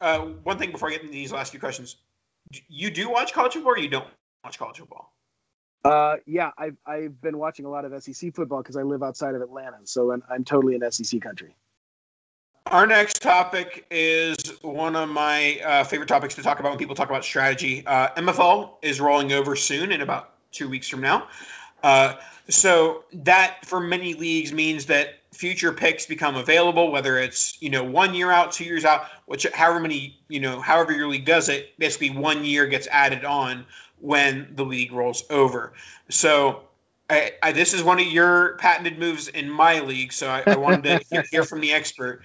Uh, 0.00 0.20
one 0.42 0.56
thing 0.56 0.72
before 0.72 0.88
I 0.88 0.92
get 0.92 1.02
into 1.02 1.12
these 1.12 1.32
last 1.32 1.50
few 1.50 1.60
questions, 1.60 1.96
you 2.68 2.90
do 2.90 3.10
watch 3.10 3.34
college 3.34 3.52
football, 3.52 3.72
or 3.72 3.78
you 3.78 3.88
don't 3.88 4.06
watch 4.42 4.58
college 4.58 4.78
football? 4.78 5.12
Uh, 5.84 6.16
yeah, 6.26 6.50
I've 6.58 6.76
I've 6.86 7.20
been 7.20 7.38
watching 7.38 7.64
a 7.64 7.70
lot 7.70 7.84
of 7.84 8.02
SEC 8.02 8.34
football 8.34 8.62
because 8.62 8.76
I 8.76 8.82
live 8.82 9.02
outside 9.02 9.34
of 9.34 9.40
Atlanta, 9.40 9.78
so 9.84 10.12
I'm, 10.12 10.22
I'm 10.28 10.44
totally 10.44 10.74
in 10.74 10.90
SEC 10.90 11.20
country. 11.20 11.56
Our 12.66 12.86
next 12.86 13.22
topic 13.22 13.86
is 13.90 14.36
one 14.62 14.94
of 14.94 15.08
my 15.08 15.58
uh, 15.64 15.84
favorite 15.84 16.08
topics 16.08 16.34
to 16.34 16.42
talk 16.42 16.60
about 16.60 16.68
when 16.70 16.78
people 16.78 16.94
talk 16.94 17.08
about 17.08 17.24
strategy. 17.24 17.84
Uh, 17.86 18.08
MFL 18.16 18.74
is 18.82 19.00
rolling 19.00 19.32
over 19.32 19.56
soon 19.56 19.90
in 19.90 20.02
about 20.02 20.34
two 20.52 20.68
weeks 20.68 20.86
from 20.86 21.00
now. 21.00 21.26
Uh, 21.82 22.14
so 22.48 23.04
that 23.12 23.64
for 23.64 23.80
many 23.80 24.14
leagues 24.14 24.52
means 24.52 24.84
that 24.86 25.20
future 25.32 25.72
picks 25.72 26.04
become 26.04 26.36
available, 26.36 26.92
whether 26.92 27.18
it's 27.18 27.60
you 27.62 27.70
know 27.70 27.82
one 27.82 28.14
year 28.14 28.30
out, 28.30 28.52
two 28.52 28.64
years 28.64 28.84
out, 28.84 29.06
which 29.26 29.46
however 29.54 29.80
many 29.80 30.20
you 30.28 30.40
know 30.40 30.60
however 30.60 30.92
your 30.92 31.08
league 31.08 31.24
does 31.24 31.48
it, 31.48 31.76
basically 31.78 32.10
one 32.10 32.44
year 32.44 32.66
gets 32.66 32.86
added 32.88 33.24
on 33.24 33.64
when 34.00 34.52
the 34.54 34.64
league 34.64 34.92
rolls 34.92 35.24
over. 35.30 35.72
So 36.08 36.62
I, 37.10 37.32
I, 37.42 37.52
this 37.52 37.74
is 37.74 37.82
one 37.82 37.98
of 37.98 38.06
your 38.06 38.56
patented 38.58 38.98
moves 38.98 39.28
in 39.28 39.50
my 39.50 39.80
league. 39.80 40.12
So 40.12 40.28
I, 40.28 40.44
I 40.46 40.56
wanted 40.56 40.84
to 40.84 41.04
hear, 41.10 41.24
hear, 41.30 41.42
from 41.44 41.60
the 41.60 41.72
expert. 41.72 42.22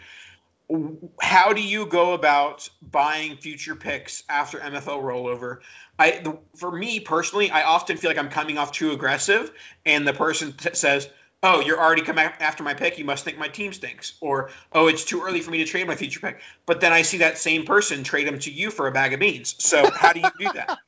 How 1.22 1.54
do 1.54 1.62
you 1.62 1.86
go 1.86 2.14
about 2.14 2.70
buying 2.92 3.38
future 3.38 3.76
picks 3.76 4.24
after 4.30 4.60
MFL 4.60 5.02
rollover? 5.02 5.60
I 6.00 6.20
the, 6.24 6.38
for 6.56 6.72
me 6.72 7.00
personally, 7.00 7.52
I 7.52 7.64
often 7.64 7.98
feel 7.98 8.10
like 8.10 8.18
I'm 8.18 8.30
coming 8.30 8.58
off 8.58 8.72
too 8.72 8.92
aggressive, 8.92 9.52
and 9.86 10.08
the 10.08 10.14
person 10.14 10.54
t- 10.54 10.74
says, 10.74 11.10
"Oh, 11.46 11.60
you're 11.60 11.80
already 11.80 12.02
coming 12.02 12.26
after 12.40 12.64
my 12.64 12.74
pick. 12.74 12.98
You 12.98 13.06
must 13.06 13.24
think 13.24 13.38
my 13.38 13.48
team 13.48 13.72
stinks," 13.72 14.18
or 14.20 14.50
"Oh, 14.74 14.88
it's 14.88 15.06
too 15.06 15.22
early 15.22 15.42
for 15.42 15.52
me 15.52 15.60
to 15.60 15.66
trade 15.66 15.86
my 15.86 15.96
future 15.96 16.20
pick." 16.20 16.42
But 16.66 16.82
then 16.82 16.92
I 16.92 17.04
see 17.04 17.20
that 17.20 17.38
same 17.38 17.66
person 17.66 18.04
trade 18.04 18.28
him 18.28 18.40
to 18.40 18.52
you 18.52 18.72
for 18.72 18.88
a 18.88 18.92
bag 18.92 19.14
of 19.14 19.20
beans. 19.20 19.56
So 19.60 19.90
how 19.92 20.12
do 20.12 20.22
you 20.22 20.32
do 20.40 20.50
that? 20.54 20.80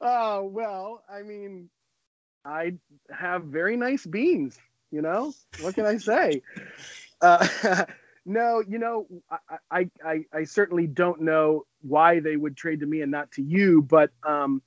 oh 0.00 0.44
well, 0.52 1.04
I 1.10 1.22
mean, 1.22 1.68
I 2.44 2.74
have 3.10 3.44
very 3.44 3.76
nice 3.76 4.06
beans. 4.06 4.58
You 4.90 5.02
know 5.02 5.34
what 5.60 5.74
can 5.74 5.84
I 5.84 5.98
say? 5.98 6.42
Uh, 7.20 7.84
no, 8.24 8.62
you 8.66 8.78
know, 8.78 9.06
I, 9.70 9.90
I 10.02 10.24
I 10.32 10.44
certainly 10.44 10.86
don't 10.86 11.20
know 11.20 11.66
why 11.82 12.20
they 12.20 12.36
would 12.36 12.56
trade 12.56 12.80
to 12.80 12.86
me 12.86 13.02
and 13.02 13.10
not 13.10 13.30
to 13.32 13.42
you, 13.42 13.82
but 13.82 14.10
um, 14.22 14.62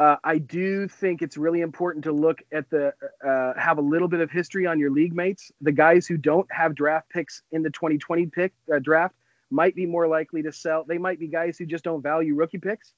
uh, 0.00 0.16
I 0.24 0.38
do 0.38 0.88
think 0.88 1.20
it's 1.20 1.36
really 1.36 1.60
important 1.60 2.04
to 2.04 2.12
look 2.12 2.42
at 2.50 2.70
the 2.70 2.94
uh, 3.22 3.52
have 3.60 3.76
a 3.76 3.82
little 3.82 4.08
bit 4.08 4.20
of 4.20 4.30
history 4.30 4.66
on 4.66 4.78
your 4.78 4.90
league 4.90 5.14
mates. 5.14 5.52
The 5.60 5.72
guys 5.72 6.06
who 6.06 6.16
don't 6.16 6.50
have 6.50 6.74
draft 6.74 7.10
picks 7.10 7.42
in 7.52 7.62
the 7.62 7.68
2020 7.68 8.24
pick 8.26 8.54
uh, 8.74 8.78
draft 8.78 9.14
might 9.50 9.76
be 9.76 9.84
more 9.84 10.08
likely 10.08 10.42
to 10.44 10.52
sell. 10.52 10.84
They 10.84 10.96
might 10.96 11.20
be 11.20 11.28
guys 11.28 11.58
who 11.58 11.66
just 11.66 11.84
don't 11.84 12.02
value 12.02 12.34
rookie 12.34 12.56
picks. 12.56 12.94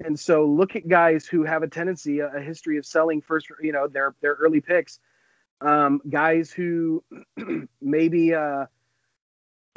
And 0.00 0.18
so 0.18 0.46
look 0.46 0.74
at 0.74 0.88
guys 0.88 1.26
who 1.26 1.44
have 1.44 1.62
a 1.62 1.68
tendency, 1.68 2.20
a, 2.20 2.28
a 2.36 2.40
history 2.40 2.78
of 2.78 2.86
selling 2.86 3.20
first, 3.20 3.48
you 3.60 3.72
know, 3.72 3.86
their 3.86 4.14
their 4.22 4.32
early 4.32 4.62
picks. 4.62 5.00
Um, 5.60 6.00
guys 6.08 6.50
who 6.50 7.04
maybe 7.82 8.32
uh, 8.32 8.66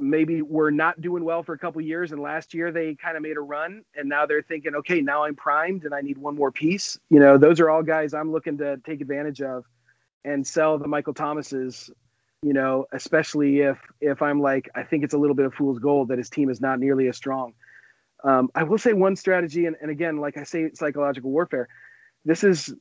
maybe 0.02 0.42
were 0.42 0.72
not 0.72 1.02
doing 1.02 1.24
well 1.24 1.44
for 1.44 1.54
a 1.54 1.58
couple 1.58 1.82
years, 1.82 2.12
and 2.12 2.22
last 2.22 2.54
year 2.54 2.72
they 2.72 2.96
kind 2.96 3.16
of 3.16 3.24
made 3.24 3.38
a 3.38 3.42
run, 3.42 3.84
and 3.96 4.10
now 4.10 4.26
they're 4.26 4.42
thinking, 4.42 4.76
okay, 4.76 5.02
now 5.02 5.24
I'm 5.24 5.36
primed 5.36 5.86
and 5.86 5.94
I 5.94 6.02
need 6.02 6.18
one 6.18 6.36
more 6.36 6.52
piece. 6.52 7.00
You 7.10 7.20
know, 7.20 7.38
those 7.38 7.60
are 7.60 7.70
all 7.70 7.84
guys 7.84 8.14
I'm 8.14 8.32
looking 8.32 8.58
to 8.60 8.78
take 8.86 9.02
advantage 9.02 9.42
of 9.42 9.66
and 10.24 10.46
sell 10.46 10.78
the 10.78 10.88
Michael 10.88 11.14
Thomases. 11.14 11.90
You 12.44 12.54
know, 12.54 12.88
especially 12.92 13.60
if 13.60 13.78
if 14.00 14.22
I'm 14.22 14.42
like, 14.42 14.70
I 14.74 14.84
think 14.84 15.04
it's 15.04 15.14
a 15.14 15.18
little 15.18 15.36
bit 15.36 15.46
of 15.46 15.54
fool's 15.54 15.78
gold 15.78 16.08
that 16.08 16.18
his 16.18 16.30
team 16.30 16.50
is 16.50 16.60
not 16.60 16.80
nearly 16.80 17.08
as 17.08 17.16
strong. 17.16 17.54
Um, 18.24 18.50
I 18.56 18.64
will 18.64 18.78
say 18.78 18.94
one 18.94 19.16
strategy, 19.16 19.66
and, 19.66 19.76
and 19.82 19.92
again, 19.92 20.18
like 20.18 20.38
I 20.38 20.44
say, 20.44 20.72
psychological 20.74 21.32
warfare. 21.32 21.68
This 22.26 22.44
is 22.44 22.74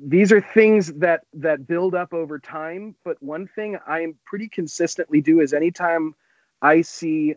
these 0.00 0.32
are 0.32 0.40
things 0.40 0.92
that 0.94 1.22
that 1.34 1.66
build 1.66 1.94
up 1.94 2.12
over 2.12 2.38
time. 2.38 2.94
But 3.04 3.22
one 3.22 3.48
thing 3.48 3.78
I 3.86 4.00
am 4.00 4.16
pretty 4.24 4.48
consistently 4.48 5.20
do 5.20 5.40
is 5.40 5.52
anytime 5.52 6.14
I 6.62 6.82
see 6.82 7.34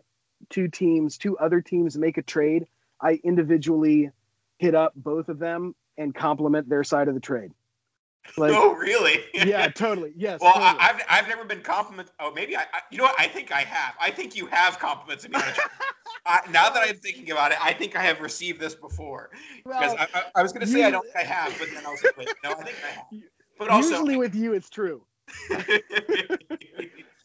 two 0.50 0.68
teams, 0.68 1.18
two 1.18 1.38
other 1.38 1.60
teams 1.60 1.96
make 1.96 2.18
a 2.18 2.22
trade, 2.22 2.66
I 3.00 3.20
individually 3.24 4.10
hit 4.58 4.74
up 4.74 4.92
both 4.96 5.28
of 5.28 5.38
them 5.38 5.74
and 5.98 6.14
compliment 6.14 6.68
their 6.68 6.84
side 6.84 7.08
of 7.08 7.14
the 7.14 7.20
trade. 7.20 7.52
Like, 8.38 8.52
oh, 8.54 8.72
really? 8.74 9.20
yeah, 9.34 9.68
totally. 9.68 10.14
Yes. 10.16 10.40
Well, 10.40 10.54
totally. 10.54 10.80
I, 10.80 10.82
have 10.82 11.02
I've 11.10 11.28
never 11.28 11.44
been 11.44 11.60
complimented. 11.60 12.14
Oh, 12.18 12.32
maybe 12.32 12.56
I, 12.56 12.62
I, 12.62 12.80
You 12.90 12.98
know 12.98 13.04
what? 13.04 13.14
I 13.18 13.28
think 13.28 13.52
I 13.52 13.60
have. 13.60 13.94
I 14.00 14.10
think 14.10 14.34
you 14.34 14.46
have 14.46 14.78
complimented 14.78 15.32
me. 15.32 15.40
I, 16.26 16.40
now 16.50 16.70
that 16.70 16.82
I'm 16.88 16.96
thinking 16.96 17.30
about 17.32 17.52
it, 17.52 17.58
I 17.62 17.74
think 17.74 17.96
I 17.96 18.02
have 18.02 18.20
received 18.20 18.60
this 18.60 18.74
before. 18.74 19.30
Because 19.62 19.94
well, 19.94 20.06
I, 20.14 20.22
I, 20.36 20.42
was 20.42 20.52
going 20.52 20.64
to 20.64 20.72
say 20.72 20.80
you, 20.80 20.86
I 20.86 20.90
don't 20.90 21.04
think 21.04 21.16
I 21.16 21.22
have, 21.22 21.54
but 21.58 21.68
then 21.74 21.84
I 21.84 21.90
was 21.90 22.02
like, 22.02 22.16
wait, 22.16 22.28
no, 22.42 22.52
I 22.52 22.62
think 22.62 22.76
I 22.84 22.90
have. 22.92 23.06
But 23.56 23.68
also, 23.68 23.90
usually 23.90 24.16
with 24.16 24.34
you, 24.34 24.52
it's 24.52 24.68
true. 24.68 25.06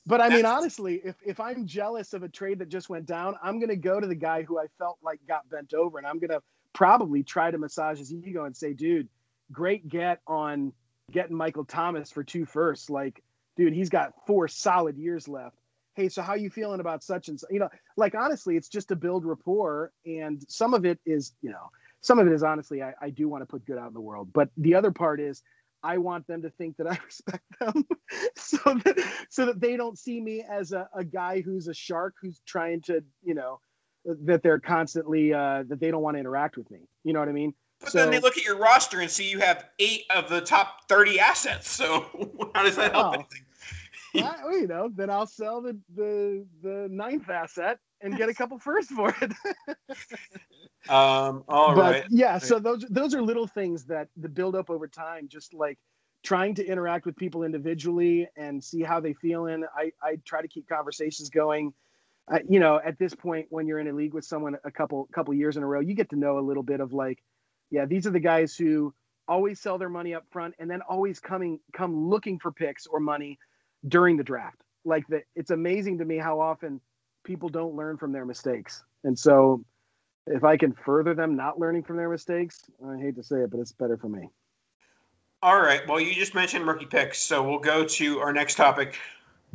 But 0.09 0.21
I 0.21 0.29
mean, 0.29 0.45
honestly, 0.45 1.01
if 1.03 1.15
if 1.23 1.39
I'm 1.39 1.67
jealous 1.67 2.13
of 2.13 2.23
a 2.23 2.29
trade 2.29 2.57
that 2.59 2.69
just 2.69 2.89
went 2.89 3.05
down, 3.05 3.35
I'm 3.43 3.59
going 3.59 3.69
to 3.69 3.75
go 3.75 3.99
to 3.99 4.07
the 4.07 4.15
guy 4.15 4.41
who 4.41 4.59
I 4.59 4.65
felt 4.79 4.97
like 5.03 5.19
got 5.27 5.47
bent 5.49 5.75
over, 5.75 5.99
and 5.99 6.07
I'm 6.07 6.17
going 6.17 6.31
to 6.31 6.41
probably 6.73 7.21
try 7.21 7.51
to 7.51 7.59
massage 7.59 7.99
his 7.99 8.11
ego 8.11 8.45
and 8.45 8.57
say, 8.57 8.73
dude, 8.73 9.07
great 9.51 9.87
get 9.87 10.19
on 10.25 10.73
getting 11.11 11.37
Michael 11.37 11.63
Thomas 11.63 12.11
for 12.11 12.23
two 12.23 12.45
firsts. 12.45 12.89
Like, 12.89 13.21
dude, 13.55 13.73
he's 13.73 13.89
got 13.89 14.13
four 14.25 14.47
solid 14.47 14.97
years 14.97 15.27
left. 15.27 15.57
Hey, 15.93 16.09
so 16.09 16.23
how 16.23 16.33
you 16.33 16.49
feeling 16.49 16.79
about 16.79 17.03
such 17.03 17.27
and 17.27 17.39
so? 17.39 17.45
You 17.51 17.59
know, 17.59 17.69
like 17.95 18.15
honestly, 18.15 18.57
it's 18.57 18.69
just 18.69 18.87
to 18.87 18.95
build 18.95 19.25
rapport, 19.25 19.91
and 20.07 20.43
some 20.49 20.73
of 20.73 20.85
it 20.85 20.99
is, 21.05 21.33
you 21.43 21.51
know, 21.51 21.69
some 22.01 22.17
of 22.17 22.25
it 22.25 22.33
is 22.33 22.41
honestly, 22.41 22.81
I, 22.81 22.93
I 22.99 23.11
do 23.11 23.29
want 23.29 23.43
to 23.43 23.45
put 23.45 23.63
good 23.65 23.77
out 23.77 23.89
in 23.89 23.93
the 23.93 24.01
world, 24.01 24.33
but 24.33 24.49
the 24.57 24.73
other 24.73 24.91
part 24.91 25.19
is 25.19 25.43
I 25.83 25.97
want 25.97 26.27
them 26.27 26.41
to 26.41 26.49
think 26.49 26.77
that 26.77 26.87
I 26.87 26.97
respect 27.05 27.43
them, 27.59 27.85
so 28.35 28.57
that 28.83 29.25
so 29.29 29.45
that 29.45 29.59
they 29.59 29.77
don't 29.77 29.97
see 29.97 30.19
me 30.19 30.43
as 30.49 30.71
a, 30.71 30.89
a 30.93 31.03
guy 31.03 31.41
who's 31.41 31.67
a 31.67 31.73
shark 31.73 32.15
who's 32.21 32.41
trying 32.45 32.81
to, 32.83 33.03
you 33.23 33.33
know, 33.33 33.59
that 34.05 34.43
they're 34.43 34.59
constantly 34.59 35.33
uh, 35.33 35.63
that 35.67 35.79
they 35.79 35.91
don't 35.91 36.01
want 36.01 36.15
to 36.15 36.19
interact 36.19 36.57
with 36.57 36.69
me. 36.71 36.79
You 37.03 37.13
know 37.13 37.19
what 37.19 37.29
I 37.29 37.33
mean? 37.33 37.53
But 37.79 37.91
so, 37.91 37.99
then 37.99 38.11
they 38.11 38.19
look 38.19 38.37
at 38.37 38.43
your 38.43 38.57
roster 38.57 38.99
and 38.99 39.09
see 39.09 39.29
you 39.29 39.39
have 39.39 39.65
eight 39.79 40.03
of 40.13 40.29
the 40.29 40.41
top 40.41 40.89
30 40.89 41.19
assets. 41.19 41.69
So 41.69 42.05
how 42.55 42.63
does 42.63 42.75
that 42.75 42.91
help 42.91 43.13
anything? 43.13 43.45
I, 44.15 44.51
you 44.51 44.67
know, 44.67 44.89
then 44.93 45.09
I'll 45.09 45.27
sell 45.27 45.61
the, 45.61 45.77
the 45.95 46.45
the 46.61 46.87
ninth 46.89 47.29
asset 47.29 47.77
and 48.01 48.17
get 48.17 48.29
a 48.29 48.33
couple 48.33 48.59
first 48.59 48.89
for 48.89 49.13
it. 49.21 49.31
um, 50.89 51.43
all 51.47 51.75
but, 51.75 51.77
right. 51.77 52.05
Yeah, 52.09 52.37
so 52.37 52.59
those 52.59 52.85
those 52.89 53.13
are 53.13 53.21
little 53.21 53.47
things 53.47 53.85
that 53.85 54.07
the 54.17 54.29
build 54.29 54.55
up 54.55 54.69
over 54.69 54.87
time, 54.87 55.27
just 55.27 55.53
like 55.53 55.77
trying 56.23 56.53
to 56.55 56.65
interact 56.65 57.05
with 57.05 57.15
people 57.15 57.43
individually 57.43 58.27
and 58.35 58.63
see 58.63 58.81
how 58.81 58.99
they 58.99 59.13
feel 59.13 59.45
in. 59.45 59.65
I, 59.75 59.91
I 60.01 60.17
try 60.25 60.41
to 60.41 60.47
keep 60.47 60.67
conversations 60.67 61.29
going. 61.29 61.73
Uh, 62.31 62.39
you 62.47 62.59
know, 62.59 62.79
at 62.83 62.99
this 62.99 63.15
point, 63.15 63.47
when 63.49 63.67
you're 63.67 63.79
in 63.79 63.87
a 63.87 63.93
league 63.93 64.13
with 64.13 64.25
someone 64.25 64.57
a 64.63 64.71
couple 64.71 65.07
couple 65.13 65.33
years 65.33 65.57
in 65.57 65.63
a 65.63 65.65
row, 65.65 65.79
you 65.79 65.93
get 65.93 66.09
to 66.09 66.15
know 66.15 66.37
a 66.37 66.41
little 66.41 66.63
bit 66.63 66.79
of 66.79 66.93
like, 66.93 67.23
yeah, 67.71 67.85
these 67.85 68.05
are 68.05 68.11
the 68.11 68.19
guys 68.19 68.55
who 68.55 68.93
always 69.27 69.59
sell 69.59 69.77
their 69.77 69.89
money 69.89 70.13
up 70.13 70.25
front 70.31 70.55
and 70.59 70.69
then 70.69 70.81
always 70.81 71.19
coming 71.19 71.59
come 71.73 72.09
looking 72.09 72.39
for 72.39 72.51
picks 72.51 72.87
or 72.87 72.99
money 72.99 73.37
during 73.87 74.17
the 74.17 74.23
draft. 74.23 74.61
Like 74.85 75.07
that, 75.07 75.23
it's 75.35 75.51
amazing 75.51 75.99
to 75.99 76.05
me 76.05 76.17
how 76.17 76.39
often 76.39 76.81
people 77.29 77.47
don't 77.47 77.75
learn 77.75 77.95
from 77.95 78.11
their 78.11 78.25
mistakes. 78.25 78.83
And 79.03 79.17
so, 79.17 79.63
if 80.25 80.43
I 80.43 80.57
can 80.57 80.73
further 80.73 81.13
them 81.13 81.35
not 81.35 81.59
learning 81.59 81.83
from 81.83 81.95
their 81.95 82.09
mistakes, 82.09 82.63
I 82.83 82.97
hate 82.97 83.15
to 83.17 83.23
say 83.23 83.41
it, 83.41 83.51
but 83.51 83.59
it's 83.59 83.71
better 83.71 83.97
for 83.97 84.09
me. 84.09 84.29
All 85.43 85.61
right. 85.61 85.87
Well, 85.87 85.99
you 85.99 86.15
just 86.15 86.33
mentioned 86.33 86.65
rookie 86.65 86.87
picks, 86.87 87.19
so 87.19 87.47
we'll 87.47 87.59
go 87.59 87.85
to 87.85 88.19
our 88.19 88.33
next 88.33 88.55
topic. 88.55 88.97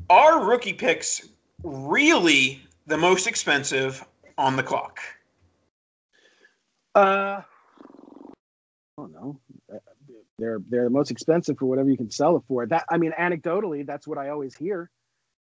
Are 0.09 0.47
rookie 0.47 0.73
picks 0.73 1.29
really 1.65 2.63
the 2.87 2.97
most 2.97 3.27
expensive 3.27 4.05
on 4.39 4.55
the 4.55 4.63
clock? 4.63 5.01
Uh, 6.95 7.41
I 7.41 7.45
don't 8.97 9.13
know. 9.13 9.41
They're 10.39 10.61
they're 10.69 10.85
the 10.85 10.91
most 10.91 11.11
expensive 11.11 11.59
for 11.59 11.67
whatever 11.67 11.91
you 11.91 11.97
can 11.97 12.11
sell 12.11 12.37
it 12.37 12.45
for. 12.47 12.67
That 12.67 12.85
I 12.89 12.99
mean, 12.99 13.13
anecdotally, 13.19 13.85
that's 13.85 14.07
what 14.07 14.17
I 14.17 14.29
always 14.29 14.55
hear. 14.55 14.91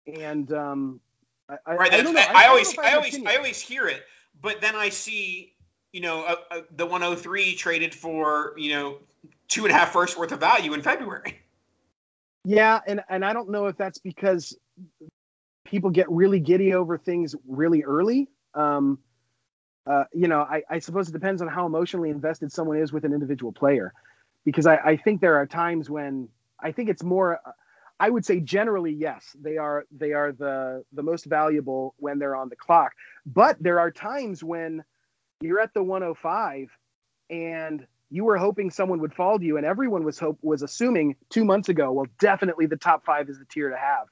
And 0.08 0.52
um, 0.52 1.00
I, 1.50 1.76
right, 1.76 1.94
I, 1.94 1.98
I, 1.98 2.44
I, 2.44 2.48
always 2.48 2.78
I 2.78 2.94
always 2.94 3.26
I 3.26 3.36
always 3.38 3.62
hear 3.62 3.88
it, 3.88 4.04
but 4.42 4.60
then 4.60 4.76
I 4.76 4.90
see 4.90 5.54
you 5.94 6.02
know 6.02 6.24
uh, 6.24 6.36
uh, 6.52 6.62
the 6.76 6.86
103 6.86 7.56
traded 7.56 7.96
for 7.96 8.54
you 8.58 8.74
know 8.74 8.98
two 9.48 9.66
and 9.66 9.74
a 9.74 9.78
half 9.78 9.92
first 9.92 10.18
worth 10.18 10.32
of 10.32 10.40
value 10.40 10.74
in 10.74 10.82
February. 10.82 11.40
Yeah, 12.44 12.82
and 12.86 13.02
and 13.10 13.24
I 13.24 13.34
don't 13.34 13.50
know 13.50 13.68
if 13.68 13.78
that's 13.78 13.98
because 13.98 14.58
people 15.66 15.90
get 15.90 16.10
really 16.10 16.40
giddy 16.40 16.74
over 16.74 16.98
things 16.98 17.36
really 17.48 17.84
early. 17.84 18.28
Um, 18.54 19.00
uh, 19.86 20.04
you 20.14 20.28
know, 20.28 20.42
I, 20.42 20.64
I, 20.70 20.80
suppose 20.80 21.08
it 21.08 21.14
depends 21.14 21.42
on 21.42 21.48
how 21.48 21.66
emotionally 21.66 22.10
invested 22.10 22.52
someone 22.52 22.78
is 22.78 22.92
with 22.92 23.06
an 23.06 23.14
individual 23.14 23.54
player, 23.54 23.94
because 24.44 24.66
I, 24.66 24.76
I 24.78 24.98
think 24.98 25.22
there 25.22 25.36
are 25.36 25.46
times 25.46 25.90
when 25.90 26.28
I 26.60 26.72
think 26.72 26.90
it's 26.90 27.04
more. 27.04 27.40
I 28.00 28.10
would 28.10 28.26
say 28.26 28.40
generally 28.40 28.94
yes, 28.94 29.36
they 29.40 29.58
are 29.58 29.86
they 29.92 30.14
are 30.14 30.32
the 30.32 30.84
the 30.94 31.04
most 31.04 31.26
valuable 31.26 31.96
when 31.98 32.20
they're 32.20 32.36
on 32.36 32.50
the 32.50 32.56
clock. 32.56 32.94
But 33.26 33.62
there 33.62 33.80
are 33.80 33.92
times 33.92 34.44
when 34.44 34.84
you're 35.42 35.60
at 35.60 35.74
the 35.74 35.84
105 35.84 36.70
and 37.30 37.86
you 38.10 38.24
were 38.24 38.38
hoping 38.38 38.72
someone 38.72 39.00
would 39.02 39.14
fall 39.14 39.38
to 39.38 39.46
you, 39.46 39.58
and 39.58 39.66
everyone 39.66 40.04
was 40.04 40.18
hope 40.18 40.38
was 40.42 40.62
assuming 40.62 41.16
two 41.30 41.44
months 41.44 41.70
ago, 41.70 41.92
well, 41.92 42.08
definitely 42.20 42.66
the 42.66 42.78
top 42.78 43.06
five 43.06 43.30
is 43.30 43.38
the 43.38 43.46
tier 43.46 43.70
to 43.70 43.78
have. 43.78 44.08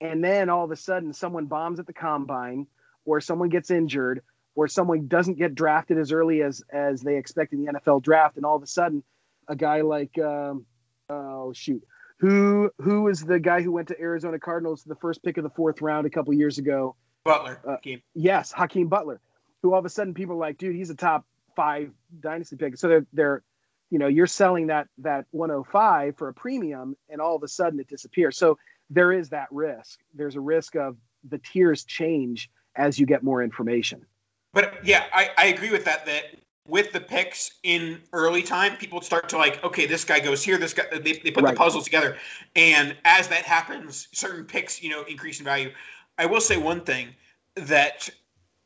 And 0.00 0.22
then 0.22 0.50
all 0.50 0.64
of 0.64 0.70
a 0.70 0.76
sudden, 0.76 1.12
someone 1.12 1.46
bombs 1.46 1.78
at 1.78 1.86
the 1.86 1.92
combine, 1.92 2.66
or 3.04 3.20
someone 3.20 3.48
gets 3.48 3.70
injured, 3.70 4.22
or 4.54 4.66
someone 4.66 5.06
doesn't 5.06 5.38
get 5.38 5.54
drafted 5.54 5.98
as 5.98 6.10
early 6.10 6.42
as 6.42 6.62
as 6.72 7.02
they 7.02 7.16
expect 7.16 7.52
in 7.52 7.64
the 7.64 7.72
NFL 7.72 8.02
draft, 8.02 8.36
and 8.36 8.44
all 8.44 8.56
of 8.56 8.62
a 8.62 8.66
sudden, 8.66 9.04
a 9.46 9.54
guy 9.54 9.82
like 9.82 10.18
um, 10.18 10.66
oh 11.08 11.52
shoot, 11.52 11.84
who 12.18 12.70
who 12.80 13.08
is 13.08 13.20
the 13.20 13.38
guy 13.38 13.62
who 13.62 13.72
went 13.72 13.88
to 13.88 14.00
Arizona 14.00 14.38
Cardinals 14.38 14.84
the 14.84 14.96
first 14.96 15.22
pick 15.22 15.36
of 15.36 15.44
the 15.44 15.50
fourth 15.50 15.82
round 15.82 16.06
a 16.06 16.10
couple 16.10 16.32
years 16.32 16.58
ago? 16.58 16.96
Butler. 17.24 17.60
Uh, 17.66 17.76
yes, 18.14 18.52
Hakeem 18.52 18.88
Butler, 18.88 19.20
who 19.62 19.72
all 19.72 19.78
of 19.78 19.84
a 19.84 19.90
sudden 19.90 20.14
people 20.14 20.36
are 20.36 20.38
like, 20.38 20.58
dude, 20.58 20.76
he's 20.76 20.90
a 20.90 20.94
top 20.94 21.24
five 21.54 21.90
dynasty 22.20 22.56
pick. 22.56 22.76
So 22.78 22.88
they're 22.88 23.06
they're 23.12 23.42
you 23.90 23.98
know 23.98 24.06
you're 24.06 24.26
selling 24.26 24.68
that 24.68 24.88
that 24.98 25.26
105 25.32 26.16
for 26.16 26.28
a 26.28 26.34
premium, 26.34 26.96
and 27.08 27.20
all 27.20 27.36
of 27.36 27.42
a 27.42 27.48
sudden 27.48 27.80
it 27.80 27.88
disappears. 27.88 28.38
So 28.38 28.58
there 28.88 29.12
is 29.12 29.30
that 29.30 29.48
risk. 29.50 30.00
There's 30.14 30.36
a 30.36 30.40
risk 30.40 30.76
of 30.76 30.96
the 31.28 31.38
tiers 31.38 31.84
change 31.84 32.50
as 32.76 32.98
you 32.98 33.06
get 33.06 33.22
more 33.22 33.42
information. 33.42 34.06
But 34.52 34.86
yeah, 34.86 35.04
I, 35.12 35.30
I 35.36 35.46
agree 35.46 35.70
with 35.70 35.84
that. 35.84 36.06
That 36.06 36.24
with 36.68 36.92
the 36.92 37.00
picks 37.00 37.52
in 37.62 38.00
early 38.12 38.42
time, 38.42 38.76
people 38.76 39.00
start 39.00 39.28
to 39.28 39.38
like, 39.38 39.62
okay, 39.64 39.86
this 39.86 40.04
guy 40.04 40.18
goes 40.20 40.42
here, 40.42 40.58
this 40.58 40.72
guy, 40.74 40.84
they, 40.92 41.12
they 41.12 41.30
put 41.30 41.44
Right. 41.44 41.54
the 41.54 41.58
puzzle 41.58 41.82
together. 41.82 42.16
And 42.54 42.96
as 43.04 43.28
that 43.28 43.44
happens, 43.44 44.08
certain 44.12 44.44
picks, 44.44 44.82
you 44.82 44.90
know, 44.90 45.02
increase 45.04 45.38
in 45.38 45.44
value. 45.44 45.70
I 46.18 46.26
will 46.26 46.40
say 46.40 46.56
one 46.56 46.80
thing 46.80 47.08
that 47.54 48.08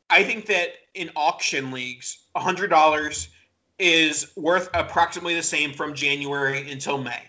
I 0.09 0.23
think 0.23 0.45
that 0.47 0.73
in 0.93 1.09
auction 1.15 1.71
leagues, 1.71 2.25
$100 2.35 3.27
is 3.79 4.31
worth 4.35 4.69
approximately 4.73 5.35
the 5.35 5.43
same 5.43 5.73
from 5.73 5.93
January 5.93 6.69
until 6.69 6.97
May. 6.97 7.23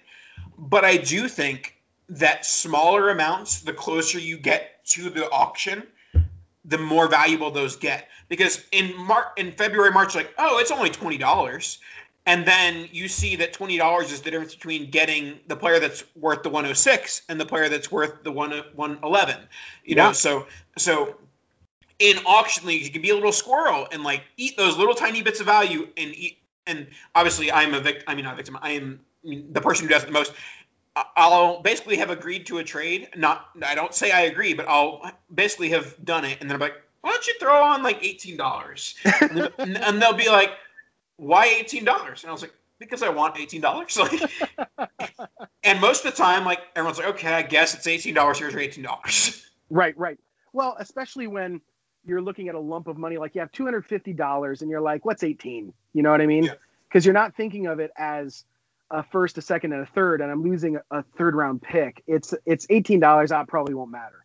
But 0.59 0.85
I 0.85 0.97
do 0.97 1.29
think 1.29 1.77
that 2.09 2.45
smaller 2.45 3.11
amounts, 3.11 3.61
the 3.61 3.73
closer 3.73 4.19
you 4.19 4.37
get 4.37 4.85
to 4.87 5.11
the 5.11 5.31
auction, 5.31 5.87
the 6.65 6.79
more 6.79 7.09
valuable 7.09 7.51
those 7.51 7.77
get. 7.77 8.09
Because 8.29 8.65
in 8.73 8.97
Mar- 8.97 9.33
in 9.37 9.53
February, 9.53 9.91
March, 9.91 10.15
like, 10.15 10.33
oh, 10.39 10.59
it's 10.59 10.71
only 10.71 10.91
twenty 10.91 11.19
dollars, 11.19 11.79
and 12.27 12.47
then 12.47 12.89
you 12.93 13.09
see 13.09 13.37
that 13.37 13.53
twenty 13.53 13.77
dollars 13.77 14.13
is 14.13 14.21
the 14.21 14.31
difference 14.31 14.55
between 14.55 14.91
getting 14.91 15.39
the 15.49 15.57
player 15.57 15.81
that's 15.81 16.05
worth 16.17 16.43
the 16.43 16.49
one 16.49 16.65
hundred 16.65 16.77
six 16.77 17.23
and 17.29 17.41
the 17.41 17.47
player 17.47 17.69
that's 17.69 17.91
worth 17.91 18.23
the 18.23 18.33
one 18.33 18.53
one 18.75 18.99
eleven. 19.03 19.37
You 19.85 19.97
Yeah. 19.97 20.07
know, 20.07 20.13
so 20.13 20.47
so 20.79 21.17
in 21.99 22.19
auction 22.27 22.67
leagues, 22.67 22.87
you 22.87 22.93
can 22.93 23.03
be 23.03 23.11
a 23.11 23.15
little 23.15 23.33
squirrel 23.33 23.87
and 23.93 24.03
like 24.03 24.23
eat 24.37 24.57
those 24.57 24.77
little 24.77 24.95
tiny 24.95 25.23
bits 25.23 25.41
of 25.41 25.47
value 25.47 25.89
and 25.97 26.15
eat. 26.15 26.39
And 26.67 26.87
obviously, 27.17 27.51
I'm 27.51 27.75
a 27.75 27.81
victim. 27.81 28.05
I 28.07 28.15
mean, 28.15 28.25
not 28.25 28.35
a 28.35 28.37
victim. 28.37 28.57
I 28.63 28.71
am 28.71 29.01
the 29.25 29.61
person 29.61 29.87
who 29.87 29.93
does 29.93 30.05
it 30.05 30.07
the 30.07 30.13
most. 30.13 30.33
I'll 30.95 31.63
basically 31.63 31.97
have 31.97 32.11
agreed 32.11 32.47
to 32.47 32.59
a 32.59 32.65
trade. 32.65 33.09
Not, 33.17 33.49
I 33.65 33.75
don't 33.75 33.95
say 33.95 34.11
I 34.11 34.23
agree, 34.23 34.53
but 34.53 34.69
I'll 34.69 35.11
basically 35.35 35.71
have 35.71 35.97
done 36.05 36.25
it, 36.25 36.39
and 36.41 36.51
then 36.51 36.57
I'm 36.57 36.61
like, 36.61 36.75
why 37.01 37.11
don't 37.11 37.27
you 37.27 37.35
throw 37.41 37.63
on 37.63 37.83
like 37.83 38.03
eighteen 38.05 38.37
dollars? 38.37 38.95
and, 39.59 40.01
they'll 40.01 40.13
be 40.13 40.29
like, 40.29 40.51
why 41.17 41.47
eighteen 41.47 41.85
dollars? 41.85 42.23
And 42.23 42.31
I 42.31 42.33
was 42.33 42.43
like, 42.43 42.55
because 42.79 43.03
I 43.03 43.09
want 43.09 43.39
eighteen 43.39 43.61
dollars. 43.61 43.99
Like, 44.79 44.89
and 45.65 45.81
most 45.81 46.05
of 46.05 46.11
the 46.11 46.17
time, 46.17 46.45
like 46.45 46.61
everyone's 46.75 46.99
like, 46.99 47.09
okay, 47.09 47.35
I 47.35 47.43
guess 47.43 47.75
it's 47.75 47.87
eighteen 47.87 48.15
dollars. 48.15 48.39
Here's 48.39 48.53
your 48.53 48.63
eighteen 48.63 48.85
dollars. 48.85 49.47
Right, 49.71 49.97
right. 49.97 50.19
Well, 50.53 50.77
especially 50.79 51.27
when 51.27 51.61
you're 52.05 52.21
looking 52.21 52.49
at 52.49 52.55
a 52.55 52.61
lump 52.61 52.89
of 52.89 52.99
money, 52.99 53.17
like 53.17 53.35
you 53.35 53.41
have 53.41 53.51
two 53.53 53.65
hundred 53.65 53.87
fifty 53.87 54.13
dollars, 54.13 54.61
and 54.61 54.71
you're 54.71 54.83
like, 54.83 55.05
"What's 55.05 55.23
18?" 55.23 55.73
You 55.95 56.03
know 56.03 56.11
what 56.11 56.21
I 56.21 56.27
mean? 56.27 56.45
Yeah. 56.45 56.55
Because 56.89 57.07
you're 57.07 57.15
not 57.15 57.35
thinking 57.35 57.67
of 57.67 57.81
it 57.81 57.91
as 57.97 58.45
a 58.93 59.03
first, 59.03 59.39
a 59.39 59.43
second, 59.43 59.73
and 59.73 59.83
a 59.83 59.87
third, 59.87 60.21
and 60.21 60.31
I'm 60.31 60.43
losing 60.43 60.79
a, 60.91 61.03
third 61.17 61.35
round 61.35 61.63
pick. 61.63 62.03
It's 62.07 62.35
it's 62.47 62.67
eighteen 62.71 63.01
dollars. 63.01 63.31
That 63.31 63.49
probably 63.49 63.75
won't 63.75 63.91
matter. 63.91 64.25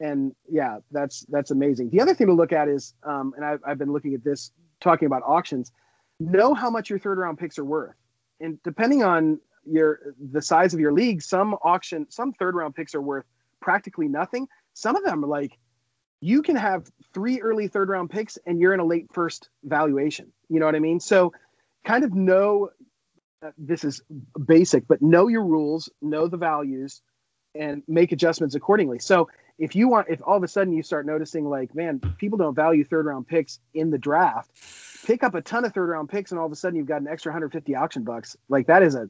And 0.00 0.34
yeah, 0.50 0.78
that's 0.90 1.24
that's 1.30 1.50
amazing. 1.50 1.90
The 1.90 2.00
other 2.00 2.14
thing 2.14 2.26
to 2.26 2.34
look 2.34 2.52
at 2.52 2.68
is, 2.68 2.94
um, 3.04 3.32
and 3.36 3.44
I've 3.44 3.60
I've 3.66 3.78
been 3.78 3.92
looking 3.92 4.14
at 4.14 4.22
this, 4.22 4.52
talking 4.80 5.06
about 5.06 5.22
auctions. 5.24 5.72
Know 6.20 6.52
how 6.52 6.68
much 6.68 6.90
your 6.90 6.98
third 6.98 7.18
round 7.18 7.38
picks 7.38 7.58
are 7.58 7.64
worth, 7.64 7.96
and 8.40 8.62
depending 8.62 9.02
on 9.02 9.40
your 9.64 10.14
the 10.32 10.42
size 10.42 10.74
of 10.74 10.80
your 10.80 10.92
league, 10.92 11.22
some 11.22 11.54
auction, 11.62 12.06
some 12.10 12.32
third 12.34 12.54
round 12.54 12.74
picks 12.74 12.94
are 12.94 13.00
worth 13.00 13.24
practically 13.64 14.08
nothing 14.08 14.46
some 14.74 14.94
of 14.94 15.04
them 15.04 15.24
are 15.24 15.28
like 15.28 15.58
you 16.20 16.42
can 16.42 16.54
have 16.54 16.90
three 17.14 17.40
early 17.40 17.66
third 17.66 17.88
round 17.88 18.10
picks 18.10 18.36
and 18.46 18.60
you're 18.60 18.74
in 18.74 18.80
a 18.80 18.84
late 18.84 19.06
first 19.10 19.48
valuation 19.64 20.30
you 20.50 20.60
know 20.60 20.66
what 20.66 20.74
i 20.74 20.78
mean 20.78 21.00
so 21.00 21.32
kind 21.84 22.04
of 22.04 22.12
know 22.12 22.68
this 23.58 23.84
is 23.84 24.02
basic 24.46 24.86
but 24.88 25.00
know 25.02 25.28
your 25.28 25.44
rules 25.44 25.88
know 26.00 26.26
the 26.26 26.36
values 26.36 27.02
and 27.54 27.82
make 27.86 28.10
adjustments 28.12 28.54
accordingly. 28.54 28.98
So 28.98 29.28
if 29.58 29.76
you 29.76 29.88
want 29.88 30.08
if 30.08 30.20
all 30.24 30.36
of 30.36 30.42
a 30.42 30.48
sudden 30.48 30.72
you 30.72 30.82
start 30.82 31.06
noticing 31.06 31.48
like 31.48 31.74
man 31.74 32.00
people 32.18 32.38
don't 32.38 32.54
value 32.54 32.84
third 32.84 33.06
round 33.06 33.26
picks 33.28 33.60
in 33.74 33.90
the 33.90 33.98
draft 33.98 34.50
pick 35.06 35.22
up 35.22 35.34
a 35.34 35.40
ton 35.42 35.64
of 35.64 35.72
third 35.72 35.88
round 35.88 36.08
picks 36.08 36.32
and 36.32 36.40
all 36.40 36.46
of 36.46 36.52
a 36.52 36.56
sudden 36.56 36.76
you've 36.76 36.86
got 36.88 37.00
an 37.00 37.08
extra 37.08 37.30
150 37.30 37.74
auction 37.76 38.02
bucks. 38.02 38.36
Like 38.48 38.66
that 38.66 38.82
is 38.82 38.94
a 38.94 39.08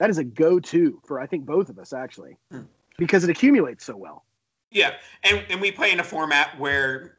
that 0.00 0.08
is 0.08 0.18
a 0.18 0.24
go-to 0.24 1.00
for 1.04 1.20
i 1.20 1.26
think 1.26 1.44
both 1.44 1.68
of 1.68 1.78
us 1.78 1.92
actually 1.92 2.36
Hmm. 2.50 2.62
because 2.96 3.24
it 3.24 3.30
accumulates 3.30 3.84
so 3.84 3.96
well. 3.96 4.24
Yeah, 4.70 4.94
and 5.22 5.44
and 5.50 5.60
we 5.60 5.70
play 5.70 5.92
in 5.92 6.00
a 6.00 6.04
format 6.04 6.58
where 6.58 7.18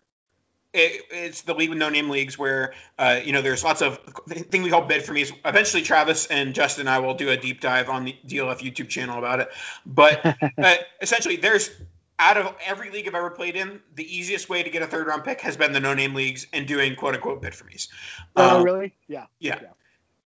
it, 0.74 1.06
it's 1.12 1.42
the 1.42 1.54
league 1.54 1.70
with 1.70 1.78
no 1.78 1.90
name 1.90 2.10
leagues 2.10 2.38
where 2.38 2.74
uh, 2.98 3.20
you 3.24 3.32
know 3.32 3.42
there's 3.42 3.64
lots 3.64 3.82
of 3.82 4.00
thing 4.28 4.64
we 4.64 4.70
call 4.70 4.82
bid 4.82 5.04
for 5.04 5.14
me. 5.14 5.26
Eventually, 5.46 5.84
Travis 5.84 6.26
and 6.28 6.54
Justin 6.54 6.82
and 6.82 6.90
I 6.90 7.00
will 7.00 7.14
do 7.14 7.30
a 7.30 7.38
deep 7.38 7.62
dive 7.62 7.90
on 7.90 8.06
the 8.06 8.16
DLF 8.28 8.60
YouTube 8.60 8.90
channel 8.90 9.18
about 9.18 9.40
it. 9.40 9.50
But 9.86 10.26
uh, 10.58 10.76
essentially, 11.02 11.36
there's 11.36 11.72
out 12.20 12.38
of 12.38 12.56
every 12.66 12.90
league 12.90 13.08
I've 13.08 13.16
ever 13.16 13.30
played 13.30 13.56
in, 13.56 13.80
the 13.96 14.16
easiest 14.16 14.50
way 14.50 14.64
to 14.64 14.70
get 14.70 14.82
a 14.82 14.88
third 14.88 15.08
round 15.08 15.24
pick 15.24 15.42
has 15.42 15.58
been 15.58 15.74
the 15.74 15.80
no 15.80 15.94
name 15.94 16.14
leagues 16.14 16.48
and 16.54 16.68
doing 16.68 16.96
quote 16.96 17.16
unquote 17.16 17.42
bid 17.42 17.54
for 17.54 17.66
me's. 17.66 17.90
oh 18.36 18.58
Um, 18.58 18.64
really 18.64 18.94
yeah 19.08 19.26
yeah. 19.40 19.60
Yeah. 19.62 19.70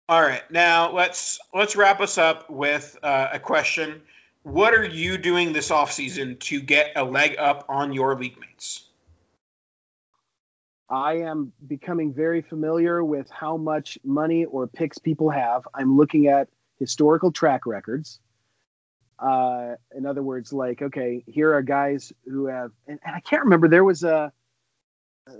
All 0.08 0.22
right. 0.22 0.42
Now 0.50 0.92
let's 0.92 1.40
let's 1.54 1.74
wrap 1.74 2.00
us 2.00 2.18
up 2.18 2.48
with 2.50 2.98
uh, 3.02 3.28
a 3.32 3.38
question. 3.38 4.02
What 4.42 4.74
are 4.74 4.84
you 4.84 5.16
doing 5.16 5.54
this 5.54 5.70
offseason 5.70 6.38
to 6.40 6.60
get 6.60 6.92
a 6.96 7.04
leg 7.04 7.36
up 7.38 7.64
on 7.66 7.94
your 7.94 8.14
league 8.14 8.38
mates? 8.38 8.88
I 10.88 11.14
am 11.18 11.52
becoming 11.66 12.12
very 12.12 12.42
familiar 12.42 13.02
with 13.04 13.30
how 13.30 13.56
much 13.56 13.98
money 14.04 14.44
or 14.44 14.66
picks 14.66 14.98
people 14.98 15.30
have. 15.30 15.66
I'm 15.74 15.96
looking 15.96 16.26
at 16.26 16.48
historical 16.78 17.32
track 17.32 17.66
records. 17.66 18.20
Uh, 19.18 19.76
in 19.96 20.04
other 20.06 20.22
words, 20.22 20.52
like, 20.52 20.82
okay, 20.82 21.24
here 21.26 21.54
are 21.54 21.62
guys 21.62 22.12
who 22.26 22.46
have, 22.46 22.72
and, 22.86 22.98
and 23.04 23.14
I 23.14 23.20
can't 23.20 23.44
remember. 23.44 23.68
There 23.68 23.84
was 23.84 24.02
a, 24.02 24.32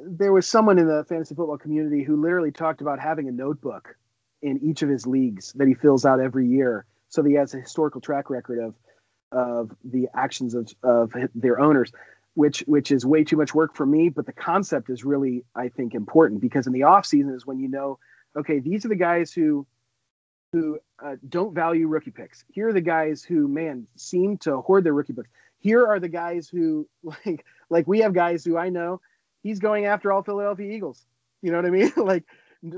there 0.07 0.33
was 0.33 0.47
someone 0.47 0.79
in 0.79 0.87
the 0.87 1.05
fantasy 1.09 1.35
football 1.35 1.59
community 1.59 2.03
who 2.03 2.21
literally 2.21 2.53
talked 2.53 2.81
about 2.81 2.99
having 2.99 3.29
a 3.29 3.33
notebook 3.33 3.97
in 4.41 4.59
each 4.63 4.83
of 4.83 4.89
his 4.89 5.07
leagues 5.07 5.53
that 5.55 5.69
he 5.69 5.75
fills 5.75 6.05
out 6.05 6.21
every 6.21 6.47
year, 6.47 6.87
so 7.09 7.23
that 7.23 7.29
he 7.29 7.35
has 7.35 7.53
a 7.53 7.59
historical 7.59 8.01
track 8.01 8.31
record 8.31 8.61
of, 8.61 8.75
of 9.33 9.77
the 9.85 10.09
actions 10.15 10.55
of 10.55 10.73
of 10.83 11.13
their 11.35 11.61
owners 11.61 11.93
which 12.35 12.61
which 12.67 12.91
is 12.91 13.07
way 13.07 13.25
too 13.25 13.37
much 13.37 13.55
work 13.55 13.75
for 13.75 13.87
me 13.87 14.09
but 14.09 14.27
the 14.27 14.33
concept 14.33 14.91
is 14.91 15.05
really 15.05 15.45
i 15.55 15.69
think 15.69 15.95
important 15.95 16.41
because 16.41 16.67
in 16.67 16.73
the 16.73 16.83
off 16.83 17.07
season 17.07 17.33
is 17.33 17.47
when 17.47 17.59
you 17.59 17.69
know 17.69 17.99
okay 18.37 18.59
these 18.59 18.85
are 18.85 18.89
the 18.89 18.97
guys 18.97 19.33
who 19.33 19.67
who 20.55 20.79
uh, 21.05 21.17
don't 21.29 21.53
value 21.53 21.89
rookie 21.89 22.13
picks. 22.13 22.45
Here 22.53 22.69
are 22.69 22.73
the 22.73 22.81
guys 22.81 23.25
who 23.25 23.49
man 23.49 23.89
seem 23.97 24.39
to 24.39 24.61
hoard 24.61 24.85
their 24.85 24.93
rookie 24.93 25.13
picks. 25.13 25.29
Here 25.59 25.85
are 25.85 25.99
the 25.99 26.09
guys 26.09 26.49
who 26.49 26.89
like 27.03 27.45
like 27.71 27.89
we 27.89 27.99
have 28.01 28.15
guys 28.15 28.45
who 28.45 28.57
i 28.57 28.69
know 28.69 29.01
he's 29.43 29.59
going 29.59 29.87
after 29.87 30.13
all 30.13 30.23
philadelphia 30.23 30.71
eagles. 30.71 31.05
You 31.43 31.51
know 31.51 31.57
what 31.57 31.67
i 31.67 31.71
mean? 31.71 31.93
Like 31.97 32.25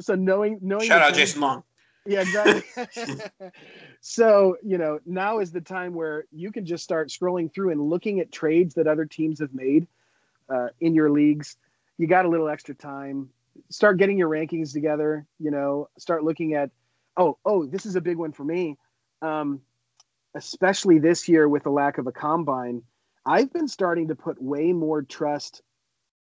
so 0.00 0.14
knowing 0.14 0.58
knowing 0.62 0.86
Shout 0.86 1.02
out 1.02 1.14
Jason 1.14 1.42
Long. 1.42 1.64
Yeah, 2.06 2.20
exactly. 2.20 3.50
so, 4.00 4.56
you 4.62 4.78
know, 4.78 4.98
now 5.06 5.38
is 5.38 5.52
the 5.52 5.60
time 5.60 5.94
where 5.94 6.24
you 6.32 6.52
can 6.52 6.64
just 6.64 6.84
start 6.84 7.08
scrolling 7.08 7.52
through 7.52 7.70
and 7.70 7.80
looking 7.80 8.20
at 8.20 8.32
trades 8.32 8.74
that 8.74 8.86
other 8.86 9.04
teams 9.04 9.40
have 9.40 9.54
made 9.54 9.86
uh, 10.48 10.68
in 10.80 10.94
your 10.94 11.10
leagues. 11.10 11.56
You 11.98 12.06
got 12.06 12.24
a 12.24 12.28
little 12.28 12.48
extra 12.48 12.74
time. 12.74 13.30
Start 13.70 13.98
getting 13.98 14.18
your 14.18 14.28
rankings 14.28 14.72
together, 14.72 15.26
you 15.38 15.50
know, 15.50 15.88
start 15.98 16.24
looking 16.24 16.54
at, 16.54 16.70
oh, 17.16 17.38
oh, 17.44 17.66
this 17.66 17.86
is 17.86 17.96
a 17.96 18.00
big 18.00 18.18
one 18.18 18.32
for 18.32 18.44
me. 18.44 18.76
Um, 19.22 19.62
especially 20.34 20.98
this 20.98 21.28
year 21.28 21.48
with 21.48 21.62
the 21.62 21.70
lack 21.70 21.98
of 21.98 22.06
a 22.06 22.12
combine. 22.12 22.82
I've 23.24 23.52
been 23.52 23.68
starting 23.68 24.08
to 24.08 24.14
put 24.14 24.40
way 24.40 24.72
more 24.72 25.02
trust 25.02 25.62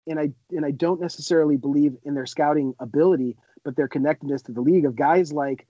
and 0.08 0.20
I 0.20 0.32
and 0.50 0.66
I 0.66 0.72
don't 0.72 1.00
necessarily 1.00 1.58
believe 1.58 1.96
in 2.04 2.14
their 2.14 2.26
scouting 2.26 2.76
ability, 2.80 3.38
but 3.64 3.76
their 3.76 3.88
connectedness 3.88 4.44
to 4.44 4.52
the 4.52 4.62
league 4.62 4.86
of 4.86 4.96
guys 4.96 5.32
like 5.32 5.68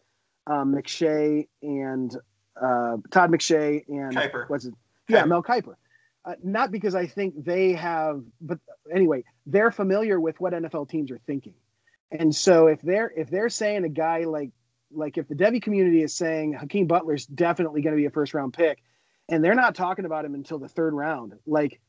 um, 0.47 0.75
McShay 0.75 1.47
and 1.61 2.15
uh, 2.59 2.97
Todd 3.11 3.31
McShay 3.31 3.83
and 3.87 4.15
Kiper. 4.15 4.49
what's 4.49 4.65
it? 4.65 4.73
Yeah, 5.07 5.23
Kiper. 5.23 5.27
Mel 5.27 5.43
Kiper. 5.43 5.75
Uh, 6.23 6.33
not 6.43 6.71
because 6.71 6.93
I 6.93 7.07
think 7.07 7.43
they 7.43 7.73
have, 7.73 8.21
but 8.39 8.59
anyway, 8.93 9.23
they're 9.47 9.71
familiar 9.71 10.19
with 10.19 10.39
what 10.39 10.53
NFL 10.53 10.89
teams 10.89 11.09
are 11.09 11.19
thinking, 11.25 11.55
and 12.11 12.35
so 12.35 12.67
if 12.67 12.81
they're 12.81 13.11
if 13.15 13.29
they're 13.29 13.49
saying 13.49 13.85
a 13.85 13.89
guy 13.89 14.25
like 14.25 14.51
like 14.91 15.17
if 15.17 15.27
the 15.27 15.35
Devy 15.35 15.61
community 15.61 16.03
is 16.03 16.13
saying 16.13 16.53
Hakeem 16.53 16.85
Butler's 16.85 17.25
definitely 17.25 17.81
going 17.81 17.95
to 17.95 17.99
be 17.99 18.05
a 18.05 18.11
first 18.11 18.33
round 18.33 18.53
pick, 18.53 18.83
and 19.29 19.43
they're 19.43 19.55
not 19.55 19.73
talking 19.73 20.05
about 20.05 20.25
him 20.25 20.35
until 20.35 20.59
the 20.59 20.67
third 20.67 20.93
round, 20.93 21.33
like 21.47 21.79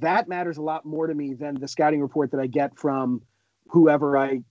that 0.00 0.28
matters 0.28 0.56
a 0.56 0.62
lot 0.62 0.84
more 0.84 1.06
to 1.06 1.14
me 1.14 1.34
than 1.34 1.54
the 1.54 1.68
scouting 1.68 2.00
report 2.00 2.30
that 2.32 2.40
I 2.40 2.46
get 2.46 2.76
from 2.76 3.22
whoever 3.68 4.16
I, 4.16 4.42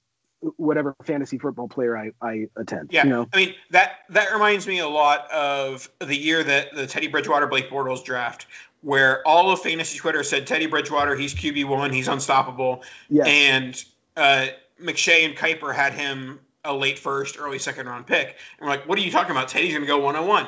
whatever 0.58 0.96
fantasy 1.04 1.38
football 1.38 1.68
player 1.68 1.98
I, 1.98 2.12
I 2.22 2.48
attend. 2.58 2.90
Yeah, 2.92 3.04
You 3.04 3.10
know? 3.10 3.28
I 3.34 3.38
mean 3.38 3.56
that 3.72 4.00
that 4.10 4.32
reminds 4.32 4.68
me 4.68 4.80
a 4.80 4.88
lot 4.88 5.30
of 5.32 5.90
the 6.00 6.16
year 6.16 6.44
that 6.44 6.74
the 6.76 6.88
Teddy 6.88 7.08
Bridgewater 7.08 7.48
Blake 7.48 7.70
Bortles 7.70 8.04
draft, 8.04 8.48
where 8.82 9.26
all 9.28 9.52
of 9.52 9.62
fantasy 9.62 9.98
Twitter 10.00 10.24
said 10.24 10.48
Teddy 10.48 10.66
Bridgewater, 10.66 11.16
he's 11.16 11.34
QB 11.34 11.66
one, 11.66 11.92
he's 11.92 12.08
unstoppable, 12.08 12.84
Yes. 13.10 13.28
and 13.28 13.86
uh, 14.18 14.48
McShay 14.82 15.26
and 15.26 15.36
Kiper 15.36 15.74
had 15.76 15.94
him 15.94 16.40
a 16.66 16.74
late 16.74 16.98
first, 17.00 17.38
early 17.40 17.60
second 17.60 17.88
round 17.88 18.08
pick, 18.08 18.38
and 18.60 18.62
we're 18.62 18.70
like, 18.70 18.88
what 18.88 18.98
are 18.98 19.02
you 19.02 19.12
talking 19.12 19.32
about? 19.32 19.48
Teddy's 19.50 19.72
going 19.74 19.82
to 19.82 19.88
go 19.88 20.00
one 20.00 20.16
on 20.16 20.28
one, 20.28 20.48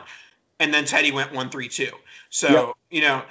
and 0.60 0.74
then 0.74 0.86
Teddy 0.86 1.12
went 1.12 1.34
one 1.34 1.50
three 1.50 1.68
two. 1.68 1.92
So 2.30 2.50
Yep. 2.50 2.74
you 2.92 3.02
know. 3.02 3.24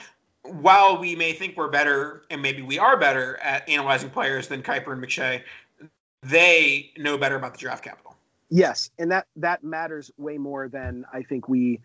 While 0.42 0.98
we 0.98 1.14
may 1.14 1.34
think 1.34 1.54
we're 1.58 1.68
better, 1.68 2.22
and 2.30 2.40
maybe 2.40 2.62
we 2.62 2.78
are 2.78 2.96
better 2.96 3.36
at 3.42 3.68
analyzing 3.68 4.08
players 4.08 4.48
than 4.48 4.62
Kiper 4.62 4.90
and 4.94 5.02
McShay, 5.04 5.42
they 6.22 6.90
know 6.96 7.16
better 7.16 7.36
about 7.36 7.52
the 7.52 7.58
draft 7.58 7.84
capital. 7.84 8.16
Yes, 8.50 8.90
and 8.98 9.10
that 9.12 9.26
that 9.36 9.62
matters 9.62 10.10
way 10.16 10.36
more 10.38 10.68
than 10.68 11.04
I 11.12 11.22
think 11.22 11.48
we 11.48 11.80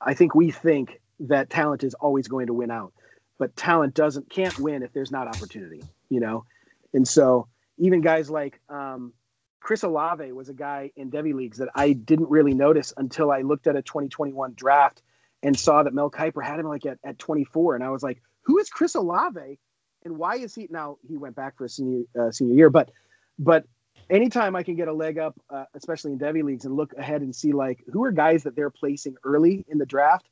I 0.00 0.14
think 0.14 0.34
we 0.34 0.50
think 0.50 1.00
that 1.20 1.50
talent 1.50 1.84
is 1.84 1.94
always 1.94 2.28
going 2.28 2.46
to 2.46 2.54
win 2.54 2.70
out. 2.70 2.92
But 3.38 3.56
talent 3.56 3.94
doesn't 3.94 4.30
can't 4.30 4.58
win 4.58 4.82
if 4.82 4.92
there's 4.92 5.10
not 5.10 5.26
opportunity, 5.26 5.82
you 6.08 6.20
know? 6.20 6.44
And 6.92 7.06
so 7.06 7.48
even 7.78 8.00
guys 8.00 8.30
like 8.30 8.60
um, 8.68 9.12
Chris 9.60 9.82
Olave 9.82 10.32
was 10.32 10.48
a 10.48 10.54
guy 10.54 10.90
in 10.96 11.10
Devy 11.10 11.34
leagues 11.34 11.58
that 11.58 11.68
I 11.74 11.92
didn't 11.92 12.28
really 12.28 12.54
notice 12.54 12.92
until 12.96 13.30
I 13.30 13.40
looked 13.40 13.66
at 13.66 13.76
a 13.76 13.82
2021 13.82 14.54
draft 14.54 15.02
and 15.42 15.58
saw 15.58 15.82
that 15.82 15.94
Mel 15.94 16.10
Kiper 16.10 16.44
had 16.44 16.60
him 16.60 16.66
like 16.66 16.84
at, 16.84 16.98
at 17.04 17.18
24. 17.18 17.76
And 17.76 17.84
I 17.84 17.90
was 17.90 18.02
like, 18.02 18.20
who 18.42 18.58
is 18.58 18.68
Chris 18.68 18.94
Olave? 18.94 19.58
And 20.04 20.18
why 20.18 20.36
is 20.36 20.54
he 20.54 20.66
now 20.70 20.98
he 21.06 21.16
went 21.16 21.36
back 21.36 21.56
for 21.56 21.64
a 21.64 21.68
senior 21.68 22.04
uh, 22.18 22.30
senior 22.30 22.54
year, 22.54 22.70
but 22.70 22.90
but 23.38 23.64
anytime 24.10 24.56
I 24.56 24.62
can 24.62 24.74
get 24.74 24.88
a 24.88 24.92
leg 24.92 25.18
up, 25.18 25.40
uh, 25.48 25.64
especially 25.74 26.12
in 26.12 26.18
Devy 26.18 26.42
leagues, 26.42 26.64
and 26.64 26.74
look 26.74 26.92
ahead 26.98 27.22
and 27.22 27.34
see 27.34 27.52
like 27.52 27.82
who 27.90 28.04
are 28.04 28.10
guys 28.10 28.42
that 28.42 28.56
they're 28.56 28.70
placing 28.70 29.16
early 29.24 29.64
in 29.68 29.78
the 29.78 29.86
draft, 29.86 30.28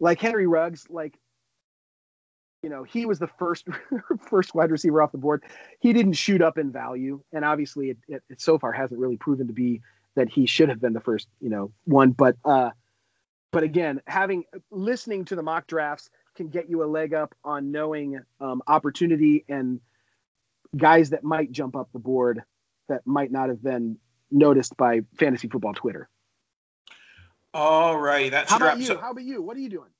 like 0.00 0.20
Henry 0.20 0.46
Ruggs, 0.46 0.86
like 0.90 1.18
you 2.62 2.68
know 2.68 2.82
he 2.82 3.06
was 3.06 3.18
the 3.18 3.28
first 3.38 3.66
first 4.28 4.54
wide 4.54 4.70
receiver 4.70 5.00
off 5.00 5.12
the 5.12 5.18
board. 5.18 5.44
He 5.80 5.92
didn't 5.92 6.14
shoot 6.14 6.42
up 6.42 6.58
in 6.58 6.72
value, 6.72 7.22
and 7.32 7.44
obviously 7.44 7.90
it, 7.90 7.98
it, 8.08 8.22
it 8.28 8.40
so 8.40 8.58
far 8.58 8.72
hasn't 8.72 9.00
really 9.00 9.16
proven 9.16 9.46
to 9.46 9.52
be 9.52 9.80
that 10.16 10.28
he 10.28 10.46
should 10.46 10.68
have 10.68 10.80
been 10.80 10.92
the 10.92 11.00
first 11.00 11.28
you 11.40 11.48
know 11.48 11.72
one. 11.84 12.10
But 12.10 12.36
uh, 12.44 12.70
but 13.52 13.62
again, 13.62 14.02
having 14.06 14.44
listening 14.70 15.24
to 15.26 15.36
the 15.36 15.42
mock 15.42 15.66
drafts 15.66 16.10
can 16.34 16.48
get 16.48 16.68
you 16.68 16.82
a 16.82 16.86
leg 16.86 17.14
up 17.14 17.32
on 17.44 17.70
knowing 17.70 18.20
um, 18.40 18.60
opportunity 18.66 19.44
and 19.48 19.80
guys 20.76 21.10
that 21.10 21.22
might 21.22 21.52
jump 21.52 21.76
up 21.76 21.88
the 21.92 22.00
board 22.00 22.42
that 22.88 23.06
might 23.06 23.30
not 23.30 23.48
have 23.48 23.62
been 23.62 23.98
noticed 24.30 24.76
by 24.76 25.00
fantasy 25.16 25.48
football 25.48 25.74
Twitter. 25.74 26.08
All 27.52 27.98
right, 27.98 28.30
that's 28.30 28.50
how 28.50 28.56
about 28.56 28.80
you? 28.80 28.98
How 28.98 29.12
about 29.12 29.22
you? 29.22 29.40
What 29.40 29.56
are 29.56 29.60
you 29.60 29.68
doing? 29.68 29.90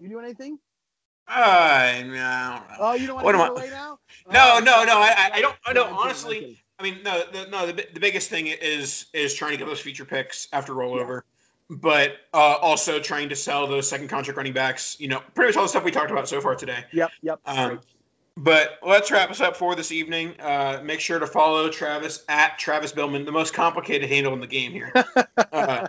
You 0.00 0.08
doing 0.08 0.24
anything? 0.24 0.58
Uh, 1.26 2.02
no. 2.06 2.62
Oh, 2.78 2.94
you 2.94 3.06
don't 3.06 3.16
want 3.16 3.24
what 3.24 3.32
to 3.32 3.38
give 3.38 3.70
away 3.70 3.70
now? 3.70 3.98
No, 4.32 4.56
oh, 4.56 4.58
no, 4.60 4.84
no. 4.84 4.98
I, 4.98 5.30
I 5.34 5.40
don't. 5.40 5.56
I 5.66 5.72
don't. 5.72 5.90
Honestly, 5.90 6.58
I 6.78 6.82
mean, 6.82 6.98
no, 7.02 7.22
the, 7.32 7.46
no. 7.50 7.66
The, 7.66 7.86
the 7.94 8.00
biggest 8.00 8.28
thing 8.28 8.46
is 8.46 9.06
is 9.14 9.34
trying 9.34 9.52
to 9.52 9.56
get 9.56 9.66
those 9.66 9.80
feature 9.80 10.04
picks 10.04 10.48
after 10.52 10.74
rollover, 10.74 11.22
yeah. 11.70 11.76
but 11.80 12.16
uh, 12.34 12.56
also 12.60 13.00
trying 13.00 13.30
to 13.30 13.36
sell 13.36 13.66
those 13.66 13.88
second 13.88 14.08
contract 14.08 14.36
running 14.36 14.52
backs. 14.52 15.00
You 15.00 15.08
know, 15.08 15.22
pretty 15.34 15.48
much 15.48 15.56
all 15.56 15.62
the 15.62 15.68
stuff 15.68 15.84
we 15.84 15.90
talked 15.90 16.10
about 16.10 16.28
so 16.28 16.42
far 16.42 16.54
today. 16.54 16.84
Yep. 16.92 17.10
Yep. 17.22 17.40
Um, 17.46 17.80
but 18.38 18.78
let's 18.86 19.10
wrap 19.10 19.30
us 19.30 19.40
up 19.40 19.56
for 19.56 19.74
this 19.74 19.90
evening. 19.90 20.34
Uh, 20.40 20.80
make 20.84 21.00
sure 21.00 21.18
to 21.18 21.26
follow 21.26 21.68
Travis 21.68 22.24
at 22.28 22.58
Travis 22.58 22.92
Billman, 22.92 23.24
the 23.24 23.32
most 23.32 23.52
complicated 23.52 24.08
handle 24.08 24.32
in 24.32 24.40
the 24.40 24.46
game 24.46 24.72
here. 24.72 24.92
uh, 25.52 25.86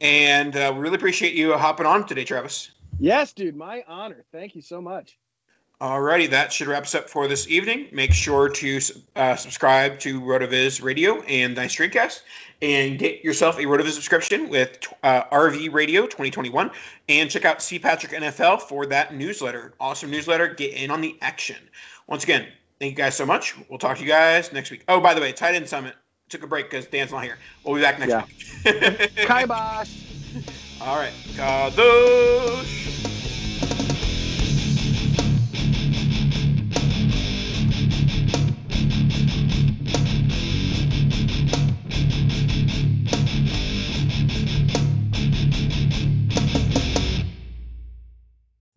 and 0.00 0.56
uh, 0.56 0.72
we 0.74 0.80
really 0.80 0.96
appreciate 0.96 1.34
you 1.34 1.56
hopping 1.56 1.86
on 1.86 2.06
today, 2.06 2.24
Travis. 2.24 2.70
Yes, 2.98 3.32
dude, 3.32 3.56
my 3.56 3.84
honor. 3.86 4.24
Thank 4.32 4.54
you 4.54 4.62
so 4.62 4.80
much. 4.80 5.18
Alrighty, 5.82 6.30
that 6.30 6.52
should 6.52 6.68
wrap 6.68 6.84
us 6.84 6.94
up 6.94 7.10
for 7.10 7.26
this 7.26 7.48
evening. 7.48 7.88
Make 7.90 8.12
sure 8.12 8.48
to 8.48 8.80
uh, 9.16 9.34
subscribe 9.34 9.98
to 10.00 10.20
RotoViz 10.20 10.80
Radio 10.80 11.22
and 11.22 11.56
Nice 11.56 11.74
Streamcast, 11.74 12.20
and 12.62 12.98
get 12.98 13.24
yourself 13.24 13.58
a 13.58 13.62
RotoViz 13.62 13.90
subscription 13.90 14.48
with 14.48 14.78
uh, 15.02 15.24
RV 15.24 15.72
Radio 15.72 16.02
2021, 16.02 16.70
and 17.08 17.30
check 17.30 17.44
out 17.44 17.60
C 17.60 17.78
Patrick 17.78 18.12
NFL 18.12 18.62
for 18.62 18.86
that 18.86 19.14
newsletter. 19.14 19.74
Awesome 19.80 20.10
newsletter. 20.10 20.48
Get 20.48 20.72
in 20.74 20.90
on 20.90 21.00
the 21.00 21.18
action. 21.20 21.56
Once 22.06 22.24
again, 22.24 22.46
thank 22.78 22.92
you 22.92 22.96
guys 22.96 23.16
so 23.16 23.26
much. 23.26 23.54
We'll 23.68 23.78
talk 23.78 23.98
to 23.98 24.02
you 24.02 24.08
guys 24.08 24.52
next 24.52 24.70
week. 24.70 24.84
Oh, 24.88 25.00
by 25.00 25.12
the 25.12 25.20
way, 25.20 25.32
Tight 25.32 25.56
End 25.56 25.68
Summit 25.68 25.94
took 26.28 26.44
a 26.44 26.46
break 26.46 26.70
because 26.70 26.86
Dan's 26.86 27.10
not 27.10 27.24
here. 27.24 27.38
We'll 27.64 27.74
be 27.74 27.82
back 27.82 27.98
next 27.98 28.10
yeah. 28.10 28.24
week. 28.24 29.10
Kibosh. 29.26 30.80
All 30.80 30.96
right, 30.96 31.12
Kadosh. 31.34 32.81